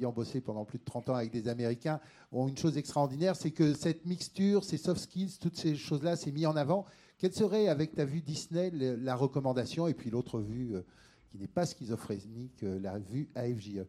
ayant 0.00 0.10
bossé 0.10 0.40
pendant 0.40 0.64
plus 0.64 0.78
de 0.78 0.84
30 0.84 1.10
ans 1.10 1.14
avec 1.14 1.30
des 1.30 1.46
Américains, 1.46 2.00
ont 2.32 2.48
une 2.48 2.58
chose 2.58 2.76
extraordinaire, 2.76 3.36
c'est 3.36 3.52
que 3.52 3.72
cette 3.72 4.04
mixture, 4.04 4.64
ces 4.64 4.78
soft 4.78 5.00
skills, 5.00 5.38
toutes 5.40 5.56
ces 5.56 5.76
choses-là, 5.76 6.16
c'est 6.16 6.32
mis 6.32 6.46
en 6.46 6.56
avant. 6.56 6.86
Quelle 7.18 7.32
serait, 7.32 7.68
avec 7.68 7.94
ta 7.94 8.04
vue 8.04 8.22
Disney, 8.22 8.70
la 8.70 9.14
recommandation 9.14 9.86
et 9.86 9.94
puis 9.94 10.10
l'autre 10.10 10.40
vue 10.40 10.74
euh, 10.74 10.82
qui 11.30 11.38
n'est 11.38 11.48
pas 11.48 11.64
schizophrénique, 11.64 12.62
euh, 12.64 12.80
la 12.80 12.98
vue 12.98 13.28
AFJE 13.34 13.86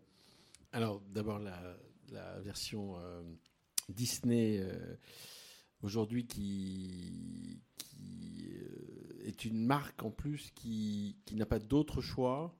Alors, 0.71 1.01
d'abord, 1.13 1.39
la, 1.39 1.75
version 2.43 2.95
euh, 2.97 3.21
Disney 3.89 4.63
aujourd'hui 5.81 6.25
qui, 6.25 7.59
est 9.25 9.43
une 9.43 9.65
marque 9.65 10.03
en 10.03 10.11
plus 10.11 10.51
qui, 10.51 11.17
n'a 11.33 11.45
pas 11.45 11.59
d'autre 11.59 11.99
choix 11.99 12.55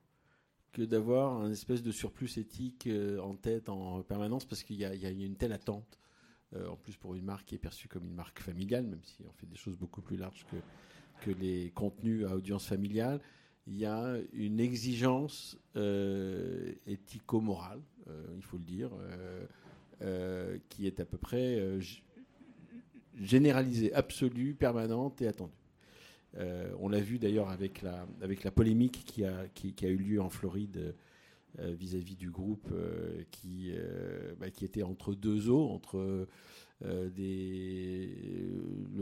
que 0.74 0.82
d'avoir 0.82 1.38
un 1.38 1.52
espèce 1.52 1.84
de 1.84 1.92
surplus 1.92 2.38
éthique 2.38 2.90
en 3.22 3.36
tête 3.36 3.70
en 3.70 4.02
permanence 4.02 4.46
parce 4.46 4.64
qu'il 4.64 4.78
y, 4.78 4.84
a 4.84 5.10
une 5.10 5.38
telle 5.38 5.54
attente 5.54 6.00
en 6.70 6.76
plus 6.76 6.96
pour 6.96 7.16
une 7.16 7.26
marque 7.26 7.46
qui 7.46 7.56
est 7.56 7.60
perçue 7.60 7.88
comme 7.88 8.06
une 8.06 8.14
marque 8.14 8.40
familiale, 8.40 8.86
même 8.86 9.04
si 9.04 9.24
on 9.28 9.32
fait 9.34 9.48
des 9.48 9.56
choses 9.56 9.78
beaucoup 9.78 10.02
plus 10.02 10.18
larges 10.18 10.46
que, 11.22 11.32
les 11.40 11.72
contenus 11.72 12.26
à 12.26 12.36
audience 12.36 12.68
familiale. 12.68 13.20
Il 13.68 13.78
y 13.78 13.86
a 13.86 14.18
une 14.34 14.60
exigence 14.60 15.58
éthico-morale, 16.86 17.82
il 18.36 18.44
faut 18.44 18.58
le 18.58 18.64
dire, 18.64 18.92
qui 20.70 20.86
est 20.86 21.00
à 21.00 21.06
peu 21.06 21.18
près 21.18 21.80
généralisée, 23.20 23.94
absolue, 23.94 24.54
permanente 24.54 25.22
et 25.22 25.28
attendue. 25.28 25.54
Euh, 26.38 26.70
on 26.80 26.90
l'a 26.90 27.00
vu 27.00 27.18
d'ailleurs 27.18 27.50
avec 27.50 27.82
la, 27.82 28.52
polémique 28.52 29.06
qui, 29.06 29.24
a 29.24 29.90
eu 29.90 29.98
lieu 29.98 30.22
en 30.22 30.30
Floride 30.30 30.96
euh, 31.60 31.74
vis-à-vis 31.74 32.16
du 32.16 32.30
groupe 32.30 32.70
euh, 32.72 33.24
qui, 33.32 33.72
bah, 34.40 34.50
qui 34.50 34.66
était 34.66 34.84
entre 34.84 35.14
deux 35.14 35.50
eaux, 35.50 35.70
entre 35.70 36.28
le 36.82 37.14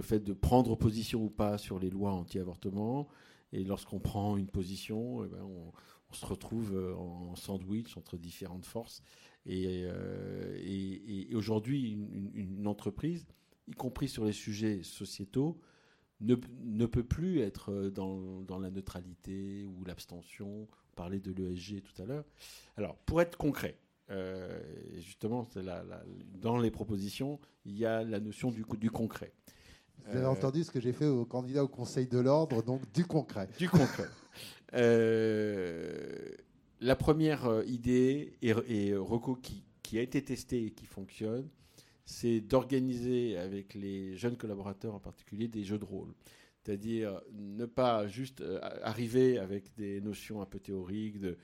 fait 0.01 0.20
de 0.20 0.34
prendre 0.34 0.76
position 0.76 1.24
ou 1.24 1.30
pas 1.30 1.58
sur 1.58 1.80
les 1.80 1.89
lois 1.89 2.12
anti-avortement. 2.12 3.08
Et 3.51 3.64
lorsqu'on 3.64 3.99
prend 3.99 4.38
une 4.38 4.47
position, 4.47 5.24
eh 5.24 5.28
ben, 5.28 5.43
on, 5.43 5.72
se 6.14 6.28
retrouve 6.28 6.78
en 6.95 7.36
sandwich 7.36 7.97
entre 7.97 8.18
différentes 8.18 8.68
forces. 8.68 9.01
Et, 9.47 9.88
aujourd'hui, 11.34 11.93
une, 11.93 12.30
une, 12.36 12.68
entreprise, 12.68 13.26
y 13.68 13.72
compris 13.72 14.08
sur 14.08 14.24
les 14.24 14.32
sujets 14.32 14.84
sociétaux, 14.84 15.60
ne, 16.24 16.36
ne, 16.64 16.86
peut 16.86 17.04
plus 17.04 17.39
être 17.39 17.72
euh, 17.72 17.89
dans, 17.89 18.41
dans 18.41 18.60
la 18.60 18.72
neutralité 18.72 19.66
ou 19.66 19.84
l'abstention. 19.86 20.68
Parlait 20.96 21.20
de 21.20 21.32
l'ESG 21.32 21.82
tout 21.82 22.02
à 22.02 22.06
l'heure. 22.06 22.26
Alors, 22.78 22.96
pour 22.98 23.22
être 23.22 23.38
concret, 23.38 23.78
euh, 24.10 24.60
justement, 24.96 25.48
la, 25.56 25.84
dans 26.41 26.58
les 26.58 26.72
propositions, 26.72 27.39
il 27.66 27.78
y 27.78 27.86
a 27.86 28.04
la 28.04 28.20
notion 28.20 28.52
du, 28.52 28.64
du 28.80 28.91
concret. 28.91 29.32
Vous 30.06 30.18
avez 30.18 30.26
euh, 30.26 30.30
entendu 30.30 30.64
ce 30.64 30.72
que 30.72 30.80
j'ai 30.80 30.94
fait 30.94 31.06
au 31.08 31.26
candidat 31.26 31.64
au 31.64 31.68
Conseil 31.68 32.08
de 32.08 32.20
l'ordre, 32.20 32.62
donc 32.62 32.82
du 32.91 33.06
concret. 33.06 33.48
Du 33.58 33.70
concret. 33.70 34.08
la 36.82 36.96
première 36.96 37.64
idée 37.66 38.34
et, 38.41 38.54
et 38.68 38.96
qui, 39.84 39.98
a 39.98 40.02
été 40.02 40.24
testée 40.24 40.66
et 40.66 40.72
qui 40.72 40.86
fonctionne, 40.86 41.48
c'est 42.06 42.41
d'organiser 42.41 43.38
avec 43.38 43.74
les 43.74 44.16
jeunes 44.18 44.36
collaborateurs 44.36 44.96
en 44.96 45.00
particulier 45.00 45.48
des 45.48 45.64
jeux 45.64 45.78
de 45.78 45.86
rôle. 45.86 46.14
C'est-à-dire 46.64 47.22
ne 47.34 47.66
pas 47.66 48.07
juste 48.07 48.41
euh, 48.41 48.59
arriver 48.84 49.38
avec 49.38 49.74
des 49.76 49.99
notions 49.99 50.41
un 50.41 50.45
peu 50.45 50.59
théoriques 50.59 51.20
de, 51.20 51.38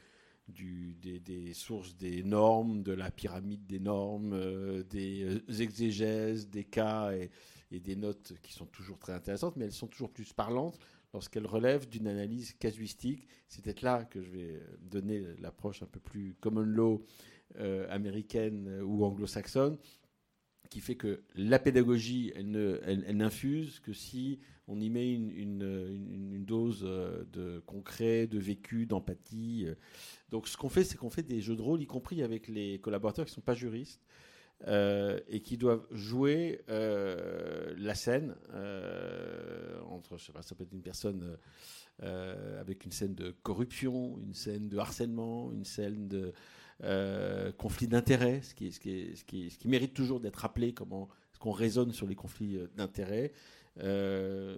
des, 0.47 1.53
sources 1.53 1.95
des 1.97 2.23
normes, 2.23 2.83
de 2.83 2.93
la 2.93 3.11
pyramide 3.11 3.65
des 3.65 3.79
normes, 3.79 4.31
euh, 4.33 4.83
des 4.83 5.23
euh, 5.23 5.61
exégèses, 5.61 6.47
des 6.49 6.63
cas 6.63 7.11
et, 7.11 7.29
des 7.71 7.95
notes 7.95 8.33
qui 8.41 8.53
sont 8.53 8.65
toujours 8.65 8.97
très 8.97 9.13
intéressantes, 9.13 9.55
mais 9.55 9.65
elles 9.65 9.71
sont 9.71 9.87
toujours 9.87 10.09
plus 10.09 10.33
parlantes 10.33 10.79
lorsqu'elles 11.13 11.45
relèvent 11.45 11.87
d'une 11.87 12.07
analyse 12.07 12.53
casuistique. 12.53 13.27
C'est 13.47 13.63
peut-être 13.63 13.83
là 13.83 14.05
que 14.05 14.23
je 14.23 14.31
vais 14.31 14.59
donner 14.81 15.23
l'approche 15.39 15.83
un 15.83 15.85
peu 15.85 15.99
plus 15.99 16.35
common 16.39 16.61
law 16.61 17.05
américaine 17.89 18.81
ou 18.81 19.05
anglo-saxonne, 19.05 19.77
qui 20.69 20.81
fait 20.81 20.95
que 20.95 21.21
la 21.35 21.59
pédagogie, 21.59 22.31
elle, 22.35 23.17
n'infuse 23.17 23.79
que 23.79 23.93
si 23.93 24.39
on 24.67 24.79
y 24.79 24.89
met 24.89 25.11
une, 25.11 26.45
dose 26.45 26.83
euh, 26.83 27.23
de 27.33 27.59
concret, 27.65 28.27
de 28.27 28.37
vécu, 28.37 28.85
d'empathie. 28.85 29.67
Donc 30.29 30.47
ce 30.47 30.57
qu'on 30.57 30.69
fait, 30.69 30.83
c'est 30.83 30.97
qu'on 30.97 31.09
fait 31.09 31.23
des 31.23 31.41
jeux 31.41 31.55
de 31.55 31.61
rôle, 31.61 31.81
y 31.81 31.87
compris 31.87 32.21
avec 32.21 32.47
les 32.47 32.79
collaborateurs 32.79 33.25
qui 33.25 33.31
ne 33.31 33.35
sont 33.35 33.41
pas 33.41 33.55
juristes. 33.55 34.01
Euh, 34.67 35.21
et 35.29 35.39
qui 35.39 35.55
doivent 35.55 35.87
jouer 35.89 36.59
euh, 36.67 37.73
la 37.77 37.95
scène 37.95 38.35
entre, 39.89 40.17
ça 40.17 40.53
peut 40.53 40.65
être 40.65 40.73
une 40.73 40.81
personne 40.81 41.37
avec 42.01 42.83
une 42.83 42.91
scène 42.91 43.15
de 43.15 43.31
corruption, 43.41 44.19
une 44.19 44.33
scène 44.33 44.67
de 44.67 44.77
harcèlement, 44.77 45.53
une 45.53 45.63
scène 45.63 46.09
de 46.09 46.33
euh, 46.83 47.51
conflit 47.51 47.87
d'intérêts, 47.87 48.41
ce 48.41 48.53
qui, 48.53 48.71
ce, 48.71 48.79
qui 48.79 49.15
ce, 49.15 49.25
qui, 49.25 49.49
ce 49.49 49.57
qui 49.57 49.67
mérite 49.67 49.93
toujours 49.93 50.21
d'être 50.21 50.37
rappelé, 50.37 50.73
comment 50.73 51.09
ce 51.33 51.39
qu'on 51.39 51.51
raisonne 51.51 51.91
sur 51.91 52.07
les 52.07 52.15
conflits 52.15 52.55
euh, 52.55 52.67
d'intérêts. 52.77 53.33
Euh, 53.79 54.57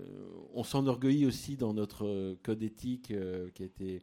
on 0.53 0.63
s'enorgueillit 0.63 1.25
aussi 1.25 1.57
dans 1.57 1.73
notre 1.73 2.35
code 2.43 2.61
éthique 2.61 3.13
qui 3.53 3.63
a 3.63 3.65
été 3.65 4.01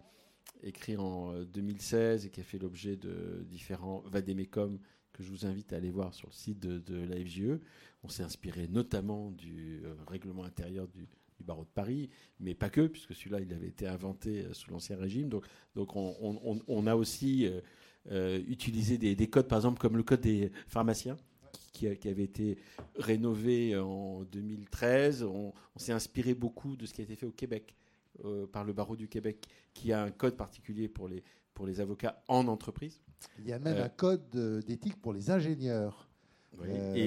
écrit 0.63 0.97
en 0.97 1.33
2016 1.45 2.27
et 2.27 2.31
qui 2.31 2.41
a 2.41 2.45
fait 2.45 2.59
l'objet 2.59 2.97
de 2.97 3.45
différents 3.49 4.03
vadémécums 4.07 4.79
que 5.13 5.23
je 5.23 5.31
vous 5.31 5.47
invite 5.47 5.73
à 5.73 5.77
aller 5.77 5.91
voir 5.91 6.15
sur 6.15 6.29
le 6.29 6.35
site 6.35 6.61
de, 6.61 7.05
la 7.05 7.17
FGE. 7.17 7.59
On 8.05 8.09
s'est 8.09 8.23
inspiré 8.23 8.69
notamment 8.69 9.31
du 9.31 9.83
règlement 10.07 10.45
intérieur 10.45 10.87
du, 10.89 11.09
barreau 11.41 11.65
de 11.65 11.71
Paris, 11.71 12.11
mais 12.41 12.55
pas 12.55 12.69
que, 12.69 12.87
puisque 12.87 13.15
celui-là, 13.15 13.41
il 13.41 13.53
avait 13.53 13.69
été 13.69 13.87
inventé 13.87 14.45
sous 14.53 14.71
l'Ancien 14.71 14.97
Régime. 14.97 15.29
Donc, 15.29 15.45
donc 15.75 15.97
on, 15.97 16.63
on, 16.67 16.87
a 16.87 16.97
aussi 16.97 17.47
euh, 17.47 17.61
utiliser 18.11 18.99
des, 18.99 19.27
codes, 19.29 19.49
par 19.49 19.59
exemple, 19.59 19.79
comme 19.79 19.97
le 19.97 20.03
code 20.03 20.21
des 20.21 20.51
pharmaciens, 20.67 21.17
qui, 21.73 22.09
avait 22.09 22.25
été 22.25 22.59
rénové 22.97 23.77
en 23.77 24.23
2013. 24.25 25.23
On, 25.25 25.53
s'est 25.77 25.93
inspiré 25.93 26.35
beaucoup 26.35 26.77
de 26.77 26.87
ce 26.87 26.93
qui 26.93 27.01
a 27.01 27.05
été 27.05 27.15
fait 27.15 27.27
au 27.27 27.31
Québec 27.31 27.75
euh, 28.25 28.47
par 28.47 28.65
le 28.65 28.73
barreau 28.73 28.97
du 28.97 29.09
Québec, 29.09 29.47
qui 29.75 29.93
a 29.93 30.03
un 30.03 30.11
code 30.11 30.37
particulier 30.37 30.89
pour 30.89 31.09
les, 31.09 31.23
pour 31.55 31.67
les 31.67 31.81
avocats 31.81 32.21
en 32.27 32.49
entreprise. 32.49 33.01
Il 33.39 33.49
y 33.49 33.53
a 33.53 33.59
même 33.59 33.77
euh, 33.77 33.85
un 33.85 33.89
code 33.89 34.29
d'éthique 34.67 35.01
pour 35.01 35.13
les 35.13 35.31
ingénieurs. 35.31 36.09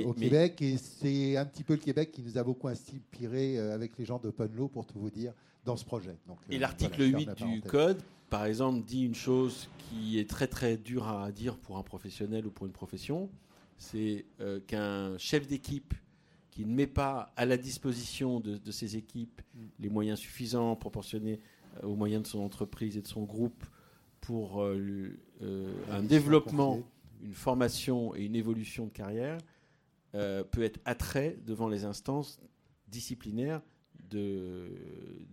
au 0.05 0.13
Québec, 0.13 0.61
et 0.61 0.77
c'est 0.77 1.35
un 1.35 1.45
petit 1.45 1.63
peu 1.63 1.73
le 1.73 1.79
Québec 1.79 2.11
qui 2.11 2.21
nous 2.21 2.37
a 2.37 2.43
beaucoup 2.43 2.69
inspiré 2.69 3.57
avec 3.57 3.97
les 3.97 4.05
gens 4.05 4.19
d'Open 4.19 4.53
Law, 4.55 4.69
pour 4.69 4.85
tout 4.85 4.99
vous 4.99 5.09
dire, 5.09 5.33
dans 5.65 5.75
ce 5.75 5.83
projet. 5.83 6.17
Donc, 6.27 6.37
et 6.49 6.57
l'article 6.57 7.13
8 7.13 7.29
du 7.35 7.61
code 7.61 8.01
par 8.31 8.45
exemple, 8.45 8.85
dit 8.85 9.03
une 9.03 9.13
chose 9.13 9.67
qui 9.77 10.17
est 10.17 10.27
très 10.27 10.47
très 10.47 10.77
dure 10.77 11.09
à 11.09 11.33
dire 11.33 11.57
pour 11.57 11.77
un 11.77 11.83
professionnel 11.83 12.47
ou 12.47 12.49
pour 12.49 12.65
une 12.65 12.71
profession, 12.71 13.29
c'est 13.77 14.25
euh, 14.39 14.61
qu'un 14.61 15.17
chef 15.17 15.47
d'équipe 15.47 15.93
qui 16.49 16.65
ne 16.65 16.73
met 16.73 16.87
pas 16.87 17.33
à 17.35 17.45
la 17.45 17.57
disposition 17.57 18.39
de, 18.39 18.71
ses 18.71 18.95
équipes 18.95 19.41
mm. 19.53 19.59
les 19.81 19.89
moyens 19.89 20.17
suffisants, 20.17 20.77
proportionnés 20.77 21.41
euh, 21.83 21.87
aux 21.87 21.95
moyens 21.95 22.23
de 22.23 22.27
son 22.27 22.39
entreprise 22.39 22.95
et 22.95 23.01
de 23.01 23.07
son 23.07 23.23
groupe 23.23 23.65
pour 24.21 24.63
euh, 24.63 25.13
un 25.89 26.01
développement, 26.01 26.81
une 27.21 27.33
formation 27.33 28.15
et 28.15 28.23
une 28.23 28.37
évolution 28.37 28.85
de 28.85 28.91
carrière, 28.91 29.39
peut 30.13 30.63
être 30.63 30.79
attrait 30.85 31.37
devant 31.45 31.69
les 31.69 31.85
instances 31.85 32.39
disciplinaires 32.87 33.61
de, 34.09 34.69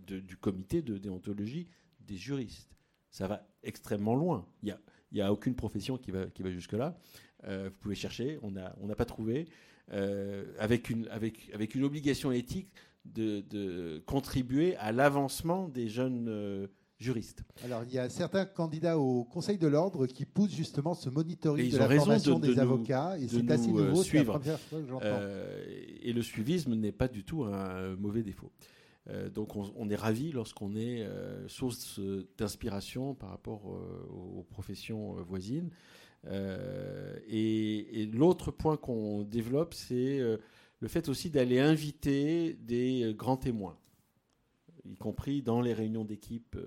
du 0.07 0.37
comité 0.37 0.81
de 0.81 0.97
déontologie 0.97 1.67
des 2.07 2.15
juristes 2.15 2.78
ça 3.11 3.27
va 3.27 3.45
extrêmement 3.63 4.15
loin. 4.15 4.45
Il 4.63 4.67
n'y 4.67 4.71
a, 4.71 4.79
y 5.11 5.21
a 5.21 5.31
aucune 5.31 5.55
profession 5.55 5.97
qui 5.97 6.11
va, 6.11 6.25
qui 6.27 6.43
va 6.43 6.51
jusque-là. 6.51 6.97
Euh, 7.45 7.69
vous 7.71 7.79
pouvez 7.79 7.95
chercher, 7.95 8.39
on 8.41 8.51
n'a 8.51 8.75
on 8.81 8.87
pas 8.89 9.05
trouvé. 9.05 9.47
Euh, 9.91 10.45
avec, 10.59 10.89
une, 10.89 11.07
avec, 11.07 11.49
avec 11.53 11.73
une 11.73 11.83
obligation 11.83 12.31
éthique 12.31 12.69
de, 13.05 13.41
de 13.49 14.03
contribuer 14.05 14.75
à 14.75 14.91
l'avancement 14.91 15.67
des 15.67 15.87
jeunes 15.87 16.27
euh, 16.29 16.67
juristes. 16.99 17.43
Alors, 17.63 17.83
il 17.83 17.93
y 17.93 17.97
a 17.97 18.07
certains 18.07 18.45
candidats 18.45 18.99
au 18.99 19.23
Conseil 19.23 19.57
de 19.57 19.65
l'ordre 19.65 20.05
qui 20.05 20.25
poussent 20.25 20.53
justement 20.53 20.93
ce 20.93 21.09
monitoring 21.09 21.71
de 21.71 21.77
la 21.77 21.89
formation 21.89 22.37
des 22.37 22.59
avocats, 22.59 23.17
et 23.17 23.27
c'est 23.27 23.49
assez 23.49 23.67
nouveau. 23.67 24.03
Suivre. 24.03 24.39
et 26.01 26.13
le 26.13 26.21
suivisme 26.21 26.75
n'est 26.75 26.91
pas 26.91 27.07
du 27.07 27.23
tout 27.23 27.45
un 27.45 27.95
mauvais 27.95 28.21
défaut. 28.21 28.51
Euh, 29.09 29.29
donc 29.29 29.55
on, 29.55 29.89
est 29.89 29.95
ravi 29.95 30.31
lorsqu'on 30.31 30.75
est 30.75 31.03
euh, 31.03 31.47
source 31.47 31.99
d'inspiration 32.37 33.15
par 33.15 33.29
rapport 33.29 33.73
euh, 33.73 34.07
aux 34.09 34.43
professions 34.43 35.13
voisines. 35.23 35.71
et, 37.27 38.09
l'autre 38.13 38.51
point 38.51 38.77
qu'on 38.77 39.23
développe, 39.23 39.73
c'est 39.73 40.19
le 40.19 40.87
fait 40.87 41.09
aussi 41.09 41.29
d'aller 41.29 41.59
inviter 41.59 42.53
des 42.53 43.13
grands 43.17 43.37
témoins, 43.37 43.77
y 44.85 44.95
compris 44.95 45.41
dans 45.41 45.61
les 45.61 45.73
réunions 45.73 46.05
d'équipe 46.05 46.57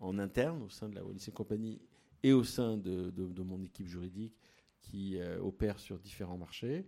en 0.00 0.18
interne 0.18 0.62
au 0.62 0.70
sein 0.70 0.88
de 0.88 0.94
la 0.94 1.04
Wallis 1.04 1.30
Compagnie 1.34 1.80
et 2.22 2.32
au 2.32 2.44
sein 2.44 2.76
de 2.78 3.42
mon 3.42 3.62
équipe 3.62 3.88
juridique 3.88 4.34
qui 4.80 5.18
opère 5.42 5.78
sur 5.78 5.98
différents 5.98 6.38
marchés. 6.38 6.86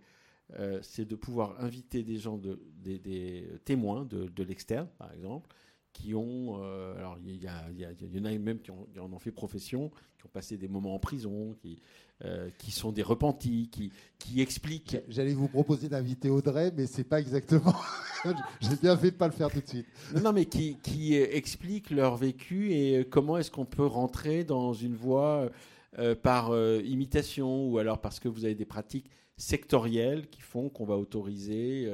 Euh, 0.59 0.79
c'est 0.81 1.05
de 1.05 1.15
pouvoir 1.15 1.55
inviter 1.59 2.03
des 2.03 2.17
gens, 2.17 2.37
de, 2.37 2.59
des, 2.83 3.47
témoins 3.63 4.05
de, 4.05 4.27
de 4.27 4.43
l'externe, 4.43 4.87
par 4.97 5.13
exemple, 5.13 5.49
qui 5.93 6.13
ont, 6.13 6.59
euh, 6.61 6.97
alors 6.97 7.17
il 7.23 7.35
y, 7.35 7.45
y, 7.45 8.19
en 8.19 8.25
a 8.25 8.37
même 8.37 8.59
qui, 8.59 8.71
ont, 8.71 8.87
en 8.99 9.11
ont 9.13 9.19
fait 9.19 9.31
profession, 9.31 9.89
qui 10.17 10.25
ont 10.25 10.29
passé 10.31 10.57
des 10.57 10.67
moments 10.67 10.93
en 10.95 10.99
prison, 10.99 11.55
qui, 11.61 11.81
euh, 12.25 12.49
qui 12.57 12.71
sont 12.71 12.91
des 12.91 13.01
repentis, 13.01 13.69
qui, 13.71 13.91
qui 14.19 14.41
expliquent. 14.41 14.97
J'allais 15.07 15.33
vous 15.33 15.47
proposer 15.47 15.87
d'inviter 15.87 16.29
Audrey, 16.29 16.73
mais 16.75 16.85
c'est 16.85 17.03
pas 17.05 17.19
exactement. 17.19 17.75
J'ai 18.61 18.75
bien 18.81 18.97
fait 18.97 19.11
de 19.11 19.15
pas 19.15 19.27
le 19.27 19.33
faire 19.33 19.49
tout 19.49 19.61
de 19.61 19.67
suite. 19.67 19.87
Non, 20.15 20.21
non 20.21 20.33
mais 20.33 20.45
qui, 20.45 20.77
qui 20.83 21.15
expliquent 21.15 21.91
leur 21.91 22.17
vécu 22.17 22.73
et 22.73 23.05
comment 23.09 23.37
est-ce 23.37 23.51
qu'on 23.51 23.65
peut 23.65 23.85
rentrer 23.85 24.43
dans 24.43 24.73
une 24.73 24.95
voie 24.95 25.49
par 26.21 26.55
imitation 26.85 27.67
ou 27.67 27.77
alors 27.79 27.99
parce 27.99 28.21
que 28.21 28.29
vous 28.29 28.45
avez 28.45 28.55
des 28.55 28.65
pratiques 28.65 29.09
sectorielles 29.41 30.29
qui 30.29 30.41
font 30.41 30.69
qu'on 30.69 30.85
va 30.85 30.97
autoriser 30.97 31.89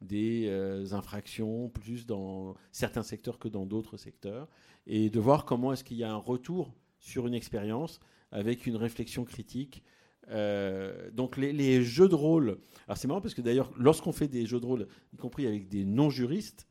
des 0.00 0.48
infractions 0.92 1.68
plus 1.68 2.06
dans 2.06 2.54
certains 2.72 3.02
secteurs 3.02 3.38
que 3.38 3.48
dans 3.48 3.66
d'autres 3.66 3.96
secteurs, 3.96 4.48
et 4.86 5.10
de 5.10 5.20
voir 5.20 5.44
comment 5.44 5.72
est-ce 5.72 5.84
qu'il 5.84 5.96
y 5.96 6.04
a 6.04 6.10
un 6.10 6.16
retour 6.16 6.74
sur 6.98 7.26
une 7.26 7.34
expérience 7.34 8.00
avec 8.32 8.66
une 8.66 8.76
réflexion 8.76 9.24
critique. 9.24 9.82
Euh, 10.28 11.10
donc 11.12 11.36
les, 11.36 11.82
jeux 11.82 12.08
de 12.08 12.14
rôle, 12.14 12.58
alors 12.86 12.98
c'est 12.98 13.06
marrant 13.06 13.20
parce 13.20 13.34
que 13.34 13.42
d'ailleurs 13.42 13.72
lorsqu'on 13.76 14.12
fait 14.12 14.26
des 14.26 14.44
jeux 14.44 14.58
de 14.58 14.66
rôle, 14.66 14.88
y 15.12 15.16
compris 15.16 15.46
avec 15.46 15.68
des 15.68 15.84
non-juristes, 15.84 16.66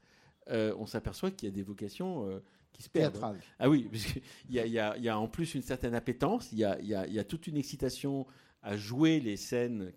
euh, 0.50 0.76
on 0.78 0.86
s'aperçoit 0.86 1.32
qu'il 1.32 1.48
y 1.48 1.52
a 1.52 1.56
des 1.56 1.64
vocations 1.64 2.28
euh, 2.28 2.40
qui 2.74 2.84
se 2.84 2.90
perdent. 2.90 3.18
Ah 3.58 3.70
oui, 3.70 3.88
parce 3.90 4.04
qu'il 4.06 4.22
y, 4.50 4.60
y, 4.60 4.74
y, 4.74 5.10
a 5.10 5.20
en 5.20 5.28
plus 5.30 5.56
une 5.56 5.62
certaine 5.62 5.96
appétence, 5.96 6.52
il 6.52 6.60
y 6.60 6.66
a, 6.66 7.24
toute 7.24 7.48
une 7.48 7.56
excitation 7.56 8.28
à 8.66 8.76
jouer 8.76 9.20
les 9.20 9.38
scènes. 9.38 9.94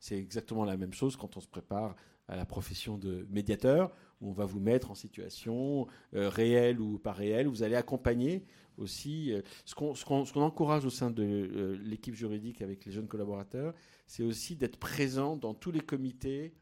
C'est 0.00 0.18
exactement 0.18 0.64
la 0.64 0.76
même 0.76 0.92
chose 0.92 1.16
quand 1.16 1.36
on 1.36 1.40
se 1.40 1.48
prépare 1.48 1.94
à 2.28 2.36
la 2.36 2.44
profession 2.44 2.96
de 2.96 3.26
médiateur, 3.30 3.92
où 4.20 4.30
on 4.30 4.32
va 4.32 4.44
vous 4.44 4.60
mettre 4.60 4.90
en 4.90 4.94
situation 4.94 5.86
réelle 6.12 6.80
ou 6.80 6.98
pas 6.98 7.12
réelle, 7.12 7.48
vous 7.48 7.62
allez 7.62 7.74
accompagner 7.74 8.44
aussi. 8.80 9.32
Euh, 9.32 9.42
ce 9.64 9.74
qu'on 9.74 10.40
encourage 10.42 10.84
au 10.84 10.90
sein 10.90 11.10
de 11.10 11.22
euh, 11.22 11.78
l'équipe 11.82 12.14
juridique 12.14 12.62
avec 12.62 12.84
les 12.84 12.92
jeunes 12.92 13.08
collaborateurs, 13.08 13.74
c'est 14.06 14.22
aussi 14.22 14.56
d'être 14.56 14.78
présent 14.78 15.36
dans 15.36 15.54
tous 15.54 15.70
les 15.70 15.80
comités 15.80 16.54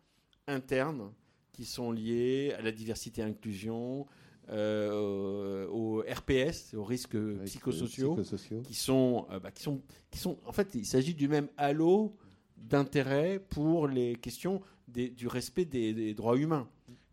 internes 0.47 1.12
qui 1.53 1.64
sont 1.64 1.93
liés 1.93 2.55
à 2.59 2.62
la 2.62 2.72
diversité 2.72 3.22
et 3.22 3.24
inclusion, 3.24 4.07
euh, 4.51 5.66
au 5.68 6.01
RPS, 6.01 6.74
aux 6.74 6.84
risques 6.84 7.18
psychosociaux, 7.44 8.18
qui 8.64 8.74
sont, 8.74 9.26
bah, 9.42 9.51
qui 9.51 9.62
sont, 9.62 9.82
qui 10.11 10.18
sont, 10.18 10.38
en 10.46 10.53
fait, 10.53 10.74
il 10.74 10.86
s'agit 10.86 11.14
du 11.14 11.28
même 11.28 11.49
halo 11.57 12.16
d'intérêt 12.57 13.38
pour 13.51 13.88
les 13.88 14.16
questions 14.16 14.61
du 14.88 15.26
respect 15.26 15.64
des 15.64 16.14
droits 16.14 16.36
humains 16.36 16.68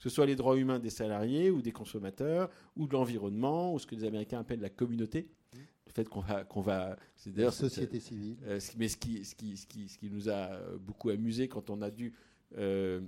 que 0.05 0.09
ce 0.09 0.09
soit 0.09 0.25
les 0.25 0.35
droits 0.35 0.57
humains 0.57 0.79
des 0.79 0.89
salariés 0.89 1.49
ou 1.49 1.61
des 1.61 1.71
consommateurs 1.71 2.49
ou 2.75 2.87
de 2.87 2.93
l'environnement 2.93 3.73
ou 3.73 3.79
ce 3.79 3.87
que 3.87 3.95
les 3.95 4.03
Américains 4.03 4.39
appellent 4.39 4.61
la 4.61 4.69
communauté. 4.69 5.27
Le 5.53 5.91
fait 5.91 6.07
qu'on 6.09 6.19
va, 6.19 6.43
qu'on 6.43 6.61
va, 6.61 6.97
c'est 7.15 7.31
d'ailleurs 7.31 7.53
société 7.53 7.99
civile. 7.99 8.35
Euh, 8.43 8.59
mais 8.77 8.87
ce 8.87 8.97
qui, 8.97 9.23
ce 9.23 9.35
qui, 9.35 9.55
ce 9.57 9.65
qui, 9.65 9.87
ce 9.87 9.97
qui 9.97 10.09
nous 10.09 10.29
a 10.29 10.59
beaucoup 10.79 11.09
amusé 11.09 11.47
quand 11.47 11.69
on 11.69 11.81
a 11.81 11.89
dû 11.89 12.13
euh, 12.57 13.01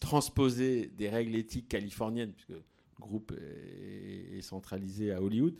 transposer 0.00 0.88
des 0.88 1.08
règles 1.08 1.34
éthiques 1.34 1.68
californiennes, 1.68 2.32
puisque 2.32 2.60
groupe 3.00 3.32
est, 3.32 4.40
centralisé 4.42 5.12
à 5.12 5.22
Hollywood, 5.22 5.54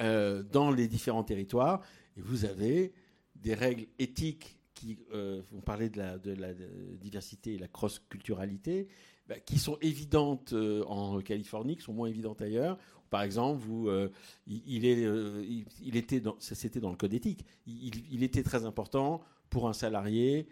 euh, 0.00 0.42
dans 0.42 0.70
les 0.70 0.88
différents 0.88 1.24
territoires, 1.24 1.82
et 2.16 2.20
vous 2.20 2.44
avez 2.44 2.92
des 3.36 3.54
règles 3.54 3.86
éthiques 3.98 4.58
qui 4.74 4.98
vont 5.10 5.60
parler 5.60 5.90
de 5.90 5.98
la, 5.98 6.54
diversité 7.00 7.54
et 7.54 7.58
la 7.58 7.66
cross-culturalité, 7.66 8.88
bah, 9.28 9.38
qui 9.40 9.58
sont 9.58 9.76
évidentes 9.82 10.54
euh, 10.54 10.82
en 10.84 11.20
Californie, 11.20 11.76
qui 11.76 11.82
sont 11.82 11.92
moins 11.92 12.08
évidentes 12.08 12.40
ailleurs. 12.40 12.78
Par 13.10 13.22
exemple, 13.22 13.60
vous, 13.60 13.88
euh, 13.88 14.10
il, 14.46 14.86
est, 14.86 15.04
euh, 15.04 15.44
il, 15.82 15.96
était 15.96 16.22
c'était 16.38 16.80
dans 16.80 16.90
le 16.90 16.96
code 16.96 17.12
éthique. 17.12 17.44
Il, 17.66 18.22
était 18.22 18.42
très 18.42 18.64
important 18.64 19.20
pour 19.50 19.68
un 19.68 19.74
salarié 19.74 20.46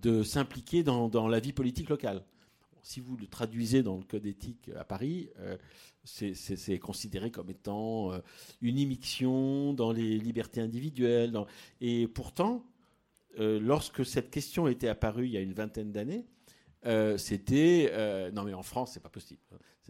de 0.00 0.22
s'impliquer 0.22 0.82
dans, 0.82 1.28
la 1.28 1.40
vie 1.40 1.52
politique 1.52 1.90
locale. 1.90 2.24
Si 2.82 3.00
vous 3.00 3.16
le 3.16 3.26
traduisez 3.26 3.82
dans 3.82 3.96
le 3.96 4.02
code 4.02 4.26
éthique 4.26 4.70
à 4.76 4.84
Paris, 4.84 5.30
c'est 6.04 6.78
considéré 6.78 7.30
comme 7.30 7.50
étant 7.50 8.10
une 8.60 8.78
immixtion 8.78 9.72
dans 9.72 9.92
les 9.92 10.18
libertés 10.18 10.60
individuelles. 10.60 11.38
Et 11.80 12.08
pourtant, 12.08 12.64
lorsque 13.38 14.04
cette 14.04 14.30
question 14.30 14.66
était 14.66 14.88
apparue 14.88 15.26
il 15.26 15.32
y 15.32 15.36
a 15.36 15.40
une 15.40 15.52
vingtaine 15.52 15.92
d'années, 15.92 16.26
euh, 16.86 17.16
c'était 17.16 17.90
euh, 17.92 18.32
non 18.32 18.42
mais 18.42 18.54
en 18.54 18.62
France 18.62 18.92
c'est 18.94 19.02
pas 19.02 19.08
possible. 19.08 19.40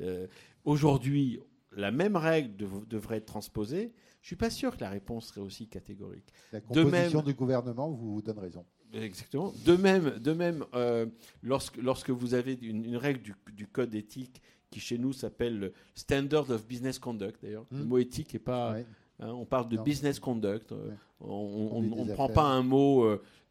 Euh, 0.01 0.27
aujourd'hui, 0.65 1.41
la 1.73 1.91
même 1.91 2.17
règle 2.17 2.55
devrait 2.87 3.19
être 3.19 3.27
transposée. 3.27 3.93
Je 4.21 4.27
suis 4.27 4.37
pas 4.37 4.51
sûr 4.51 4.77
que 4.77 4.83
la 4.83 4.91
réponse 4.91 5.29
serait 5.29 5.41
aussi 5.41 5.69
catégorique. 5.69 6.33
La 6.53 6.61
composition 6.61 7.23
du 7.23 7.35
gouvernement 7.35 7.91
vous 7.91 8.21
donne 8.23 8.39
raison. 8.39 8.65
Exactement. 8.93 9.53
De 9.65 9.77
même, 9.77 10.19
de 10.19 10.33
même 10.33 10.65
lorsque, 11.43 11.77
lorsque 11.77 12.11
vous 12.11 12.35
avez 12.35 12.59
une, 12.63 12.97
règle 12.97 13.21
du, 13.55 13.67
code 13.67 13.95
éthique 13.95 14.43
qui 14.71 14.81
chez 14.81 14.99
nous 14.99 15.13
s'appelle 15.13 15.73
Standard 15.95 16.51
of 16.51 16.67
Business 16.67 16.99
Conduct, 16.99 17.43
d'ailleurs, 17.43 17.67
le 17.71 17.79
hmm. 17.79 17.89
mot 17.89 17.99
éthique 17.99 18.35
est 18.35 18.39
pas. 18.39 18.77
Hein, 19.21 19.29
on 19.29 19.45
parle 19.45 19.69
de 19.69 19.77
business 19.77 20.19
conduct. 20.19 20.75
On 21.21 21.83
ne 21.83 22.13
prend 22.13 22.29
pas 22.29 22.45
un 22.45 22.63
mot 22.63 23.05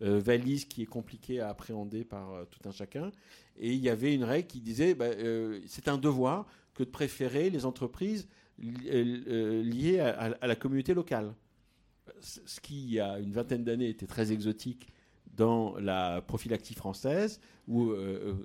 euh, 0.04 0.20
valise 0.20 0.66
qui 0.66 0.82
est 0.82 0.88
compliqué 0.88 1.42
à 1.42 1.50
appréhender 1.50 2.04
par 2.04 2.34
euh, 2.34 2.46
tout 2.50 2.68
un 2.68 2.72
chacun. 2.72 3.12
Et 3.58 3.72
il 3.72 3.80
y 3.80 3.90
avait 3.90 4.16
une 4.16 4.24
règle 4.24 4.48
qui 4.48 4.60
disait 4.60 4.96
bah, 4.96 5.06
euh, 5.06 5.60
c'est 5.68 5.88
un 5.88 6.00
devoir 6.00 6.48
que 6.74 6.84
de 6.84 6.90
préférer 6.90 7.52
les 7.52 7.66
entreprises 7.66 8.28
liées 8.58 10.00
à, 10.00 10.48
la 10.48 10.56
communauté 10.56 10.94
locale. 10.94 11.34
Ce 12.20 12.60
qui, 12.60 12.84
il 12.84 12.94
y 12.94 13.00
a 13.00 13.20
une 13.20 13.32
vingtaine 13.32 13.64
d'années, 13.64 13.90
était 13.90 14.08
très 14.08 14.32
exotique 14.32 14.88
dans 15.36 15.78
la 15.80 16.22
prophylactie 16.22 16.74
française 16.74 17.40
ou 17.68 17.92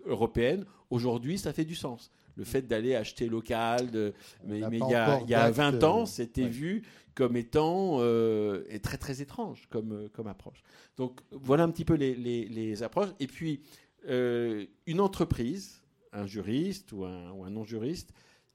européenne. 0.06 0.64
Aujourd'hui, 0.90 1.38
ça 1.38 1.52
fait 1.52 1.64
du 1.64 1.74
sens 1.74 2.10
le 2.36 2.44
fait 2.44 2.62
d'aller 2.62 2.94
acheter 2.94 3.28
local. 3.28 3.90
De... 3.90 4.12
Mais, 4.44 4.60
il, 4.60 4.78
y 4.90 4.94
a, 4.94 5.20
il 5.22 5.30
y 5.30 5.34
a 5.34 5.50
20 5.50 5.82
ans, 5.82 6.06
c'était 6.06 6.46
vu 6.46 6.82
comme 7.14 7.36
étant 7.36 7.96
euh, 8.00 8.62
très 8.82 8.98
très 8.98 9.22
étrange 9.22 9.66
comme, 9.70 9.92
euh, 9.92 10.08
comme 10.12 10.26
approche. 10.26 10.62
Donc 10.96 11.20
voilà 11.32 11.64
un 11.64 11.70
petit 11.70 11.84
peu 11.84 11.94
les, 11.94 12.14
les, 12.14 12.82
approches. 12.82 13.08
Et 13.20 13.26
puis, 13.26 13.62
euh, 14.08 14.66
une 14.86 15.00
entreprise, 15.00 15.82
un 16.12 16.26
juriste 16.26 16.92
ou 16.92 17.04
un, 17.04 17.50
non-juriste, 17.50 18.12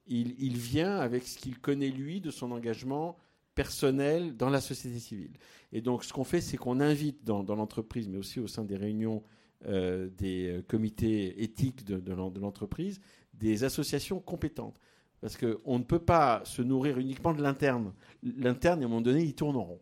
il, 0.07 0.35
il, 0.39 0.57
vient 0.57 0.97
avec 0.97 1.27
ce 1.27 1.37
qu'il 1.37 1.59
connaît 1.59 1.89
lui 1.89 2.21
de 2.21 2.31
son 2.31 2.51
engagement 2.51 3.17
personnel 3.61 4.35
dans 4.35 4.49
la 4.49 4.59
société 4.59 4.99
civile. 4.99 5.33
Et 5.71 5.81
donc 5.81 6.03
ce 6.03 6.11
qu'on 6.11 6.23
fait, 6.23 6.41
c'est 6.41 6.57
qu'on 6.57 6.79
invite 6.79 7.23
dans, 7.23 7.43
l'entreprise, 7.43 8.09
mais 8.09 8.17
aussi 8.17 8.39
au 8.39 8.47
sein 8.47 8.63
des 8.63 8.75
réunions 8.77 9.21
des 9.63 10.63
comités 10.67 11.43
éthiques 11.43 11.83
de, 11.85 12.13
l'entreprise, 12.39 12.99
des 13.35 13.63
associations 13.63 14.19
compétentes. 14.19 14.79
Parce 15.19 15.37
qu'on 15.37 15.77
ne 15.77 15.83
peut 15.83 16.03
pas 16.15 16.41
se 16.45 16.63
nourrir 16.63 16.97
uniquement 16.97 17.33
de 17.33 17.43
l'interne. 17.43 17.93
L'interne, 18.23 18.81
à 18.81 18.85
un 18.85 18.89
moment 18.89 19.01
donné, 19.01 19.21
ils 19.21 19.35
tourneront. 19.35 19.79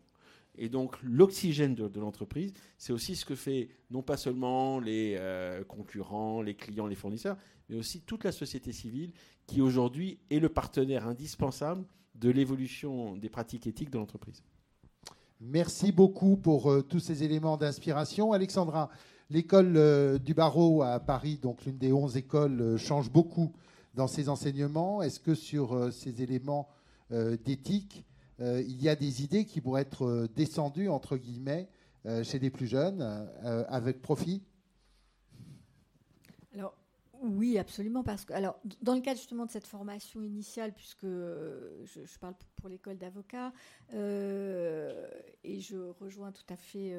Et 0.54 0.68
donc, 0.68 0.96
l'oxygène 1.02 1.74
de, 1.74 2.00
l'entreprise, 2.00 2.52
c'est 2.76 2.92
aussi 2.92 3.16
ce 3.16 3.24
que 3.24 3.34
fait 3.34 3.70
non 3.90 4.02
pas 4.02 4.18
seulement 4.18 4.78
les 4.78 5.16
euh, 5.18 5.64
concurrents, 5.64 6.42
les 6.42 6.54
clients, 6.54 6.86
les 6.86 6.94
fournisseurs, 6.94 7.38
mais 7.70 7.76
aussi 7.76 8.02
toute 8.02 8.24
la 8.24 8.32
société 8.32 8.72
civile 8.72 9.12
qui 9.46 9.62
aujourd'hui 9.62 10.18
est 10.28 10.40
le 10.40 10.50
partenaire 10.50 11.06
indispensable 11.06 11.86
de 12.14 12.30
l'évolution 12.30 13.16
des 13.16 13.28
pratiques 13.28 13.66
éthiques 13.66 13.90
de 13.90 13.98
l'entreprise. 13.98 14.42
Merci 15.40 15.90
beaucoup 15.90 16.36
pour 16.36 16.70
euh, 16.70 16.82
tous 16.82 17.00
ces 17.00 17.22
éléments 17.22 17.56
d'inspiration. 17.56 18.32
Alexandra, 18.32 18.90
l'école 19.30 19.76
euh, 19.76 20.18
du 20.18 20.34
barreau 20.34 20.82
à 20.82 21.00
Paris, 21.00 21.38
donc 21.40 21.64
l'une 21.64 21.78
des 21.78 21.92
11 21.92 22.16
écoles, 22.18 22.76
change 22.76 23.10
beaucoup 23.10 23.52
dans 23.94 24.06
ses 24.06 24.28
enseignements 24.28 25.02
Est-ce 25.02 25.20
que 25.20 25.34
sur 25.34 25.74
euh, 25.74 25.90
ces 25.90 26.22
éléments 26.22 26.68
euh, 27.12 27.36
d'éthique, 27.44 28.04
euh, 28.40 28.62
il 28.66 28.82
y 28.82 28.88
a 28.88 28.96
des 28.96 29.22
idées 29.22 29.44
qui 29.44 29.60
pourraient 29.60 29.82
être 29.82 30.28
descendues, 30.36 30.88
entre 30.88 31.16
guillemets, 31.16 31.68
chez 32.22 32.38
les 32.38 32.48
plus 32.48 32.66
jeunes, 32.66 33.02
avec 33.68 34.00
profit? 34.00 34.42
Alors, 36.54 36.74
oui, 37.22 37.58
absolument. 37.58 38.02
Parce 38.02 38.24
que, 38.24 38.32
alors, 38.32 38.58
dans 38.82 38.94
le 38.94 39.00
cadre 39.00 39.18
justement 39.18 39.46
de 39.46 39.50
cette 39.50 39.66
formation 39.66 40.22
initiale, 40.22 40.72
puisque 40.72 41.04
je, 41.04 42.18
parle 42.20 42.34
pour, 42.56 42.68
l'école 42.68 42.96
d'avocat, 42.96 43.52
et 43.92 45.60
je 45.60 45.76
rejoins 46.00 46.32
tout 46.32 46.52
à 46.52 46.56
fait 46.56 46.94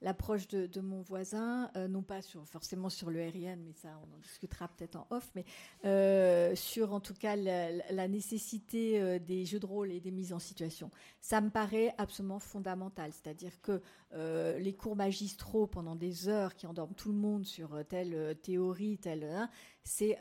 l'approche 0.00 0.46
de, 0.48 0.80
mon 0.80 1.00
voisin, 1.00 1.70
euh, 1.76 1.88
non 1.88 2.02
pas 2.02 2.20
forcément 2.44 2.88
sur 2.88 3.10
le 3.10 3.20
RIN, 3.20 3.56
mais 3.56 3.72
ça 3.72 3.88
on 4.02 4.16
en 4.16 4.18
discutera 4.18 4.68
peut-être 4.68 4.96
en 4.96 5.06
off, 5.10 5.30
mais 5.34 5.44
euh, 5.84 6.54
sur 6.54 6.92
en 6.92 7.00
tout 7.00 7.14
cas 7.14 7.36
la, 7.36 8.08
nécessité 8.08 9.00
euh, 9.00 9.18
des 9.18 9.44
jeux 9.44 9.58
de 9.58 9.66
rôle 9.66 9.90
et 9.90 10.00
des 10.00 10.10
mises 10.10 10.32
en 10.32 10.38
situation. 10.38 10.90
Ça 11.20 11.40
me 11.40 11.50
paraît 11.50 11.94
absolument 11.98 12.38
fondamental, 12.38 13.12
c'est-à-dire 13.12 13.60
que 13.60 13.82
les 14.58 14.74
cours 14.74 14.96
magistraux 14.96 15.66
pendant 15.66 15.94
des 15.94 16.28
heures 16.28 16.54
qui 16.54 16.66
endorment 16.66 16.94
tout 16.94 17.10
le 17.10 17.18
monde 17.18 17.44
sur 17.44 17.84
telle 17.88 18.36
théorie, 18.42 18.98
telle, 18.98 19.24
hein, 19.24 19.50
c'est 19.84 20.18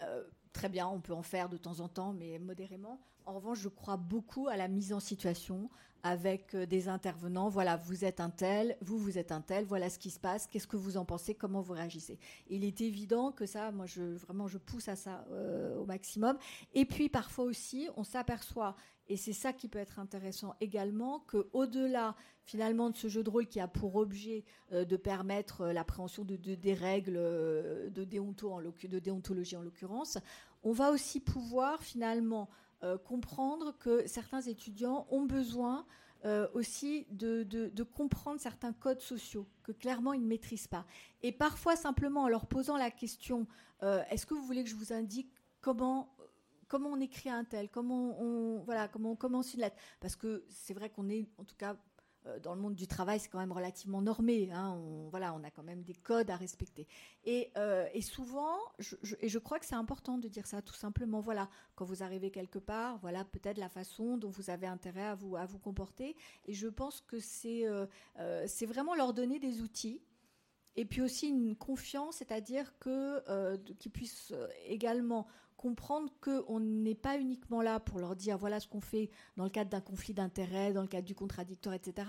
très 0.51 0.69
bien, 0.69 0.87
on 0.87 0.99
peut 0.99 1.13
en 1.13 1.23
faire 1.23 1.49
de 1.49 1.57
temps 1.57 1.79
en 1.79 1.87
temps, 1.87 2.13
mais 2.13 2.37
modérément. 2.39 2.99
En 3.25 3.33
revanche, 3.33 3.59
je 3.59 3.69
crois 3.69 3.97
beaucoup 3.97 4.47
à 4.47 4.57
la 4.57 4.67
mise 4.67 4.93
en 4.93 4.99
situation, 4.99 5.69
avec 6.03 6.53
euh, 6.55 6.65
des 6.65 6.87
intervenants. 6.89 7.49
Voilà, 7.49 7.77
vous 7.77 8.05
êtes 8.05 8.19
un 8.19 8.29
tel, 8.29 8.77
vous, 8.81 8.97
vous 8.97 9.17
êtes 9.17 9.31
un 9.31 9.41
tel, 9.41 9.65
voilà 9.65 9.89
ce 9.89 9.99
qui 9.99 10.09
se 10.09 10.19
passe, 10.19 10.47
qu'est-ce 10.47 10.67
que 10.67 10.77
vous 10.77 10.97
en 10.97 11.05
pensez, 11.05 11.35
comment 11.35 11.61
vous 11.61 11.73
réagissez. 11.73 12.19
il 12.49 12.63
est 12.63 12.81
évident 12.81 13.31
que 13.31 13.45
ça, 13.45 13.71
moi, 13.71 13.85
vraiment, 14.25 14.47
je 14.47 14.57
pousse 14.57 14.87
à 14.87 14.95
ça 14.95 15.25
euh, 15.31 15.77
au 15.77 15.85
maximum. 15.85 16.37
Et 16.73 16.85
puis, 16.85 17.09
parfois 17.09 17.45
aussi, 17.45 17.89
on 17.95 18.03
s'aperçoit, 18.03 18.75
Et 19.09 19.15
c'est 19.17 19.33
ça 19.33 19.53
qui 19.53 19.69
peut 19.69 19.79
être 19.79 19.99
intéressant 19.99 20.55
également, 20.59 21.19
qu'au-delà 21.27 22.15
finalement 22.43 22.89
de 22.89 22.95
ce 22.95 23.07
jeu 23.07 23.23
de 23.23 23.29
rôle 23.29 23.47
qui 23.47 23.59
a 23.59 23.67
pour 23.67 23.95
objet 23.95 24.43
euh, 24.73 24.85
de 24.85 24.97
permettre 24.97 25.61
euh, 25.61 25.73
l'appréhension 25.73 26.23
de, 26.23 26.35
des 26.35 26.73
règles 26.73 27.15
de 27.15 28.03
déontologie 28.03 29.55
en 29.55 29.61
l'occurrence, 29.61 30.17
on 30.63 30.71
va 30.71 30.91
aussi 30.91 31.19
pouvoir 31.19 31.81
finalement 31.81 32.49
comprendre 33.05 33.75
que 33.79 34.05
certains 34.07 34.41
étudiants 34.41 35.07
ont 35.09 35.25
besoin 35.25 35.85
aussi 36.53 37.07
de, 37.11 37.83
comprendre 37.83 38.39
certains 38.39 38.73
codes 38.73 39.01
sociaux 39.01 39.47
que 39.63 39.71
clairement 39.71 40.13
ils 40.13 40.21
ne 40.21 40.27
maîtrisent 40.27 40.67
pas. 40.67 40.85
Et 41.23 41.31
parfois 41.31 41.75
simplement 41.75 42.23
en 42.23 42.27
leur 42.27 42.45
posant 42.45 42.77
la 42.77 42.91
question, 42.91 43.47
est-ce 43.81 44.25
que 44.25 44.33
vous 44.33 44.43
voulez 44.43 44.63
que 44.63 44.69
je 44.69 44.75
vous 44.75 44.93
indique 44.93 45.31
comment 46.67 46.89
on 46.89 46.99
écrit 46.99 47.29
un 47.29 47.43
tel, 47.43 47.69
comment 47.69 48.19
on, 48.21 48.59
voilà, 48.65 48.87
comment 48.87 49.11
on 49.11 49.15
commence 49.15 49.53
une 49.53 49.61
lettre? 49.61 49.77
Parce 49.99 50.15
que 50.15 50.43
c'est 50.49 50.73
vrai 50.73 50.89
qu'on 50.89 51.09
est, 51.09 51.27
en 51.37 51.43
tout 51.43 51.55
cas, 51.55 51.73
euh, 51.73 51.75
dans 52.41 52.53
le 52.53 52.61
monde 52.61 52.75
du 52.75 52.87
travail, 52.87 53.19
c'est 53.19 53.29
quand 53.29 53.39
même 53.39 53.51
relativement 53.51 54.01
normé. 54.01 54.51
Hein. 54.51 54.71
on, 54.71 55.09
voilà, 55.09 55.33
on 55.33 55.43
a 55.43 55.51
quand 55.51 55.63
même 55.63 55.83
des 55.83 55.93
codes 55.93 56.29
à 56.29 56.35
respecter. 56.35 56.87
Et, 57.25 57.51
euh, 57.57 57.87
souvent, 58.01 58.57
et 59.21 59.29
je 59.29 59.39
crois 59.39 59.59
que 59.59 59.65
c'est 59.65 59.75
important 59.75 60.17
de 60.17 60.27
dire 60.27 60.47
ça 60.47 60.61
tout 60.61 60.73
simplement. 60.73 61.19
Voilà, 61.19 61.49
quand 61.75 61.85
vous 61.85 62.03
arrivez 62.03 62.31
quelque 62.31 62.59
part, 62.59 62.97
voilà 62.99 63.25
peut-être 63.25 63.57
la 63.57 63.69
façon 63.69 64.17
dont 64.17 64.29
vous 64.29 64.49
avez 64.49 64.67
intérêt 64.67 65.05
à 65.05 65.15
vous, 65.15 65.35
à 65.35 65.45
vous 65.45 65.59
comporter. 65.59 66.15
Et 66.45 66.53
je 66.53 66.67
pense 66.67 67.01
que 67.01 67.19
c'est 67.19 67.65
euh, 67.67 67.85
vraiment 68.67 68.95
leur 68.95 69.13
donner 69.13 69.39
des 69.39 69.61
outils. 69.61 70.01
Et 70.75 70.85
puis 70.85 71.01
aussi 71.01 71.29
une 71.29 71.55
confiance, 71.55 72.17
c'est-à-dire 72.17 72.77
que 72.77 73.55
qu'ils 73.79 73.91
puissent 73.91 74.31
également 74.67 75.27
comprendre 75.57 76.11
qu'on 76.21 76.59
n'est 76.59 76.95
pas 76.95 77.17
uniquement 77.17 77.61
là 77.61 77.79
pour 77.79 77.99
leur 77.99 78.15
dire 78.15 78.37
voilà 78.37 78.59
ce 78.59 78.67
qu'on 78.67 78.79
fait 78.79 79.09
dans 79.35 79.43
le 79.43 79.49
cadre 79.49 79.69
d'un 79.69 79.81
conflit 79.81 80.13
d'intérêts, 80.13 80.71
dans 80.71 80.83
le 80.83 80.87
cadre 80.87 81.05
du 81.05 81.15
contradictoire, 81.15 81.75
etc. 81.75 82.07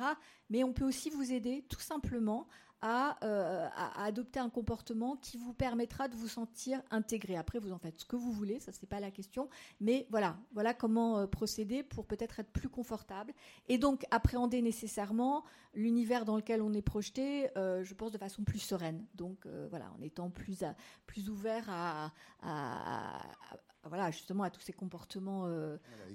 Mais 0.51 0.63
on 0.63 0.73
peut 0.73 0.85
aussi 0.85 1.11
vous 1.11 1.33
aider 1.33 1.65
tout 1.69 1.81
simplement 1.81 2.47
euh, 2.85 3.67
à, 3.75 4.05
adopter 4.05 4.39
un 4.39 4.51
comportement 4.51 5.17
qui 5.17 5.37
vous 5.37 5.53
permettra 5.53 6.07
de 6.07 6.15
vous 6.15 6.29
sentir 6.29 6.81
intégré. 6.93 7.37
Après, 7.37 7.59
vous 7.59 7.73
en 7.73 7.79
faites 7.79 7.99
ce 7.99 8.05
que 8.05 8.15
vous 8.15 8.31
voulez, 8.31 8.61
ça 8.61 8.71
c'est 8.71 8.89
pas 8.89 9.01
la 9.01 9.11
question, 9.11 9.49
mais 9.81 10.07
voilà, 10.11 10.37
voilà 10.53 10.75
comment 10.75 11.19
euh, 11.19 11.27
procéder 11.27 11.83
pour 11.83 12.07
peut-être 12.07 12.39
être 12.39 12.53
plus 12.53 12.69
confortable 12.69 13.33
et 13.69 13.79
donc 13.79 14.05
appréhender 14.13 14.63
nécessairement 14.63 15.43
l'univers 15.75 16.25
dans 16.25 16.37
lequel 16.37 16.63
on 16.63 16.73
est 16.73 16.83
projeté, 16.83 17.51
euh, 17.59 17.83
je 17.83 17.95
pense 17.95 18.13
de 18.13 18.19
façon 18.19 18.45
plus 18.45 18.61
sereine. 18.61 19.05
Donc 19.17 19.47
voilà, 19.71 19.93
en 19.99 20.03
étant 20.03 20.31
plus 20.31 20.63
plus 21.07 21.29
ouvert 21.29 21.65
à, 21.69 22.13
voilà, 23.83 24.13
justement 24.13 24.45
à 24.45 24.51
tous 24.51 24.61
ces 24.61 24.73
comportements. 24.73 25.49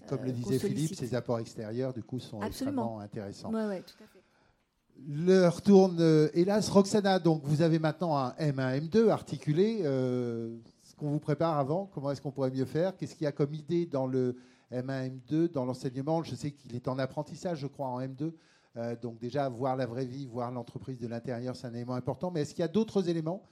comme 0.08 0.24
le 0.24 0.32
disait 0.32 0.60
Philippe, 0.60 0.96
ces 0.96 1.14
apports 1.14 1.40
extérieurs, 1.40 1.94
du 1.94 2.04
coup, 2.04 2.20
sont 2.20 2.42
extrêmement 2.42 3.00
intéressants. 3.00 3.52
Oui, 3.54 3.82
tout 3.84 4.02
à 4.02 4.08
fait. 4.08 4.23
L'heure 5.08 5.62
tourne, 5.62 5.98
euh, 6.00 6.30
hélas. 6.34 6.70
Roxana, 6.70 7.20
donc 7.20 7.42
vous 7.44 7.62
avez 7.62 7.80
maintenant 7.80 8.16
un 8.16 8.30
M1, 8.40 8.88
M2 8.88 9.10
articulé. 9.10 9.82
Euh, 9.84 10.56
ce 10.84 10.96
qu'on 10.96 11.10
vous 11.10 11.20
prépare 11.20 11.58
avant, 11.58 11.88
comment 11.88 12.12
est-ce 12.12 12.22
qu'on 12.22 12.32
pourrait 12.32 12.52
mieux 12.52 12.66
faire? 12.66 12.96
Qu'est-ce 12.96 13.16
qu'il 13.16 13.26
y 13.26 13.28
a 13.28 13.32
comme 13.32 13.54
idée 13.54 13.86
dans 13.86 14.08
le 14.08 14.38
M1, 14.72 15.10
M2, 15.10 15.52
dans 15.52 15.66
l'enseignement? 15.66 16.24
Je 16.24 16.36
sais 16.36 16.52
qu'il 16.52 16.76
est 16.76 16.88
en 16.88 17.00
apprentissage, 17.00 17.60
je 17.60 17.68
crois, 17.68 17.88
en 17.88 18.00
M2. 18.00 18.32
Euh, 18.78 18.96
donc 18.96 19.20
déjà, 19.20 19.50
voir 19.50 19.76
la 19.76 19.86
vraie 19.86 20.06
vie, 20.06 20.26
voir 20.26 20.52
l'entreprise 20.52 21.00
de 21.00 21.08
l'intérieur, 21.08 21.56
c'est 21.56 21.68
un 21.68 21.74
élément 21.74 21.96
important. 21.96 22.32
Mais 22.32 22.42
est-ce 22.42 22.54
qu'il 22.54 22.62
y 22.62 22.66
a 22.66 22.70
d'autres 22.70 23.10
éléments 23.10 23.44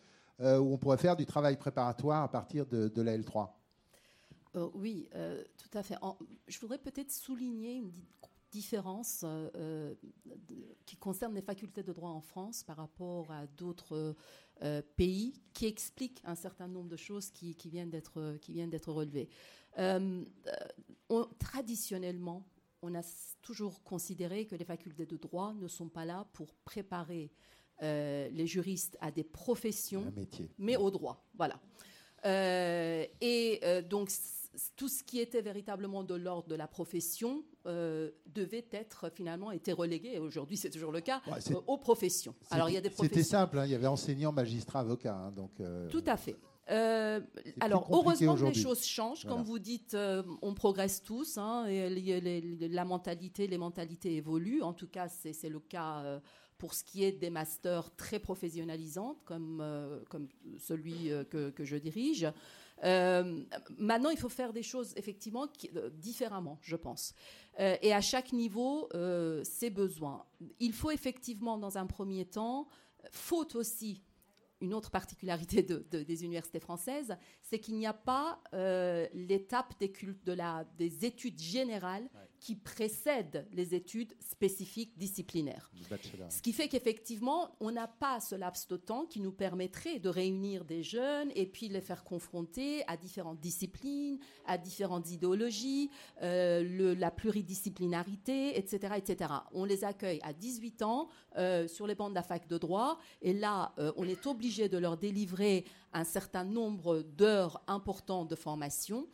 où 0.43 0.73
on 0.73 0.77
pourrait 0.79 0.97
faire 0.97 1.15
du 1.15 1.27
travail 1.27 1.55
préparatoire 1.55 2.23
à 2.23 2.27
partir 2.27 2.65
de, 2.65 3.01
la 3.03 3.15
L3 3.15 3.49
Oui, 4.73 5.07
tout 5.55 5.77
à 5.77 5.83
fait. 5.83 5.93
je 6.47 6.59
voudrais 6.59 6.79
peut-être 6.79 7.11
souligner 7.11 7.75
une 7.75 7.91
différence 8.51 9.21
euh, 9.23 9.49
euh, 9.55 9.95
qui 10.85 10.97
concerne 10.97 11.33
les 11.33 11.41
facultés 11.41 11.83
de 11.83 11.93
droit 11.93 12.11
en 12.11 12.21
France 12.21 12.63
par 12.63 12.77
rapport 12.77 13.31
à 13.31 13.47
d'autres 13.47 14.15
euh, 14.61 14.81
pays 14.95 15.41
qui 15.53 15.65
expliquent 15.65 16.21
un 16.23 16.35
certain 16.35 16.67
nombre 16.67 16.89
de 16.89 16.97
choses 16.97 17.31
qui, 17.31 17.55
viennent 17.65 17.89
d'être 17.89 18.37
qui 18.41 18.53
viennent 18.53 18.69
d'être 18.69 18.91
relevées. 18.91 19.29
traditionnellement, 21.39 22.45
on 22.83 22.93
a 22.93 23.01
toujours 23.41 23.83
considéré 23.83 24.45
que 24.45 24.55
les 24.55 24.65
facultés 24.65 25.05
de 25.05 25.17
droit 25.17 25.53
ne 25.53 25.67
sont 25.67 25.89
pas 25.89 26.05
là 26.05 26.27
pour 26.33 26.53
préparer 26.65 27.31
les 27.81 28.45
juristes 28.45 28.97
à 29.01 29.11
des 29.11 29.23
professions, 29.23 30.13
mais 30.59 30.75
au 30.75 30.91
droit. 30.91 31.25
Voilà. 31.35 31.59
et 32.23 33.81
donc 33.89 34.11
tout 34.75 34.89
ce 34.89 35.03
qui 35.03 35.19
était 35.19 35.41
véritablement 35.41 36.03
de 36.03 36.15
l'ordre 36.15 36.49
de 36.49 36.55
la 36.55 36.67
profession 36.67 37.43
euh, 37.67 38.09
devait 38.25 38.65
être 38.71 39.11
finalement 39.13 39.51
été 39.51 39.71
relégué, 39.71 40.15
et 40.15 40.19
aujourd'hui 40.19 40.57
c'est 40.57 40.71
toujours 40.71 40.91
le 40.91 41.01
cas, 41.01 41.21
euh, 41.27 41.61
aux 41.67 41.77
professions. 41.77 42.33
Alors 42.49 42.69
il 42.69 42.73
y 42.73 42.77
a 42.77 42.81
des 42.81 42.89
C'était 42.89 43.21
simple, 43.21 43.59
hein, 43.59 43.65
il 43.65 43.71
y 43.71 43.75
avait 43.75 43.87
enseignants, 43.87 44.31
magistrats, 44.31 44.79
avocats. 44.79 45.15
Hein, 45.15 45.31
donc, 45.31 45.51
euh, 45.59 45.87
Tout 45.89 46.03
à 46.07 46.17
fait. 46.17 46.35
alors, 47.59 47.87
heureusement 47.91 48.35
que 48.35 48.45
les 48.45 48.53
choses 48.53 48.83
changent. 48.83 49.25
Comme 49.25 49.43
vous 49.43 49.59
dites, 49.59 49.95
on 50.41 50.53
progresse 50.55 51.03
tous. 51.03 51.37
Hein, 51.37 51.67
et 51.67 52.67
la 52.69 52.85
mentalité, 52.85 53.45
les 53.45 53.57
mentalités 53.57 54.15
évoluent. 54.15 54.63
En 54.63 54.73
tout 54.73 54.87
cas, 54.87 55.07
c'est 55.07 55.49
le 55.49 55.59
cas 55.59 56.19
pour 56.57 56.73
ce 56.73 56.83
qui 56.83 57.03
est 57.03 57.11
des 57.11 57.29
masters 57.29 57.95
très 57.95 58.19
professionnalisants, 58.19 59.17
comme, 59.25 59.63
comme 60.09 60.27
celui 60.57 61.11
que, 61.29 61.49
que, 61.49 61.63
je 61.63 61.75
dirige. 61.75 62.31
Euh, 62.83 63.43
maintenant, 63.77 64.09
il 64.09 64.17
faut 64.17 64.29
faire 64.29 64.53
des 64.53 64.63
choses 64.63 64.93
effectivement 64.95 65.47
euh, 65.75 65.89
différemment, 65.91 66.57
je 66.61 66.75
pense. 66.75 67.13
Euh, 67.59 67.75
et 67.81 67.93
à 67.93 68.01
chaque 68.01 68.33
niveau, 68.33 68.89
ses 69.43 69.69
besoins. 69.69 70.25
Il 70.59 70.73
faut 70.73 70.91
effectivement, 70.91 71.57
dans 71.57 71.77
un 71.77 71.85
premier 71.85 72.25
temps, 72.25 72.67
faute 73.11 73.55
aussi 73.55 74.01
une 74.61 74.75
autre 74.75 74.91
particularité 74.91 75.63
des 75.63 76.23
universités 76.23 76.59
françaises, 76.59 77.17
c'est 77.41 77.57
qu'il 77.57 77.75
n'y 77.75 77.87
a 77.87 77.93
pas 77.93 78.39
l'étape 79.13 79.73
des, 79.79 81.05
études 81.05 81.39
générales 81.39 82.07
qui 82.41 82.55
précèdent 82.55 83.47
les 83.53 83.75
études 83.75 84.15
spécifiques 84.19 84.97
disciplinaires. 84.97 85.71
Ce 86.29 86.41
qui 86.41 86.53
fait 86.53 86.67
qu'effectivement, 86.67 87.55
on 87.59 87.71
n'a 87.71 87.87
pas 87.87 88.19
ce 88.19 88.33
laps 88.33 88.67
de 88.67 88.77
temps 88.77 89.05
qui 89.05 89.19
nous 89.19 89.31
permettrait 89.31 89.99
de 89.99 90.09
réunir 90.09 90.65
des 90.65 90.81
jeunes 90.81 91.31
et 91.35 91.45
puis 91.45 91.69
les 91.69 91.81
faire 91.81 92.03
confronter 92.03 92.83
à 92.87 92.97
différentes 92.97 93.39
disciplines, 93.39 94.17
à 94.47 94.57
différentes 94.57 95.11
idéologies, 95.11 95.91
euh, 96.23 96.63
le, 96.63 96.95
la 96.95 97.11
pluridisciplinarité, 97.11 98.57
etc., 98.57 98.95
etc. 98.97 99.31
On 99.53 99.63
les 99.63 99.83
accueille 99.83 100.19
à 100.23 100.33
18 100.33 100.81
ans 100.81 101.09
euh, 101.37 101.67
sur 101.67 101.85
les 101.85 101.93
bancs 101.93 102.09
de 102.09 102.15
la 102.15 102.23
fac 102.23 102.47
de 102.47 102.57
droit 102.57 102.97
et 103.21 103.33
là, 103.33 103.71
euh, 103.77 103.91
on 103.97 104.07
est 104.07 104.25
obligé 104.25 104.67
de 104.67 104.79
leur 104.79 104.97
délivrer 104.97 105.63
un 105.93 106.05
certain 106.05 106.43
nombre 106.43 107.03
d'heures 107.03 107.61
importantes 107.67 108.29
de 108.29 108.35
formation. 108.35 109.07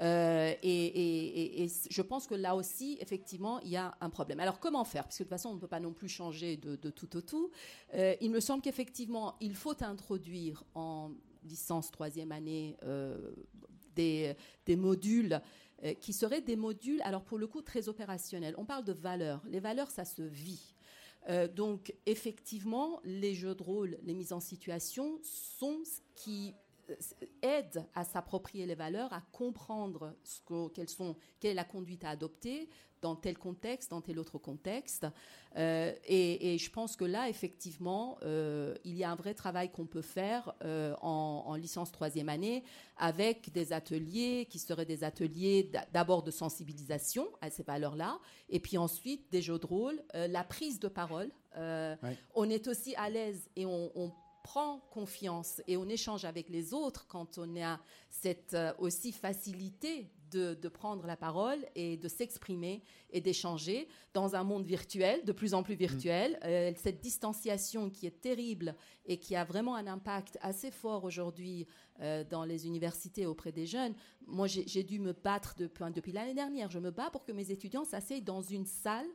Euh, 0.00 0.54
et, 0.62 1.68
je 1.90 2.02
pense 2.02 2.26
que 2.26 2.34
là 2.34 2.56
aussi, 2.56 2.98
effectivement, 3.00 3.60
il 3.60 3.70
y 3.70 3.76
a 3.76 3.94
un 4.00 4.10
problème. 4.10 4.40
Alors 4.40 4.58
comment 4.58 4.84
faire? 4.84 5.04
Parce 5.04 5.18
que 5.18 5.22
de 5.22 5.28
toute 5.28 5.36
façon, 5.36 5.50
on 5.50 5.54
ne 5.54 5.60
peut 5.60 5.68
pas 5.68 5.80
non 5.80 5.92
plus 5.92 6.08
changer 6.08 6.56
de, 6.56 6.76
tout 6.90 7.16
au 7.16 7.20
tout. 7.20 7.50
Euh, 7.94 8.14
il 8.20 8.30
me 8.30 8.40
semble 8.40 8.62
qu'effectivement, 8.62 9.36
il 9.40 9.54
faut 9.54 9.82
introduire 9.82 10.64
en 10.74 11.12
licence 11.44 11.90
troisième 11.90 12.32
année 12.32 12.76
euh, 12.84 13.32
des, 13.94 14.34
des, 14.66 14.76
modules 14.76 15.40
qui 16.00 16.14
seraient 16.14 16.40
des 16.40 16.56
modules, 16.56 17.02
alors 17.02 17.24
pour 17.24 17.36
le 17.36 17.46
coup, 17.46 17.60
très 17.60 17.88
opérationnels. 17.88 18.54
On 18.56 18.64
parle 18.64 18.84
de 18.84 18.92
valeurs. 18.92 19.42
Les 19.46 19.60
valeurs, 19.60 19.90
ça 19.90 20.06
se 20.06 20.22
vit. 20.22 20.74
donc, 21.54 21.94
effectivement, 22.06 23.00
les 23.04 23.34
jeux 23.34 23.54
de 23.54 23.62
rôle, 23.62 23.98
les 24.02 24.14
mises 24.14 24.32
en 24.32 24.40
situation 24.40 25.18
sont 25.22 25.82
ce 25.84 26.00
qui 26.14 26.54
aide 27.42 27.84
à 27.94 28.04
s'approprier 28.04 28.66
les 28.66 28.74
valeurs, 28.74 29.12
à 29.12 29.22
comprendre 29.32 30.14
ce 30.22 30.40
que, 30.40 30.86
sont, 30.86 31.16
quelle 31.40 31.52
est 31.52 31.54
la 31.54 31.64
conduite 31.64 32.04
à 32.04 32.10
adopter 32.10 32.68
dans 33.04 33.16
tel 33.16 33.36
contexte, 33.36 33.90
dans 33.90 34.00
tel 34.00 34.18
autre 34.18 34.38
contexte. 34.38 35.06
Euh, 35.56 35.92
et, 36.06 36.56
je 36.56 36.70
pense 36.70 36.96
que 36.96 37.04
là, 37.04 37.28
effectivement, 37.28 38.16
euh, 38.22 38.74
il 38.82 38.96
y 38.96 39.04
a 39.04 39.10
un 39.10 39.14
vrai 39.14 39.34
travail 39.34 39.70
qu'on 39.70 39.84
peut 39.84 40.00
faire 40.00 40.54
euh, 40.64 40.94
en, 41.02 41.54
licence 41.54 41.92
troisième 41.92 42.30
année 42.30 42.64
avec 42.96 43.52
des 43.52 43.74
ateliers 43.74 44.46
qui 44.48 44.58
seraient 44.58 44.86
des 44.86 45.04
ateliers 45.04 45.70
d'abord 45.92 46.22
de 46.22 46.30
sensibilisation 46.30 47.28
à 47.42 47.50
ces 47.50 47.62
valeurs-là, 47.62 48.18
et 48.48 48.58
puis 48.58 48.78
ensuite 48.78 49.30
des 49.30 49.42
jeux 49.42 49.58
de 49.58 49.66
rôle, 49.66 50.02
la 50.14 50.42
prise 50.42 50.80
de 50.80 50.88
parole. 50.88 51.30
On 52.34 52.48
est 52.48 52.66
aussi 52.68 52.94
à 52.96 53.10
l'aise 53.10 53.50
et 53.54 53.66
on, 53.66 53.92
on 53.94 54.10
prend 54.44 54.80
confiance 54.90 55.62
et 55.66 55.76
on 55.78 55.88
échange 55.88 56.26
avec 56.26 56.50
les 56.50 56.74
autres 56.74 57.06
quand 57.08 57.38
on 57.38 57.60
a 57.60 57.80
cette 58.10 58.52
euh, 58.52 58.72
aussi 58.78 59.10
facilité 59.10 60.06
de, 60.30 60.52
de 60.54 60.68
prendre 60.68 61.06
la 61.06 61.16
parole 61.16 61.58
et 61.74 61.96
de 61.96 62.08
s'exprimer 62.08 62.82
et 63.10 63.22
d'échanger 63.22 63.88
dans 64.12 64.36
un 64.36 64.44
monde 64.44 64.66
virtuel, 64.66 65.24
de 65.24 65.32
plus 65.32 65.54
en 65.54 65.62
plus 65.62 65.76
virtuel. 65.76 66.38
Euh, 66.44 66.72
cette 66.76 67.00
distanciation 67.00 67.88
qui 67.88 68.06
est 68.06 68.20
terrible 68.20 68.76
et 69.06 69.18
qui 69.18 69.34
a 69.34 69.44
vraiment 69.44 69.76
un 69.76 69.86
impact 69.86 70.36
assez 70.42 70.70
fort 70.70 71.04
aujourd'hui 71.04 71.66
euh, 72.00 72.22
dans 72.22 72.44
les 72.44 72.66
universités 72.66 73.24
auprès 73.24 73.50
des 73.50 73.66
jeunes. 73.66 73.94
Moi, 74.26 74.46
j'ai 74.46 74.82
dû 74.82 74.98
me 74.98 75.12
battre 75.12 75.54
depuis 75.56 76.12
l'année 76.12 76.34
dernière. 76.34 76.70
Je 76.70 76.78
me 76.78 76.90
bats 76.90 77.10
pour 77.10 77.24
que 77.24 77.32
mes 77.32 77.50
étudiants 77.50 77.84
s'asseyent 77.84 78.20
dans 78.20 78.42
une 78.42 78.66
salle 78.66 79.08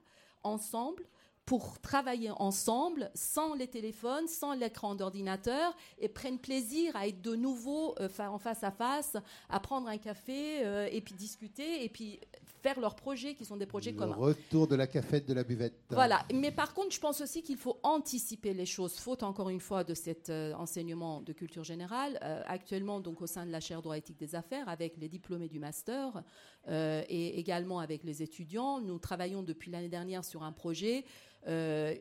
ensemble 0.44 1.06
pour 1.50 1.80
travailler 1.80 2.30
ensemble, 2.30 3.10
sans 3.16 3.56
les 3.56 3.66
téléphones, 3.66 4.28
sans 4.28 4.54
l'écran 4.54 4.94
d'ordinateur, 4.94 5.76
et 5.98 6.08
prennent 6.08 6.38
plaisir 6.38 6.96
à 6.96 7.08
être 7.08 7.24
de 7.24 7.36
nouveau 7.36 7.96
euh, 8.00 8.08
en 8.20 8.38
face 8.38 8.64
à 8.64 8.70
face, 8.70 9.18
à 9.50 9.60
prendre 9.60 9.88
un 9.88 9.98
café, 9.98 10.64
euh, 10.64 10.88
et 10.92 11.02
puis 11.02 11.16
discuter, 11.16 11.84
et 11.84 11.90
puis 11.90 12.20
faire 12.62 12.80
leurs 12.80 12.96
projets, 12.96 13.34
qui 13.34 13.46
sont 13.46 13.58
des 13.58 13.66
projets 13.66 13.94
Le 13.94 13.98
communs. 13.98 14.16
retour 14.16 14.68
de 14.68 14.76
la 14.76 14.86
cafette 14.86 15.28
de 15.28 15.34
la 15.34 15.44
buvette. 15.44 15.74
Voilà, 15.90 16.24
mais 16.32 16.52
par 16.52 16.76
contre, 16.76 16.92
je 16.94 17.00
pense 17.00 17.20
aussi 17.20 17.42
qu'il 17.42 17.58
faut 17.58 17.80
anticiper 17.82 18.54
les 18.54 18.68
choses, 18.68 19.00
faute 19.00 19.24
encore 19.24 19.50
une 19.50 19.60
fois 19.60 19.84
de 19.84 19.96
cet 19.96 20.30
euh, 20.30 20.54
enseignement 20.54 21.20
de 21.20 21.34
culture 21.34 21.64
générale. 21.64 22.20
Actuellement, 22.46 23.00
donc 23.00 23.24
au 23.24 23.28
sein 23.28 23.48
de 23.48 23.52
la 23.52 23.60
chaire 23.60 23.82
droit 23.82 23.98
éthique 23.98 24.20
des 24.20 24.36
affaires, 24.36 24.70
avec 24.70 24.98
les 24.98 25.10
diplômés 25.10 25.50
du 25.50 25.58
master 25.58 26.22
et 26.68 27.40
également 27.40 27.80
avec 27.80 28.04
les 28.04 28.22
étudiants, 28.22 28.82
nous 28.82 29.00
travaillons 29.00 29.42
depuis 29.42 29.72
l'année 29.72 29.90
dernière 29.90 30.24
sur 30.24 30.44
un 30.44 30.52
projet 30.52 31.06
euh, 31.48 31.96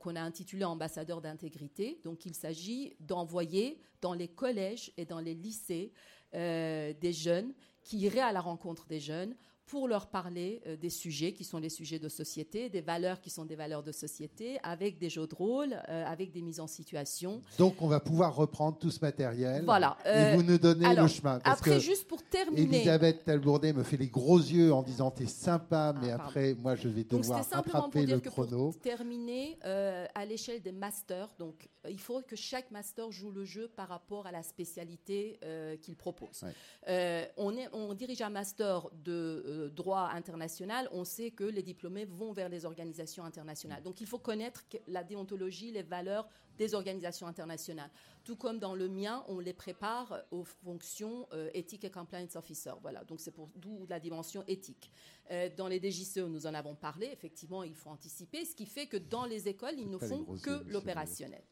qu'on 0.00 0.16
a 0.16 0.20
intitulé 0.20 0.64
Ambassadeur 0.64 1.20
d'intégrité. 1.20 2.00
Donc, 2.04 2.24
il 2.26 2.34
s'agit 2.34 2.96
d'envoyer 3.00 3.78
dans 4.00 4.14
les 4.14 4.28
collèges 4.28 4.92
et 4.96 5.04
dans 5.04 5.20
les 5.20 5.34
lycées 5.34 5.92
euh, 6.34 6.92
des 7.00 7.12
jeunes 7.12 7.52
qui 7.82 7.98
iraient 7.98 8.20
à 8.20 8.32
la 8.32 8.40
rencontre 8.40 8.86
des 8.86 9.00
jeunes 9.00 9.34
pour 9.68 9.86
leur 9.86 10.06
parler 10.08 10.60
euh, 10.66 10.76
des 10.76 10.90
sujets 10.90 11.32
qui 11.32 11.44
sont 11.44 11.58
les 11.58 11.68
sujets 11.68 11.98
de 11.98 12.08
société, 12.08 12.68
des 12.70 12.80
valeurs 12.80 13.20
qui 13.20 13.30
sont 13.30 13.44
des 13.44 13.54
valeurs 13.54 13.82
de 13.82 13.92
société, 13.92 14.58
avec 14.62 14.98
des 14.98 15.10
jeux 15.10 15.26
de 15.26 15.34
rôle, 15.34 15.74
euh, 15.88 16.04
avec 16.06 16.32
des 16.32 16.40
mises 16.42 16.58
en 16.58 16.66
situation. 16.66 17.40
Donc, 17.58 17.80
on 17.82 17.86
va 17.86 18.00
pouvoir 18.00 18.34
reprendre 18.34 18.78
tout 18.78 18.90
ce 18.90 19.00
matériel. 19.00 19.64
Voilà. 19.64 19.96
Et 20.04 20.08
Euh, 20.08 20.32
vous 20.36 20.42
nous 20.42 20.58
donnez 20.58 20.86
alors, 20.86 21.04
le 21.04 21.08
chemin. 21.10 21.38
Parce 21.40 21.58
Après, 21.60 21.72
que 21.72 21.78
juste 21.80 22.08
pour 22.08 22.22
terminer. 22.22 22.78
Elisabeth 22.78 23.24
Talbourdet 23.24 23.72
me 23.74 23.82
fait 23.82 23.98
les 23.98 24.08
gros 24.08 24.38
yeux 24.38 24.72
en 24.72 24.82
disant 24.82 25.10
T'es 25.10 25.26
sympa, 25.26 25.94
mais 26.00 26.08
Ah, 26.10 26.16
pardon. 26.16 26.24
après, 26.30 26.54
moi, 26.54 26.74
je 26.74 26.88
vais 26.88 27.04
Donc 27.04 27.20
devoir 27.22 27.44
c'était 27.44 27.54
simplement 27.56 27.78
attraper 27.86 27.98
pour 27.98 28.06
dire 28.06 28.16
le 28.16 28.20
que 28.22 28.28
chrono. 28.30 28.70
pour 28.72 28.78
terminer, 28.80 29.58
à 29.62 30.24
l'échelle 30.24 30.62
des 30.62 30.72
masters, 30.72 31.28
donc 31.38 31.68
il 31.90 32.00
faut 32.00 32.22
que 32.22 32.36
chaque 32.36 32.70
master 32.70 33.10
joue 33.10 33.30
le 33.30 33.44
jeu 33.44 33.68
par 33.68 33.88
rapport 33.88 34.26
à 34.26 34.32
la 34.32 34.42
spécialité 34.42 35.38
euh, 35.44 35.76
qu'il 35.76 35.96
propose. 35.96 36.42
Ouais. 36.42 36.52
Euh, 36.88 37.26
on, 37.36 37.56
est, 37.56 37.68
on 37.72 37.94
dirige 37.94 38.22
un 38.22 38.30
master 38.30 38.88
de 39.04 39.44
euh, 39.46 39.68
droit 39.68 40.10
international, 40.12 40.88
on 40.92 41.04
sait 41.04 41.30
que 41.30 41.44
les 41.44 41.62
diplômés 41.62 42.04
vont 42.04 42.32
vers 42.32 42.48
les 42.48 42.64
organisations 42.64 43.24
internationales. 43.24 43.82
Donc 43.82 44.00
il 44.00 44.06
faut 44.06 44.18
connaître 44.18 44.64
la 44.86 45.04
déontologie, 45.04 45.70
les 45.70 45.82
valeurs 45.82 46.28
des 46.58 46.74
organisations 46.74 47.26
internationales. 47.26 47.90
Tout 48.24 48.36
comme 48.36 48.58
dans 48.58 48.74
le 48.74 48.88
mien, 48.88 49.24
on 49.28 49.38
les 49.38 49.54
prépare 49.54 50.22
aux 50.30 50.44
fonctions 50.44 51.26
euh, 51.32 51.48
éthique 51.54 51.84
et 51.84 51.90
compliance 51.90 52.36
officer. 52.36 52.72
Voilà, 52.82 53.04
donc 53.04 53.20
c'est 53.20 53.30
pour 53.30 53.48
d'où 53.56 53.86
la 53.88 54.00
dimension 54.00 54.44
éthique. 54.46 54.90
Euh, 55.30 55.48
dans 55.56 55.68
les 55.68 55.80
DGCE, 55.80 56.18
nous 56.18 56.46
en 56.46 56.52
avons 56.52 56.74
parlé. 56.74 57.08
Effectivement, 57.12 57.62
il 57.62 57.74
faut 57.74 57.90
anticiper, 57.90 58.44
ce 58.44 58.54
qui 58.54 58.66
fait 58.66 58.86
que 58.86 58.98
dans 58.98 59.24
les 59.24 59.48
écoles, 59.48 59.78
ils 59.78 59.88
ne 59.88 59.98
font 59.98 60.24
que 60.42 60.62
l'opérationnel. 60.68 61.42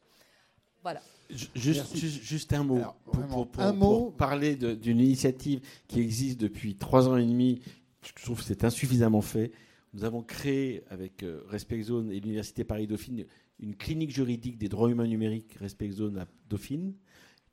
Voilà. 0.87 1.01
Juste, 1.29 1.79
Merci. 1.79 1.97
juste, 1.99 2.23
juste 2.23 2.53
un 2.53 2.63
mot. 2.63 2.77
Alors, 2.77 2.95
pour, 3.03 3.15
vraiment, 3.15 3.33
pour- 3.33 3.47
pour- 3.49 3.63
un 3.63 3.73
pour 3.73 4.01
mot. 4.05 4.11
parler 4.11 4.55
d'une 4.55 5.01
initiative 5.01 5.59
qui 5.89 5.99
existe 5.99 6.39
depuis 6.39 6.75
trois 6.75 7.09
ans 7.09 7.17
et 7.17 7.25
demi. 7.25 7.61
Je 8.01 8.23
trouve 8.23 8.39
que 8.39 8.45
c'est 8.45 8.63
insuffisamment 8.63 9.19
fait. 9.21 9.51
Nous 9.93 10.05
avons 10.05 10.23
créé 10.23 10.83
avec 10.89 11.23
euh, 11.23 11.41
Respect 11.49 11.81
Zone 11.81 12.09
et 12.11 12.21
l'Université 12.21 12.63
Paris-Dauphine 12.63 13.25
une 13.59 13.75
clinique 13.75 14.11
juridique 14.11 14.57
des 14.57 14.69
droits 14.69 14.89
humains 14.89 15.07
numériques 15.07 15.55
Respect 15.59 15.89
Zone 15.91 16.17
à 16.19 16.27
Dauphine. 16.49 16.93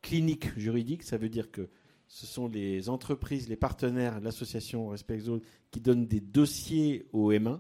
Clinique 0.02 0.56
juridique, 0.56 1.02
ça 1.02 1.16
veut 1.16 1.28
dire 1.30 1.50
que 1.50 1.68
ce 2.06 2.26
sont 2.26 2.46
les 2.46 2.88
entreprises, 2.88 3.48
les 3.48 3.56
partenaires, 3.56 4.20
l'association 4.20 4.88
Respect 4.88 5.18
Zone 5.18 5.40
qui 5.72 5.80
donnent 5.80 6.06
des 6.06 6.20
dossiers 6.20 7.06
au 7.12 7.32
M1. 7.32 7.58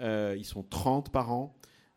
Euh, 0.00 0.34
ils 0.36 0.44
sont 0.44 0.62
30 0.62 1.10
par 1.10 1.32
an. 1.32 1.54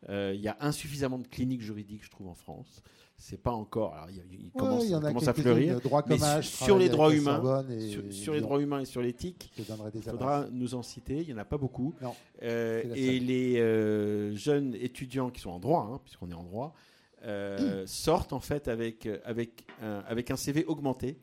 Euh, 0.10 0.34
Il 0.36 0.42
y 0.42 0.48
a 0.48 0.58
insuffisamment 0.60 1.18
de 1.20 1.28
cliniques 1.28 1.62
juridiques, 1.62 2.04
je 2.04 2.10
trouve, 2.10 2.28
en 2.28 2.36
France. 2.36 2.82
C'est 3.18 3.42
pas 3.42 3.52
encore. 3.52 3.94
Alors, 3.94 4.10
il, 4.10 4.18
Ouais, 4.20 4.50
commence, 4.58 4.84
il 4.84 4.90
y 4.90 4.96
en 4.96 5.00
ça 5.02 5.06
a 5.08 5.10
commence 5.10 5.28
à 5.30 5.34
fleurir. 5.34 5.76
le 5.76 5.80
droit 5.80 6.04
Mais 6.08 6.18
comme 6.18 6.26
âge, 6.28 6.50
sur- 6.50 6.78
les 6.78 6.90
droits 6.90 7.14
humains, 7.16 7.64
et 7.70 7.90
Sur, 7.90 8.04
sur 8.12 8.34
les 8.34 8.42
droits 8.42 8.62
humains 8.62 8.82
et 8.82 8.86
sur 8.86 9.02
l'éthique, 9.02 9.52
il 9.58 9.64
faudra 10.04 10.48
nous 10.52 10.76
en 10.76 10.84
citer. 10.84 11.22
Il 11.22 11.28
n'y 11.28 11.34
en 11.34 11.38
a 11.38 11.46
pas 11.46 11.58
beaucoup. 11.58 11.94
Non, 12.02 12.14
Euh, 12.44 12.84
et 12.94 13.20
les 13.22 13.58
euh, 13.62 14.36
jeunes 14.36 14.76
étudiants 14.76 15.30
qui 15.30 15.40
sont 15.40 15.52
en 15.52 15.60
droit, 15.60 15.90
hein, 15.92 16.00
puisqu'on 16.04 16.30
est 16.30 16.34
en 16.36 16.44
droit, 16.44 16.76
euh, 17.24 17.84
sortent 17.88 18.34
en 18.34 18.42
fait 18.42 18.68
avec, 18.68 19.08
avec, 19.24 19.66
un, 19.82 20.04
avec 20.08 20.30
un 20.30 20.36
CV 20.36 20.66
augmenté. 20.66 21.18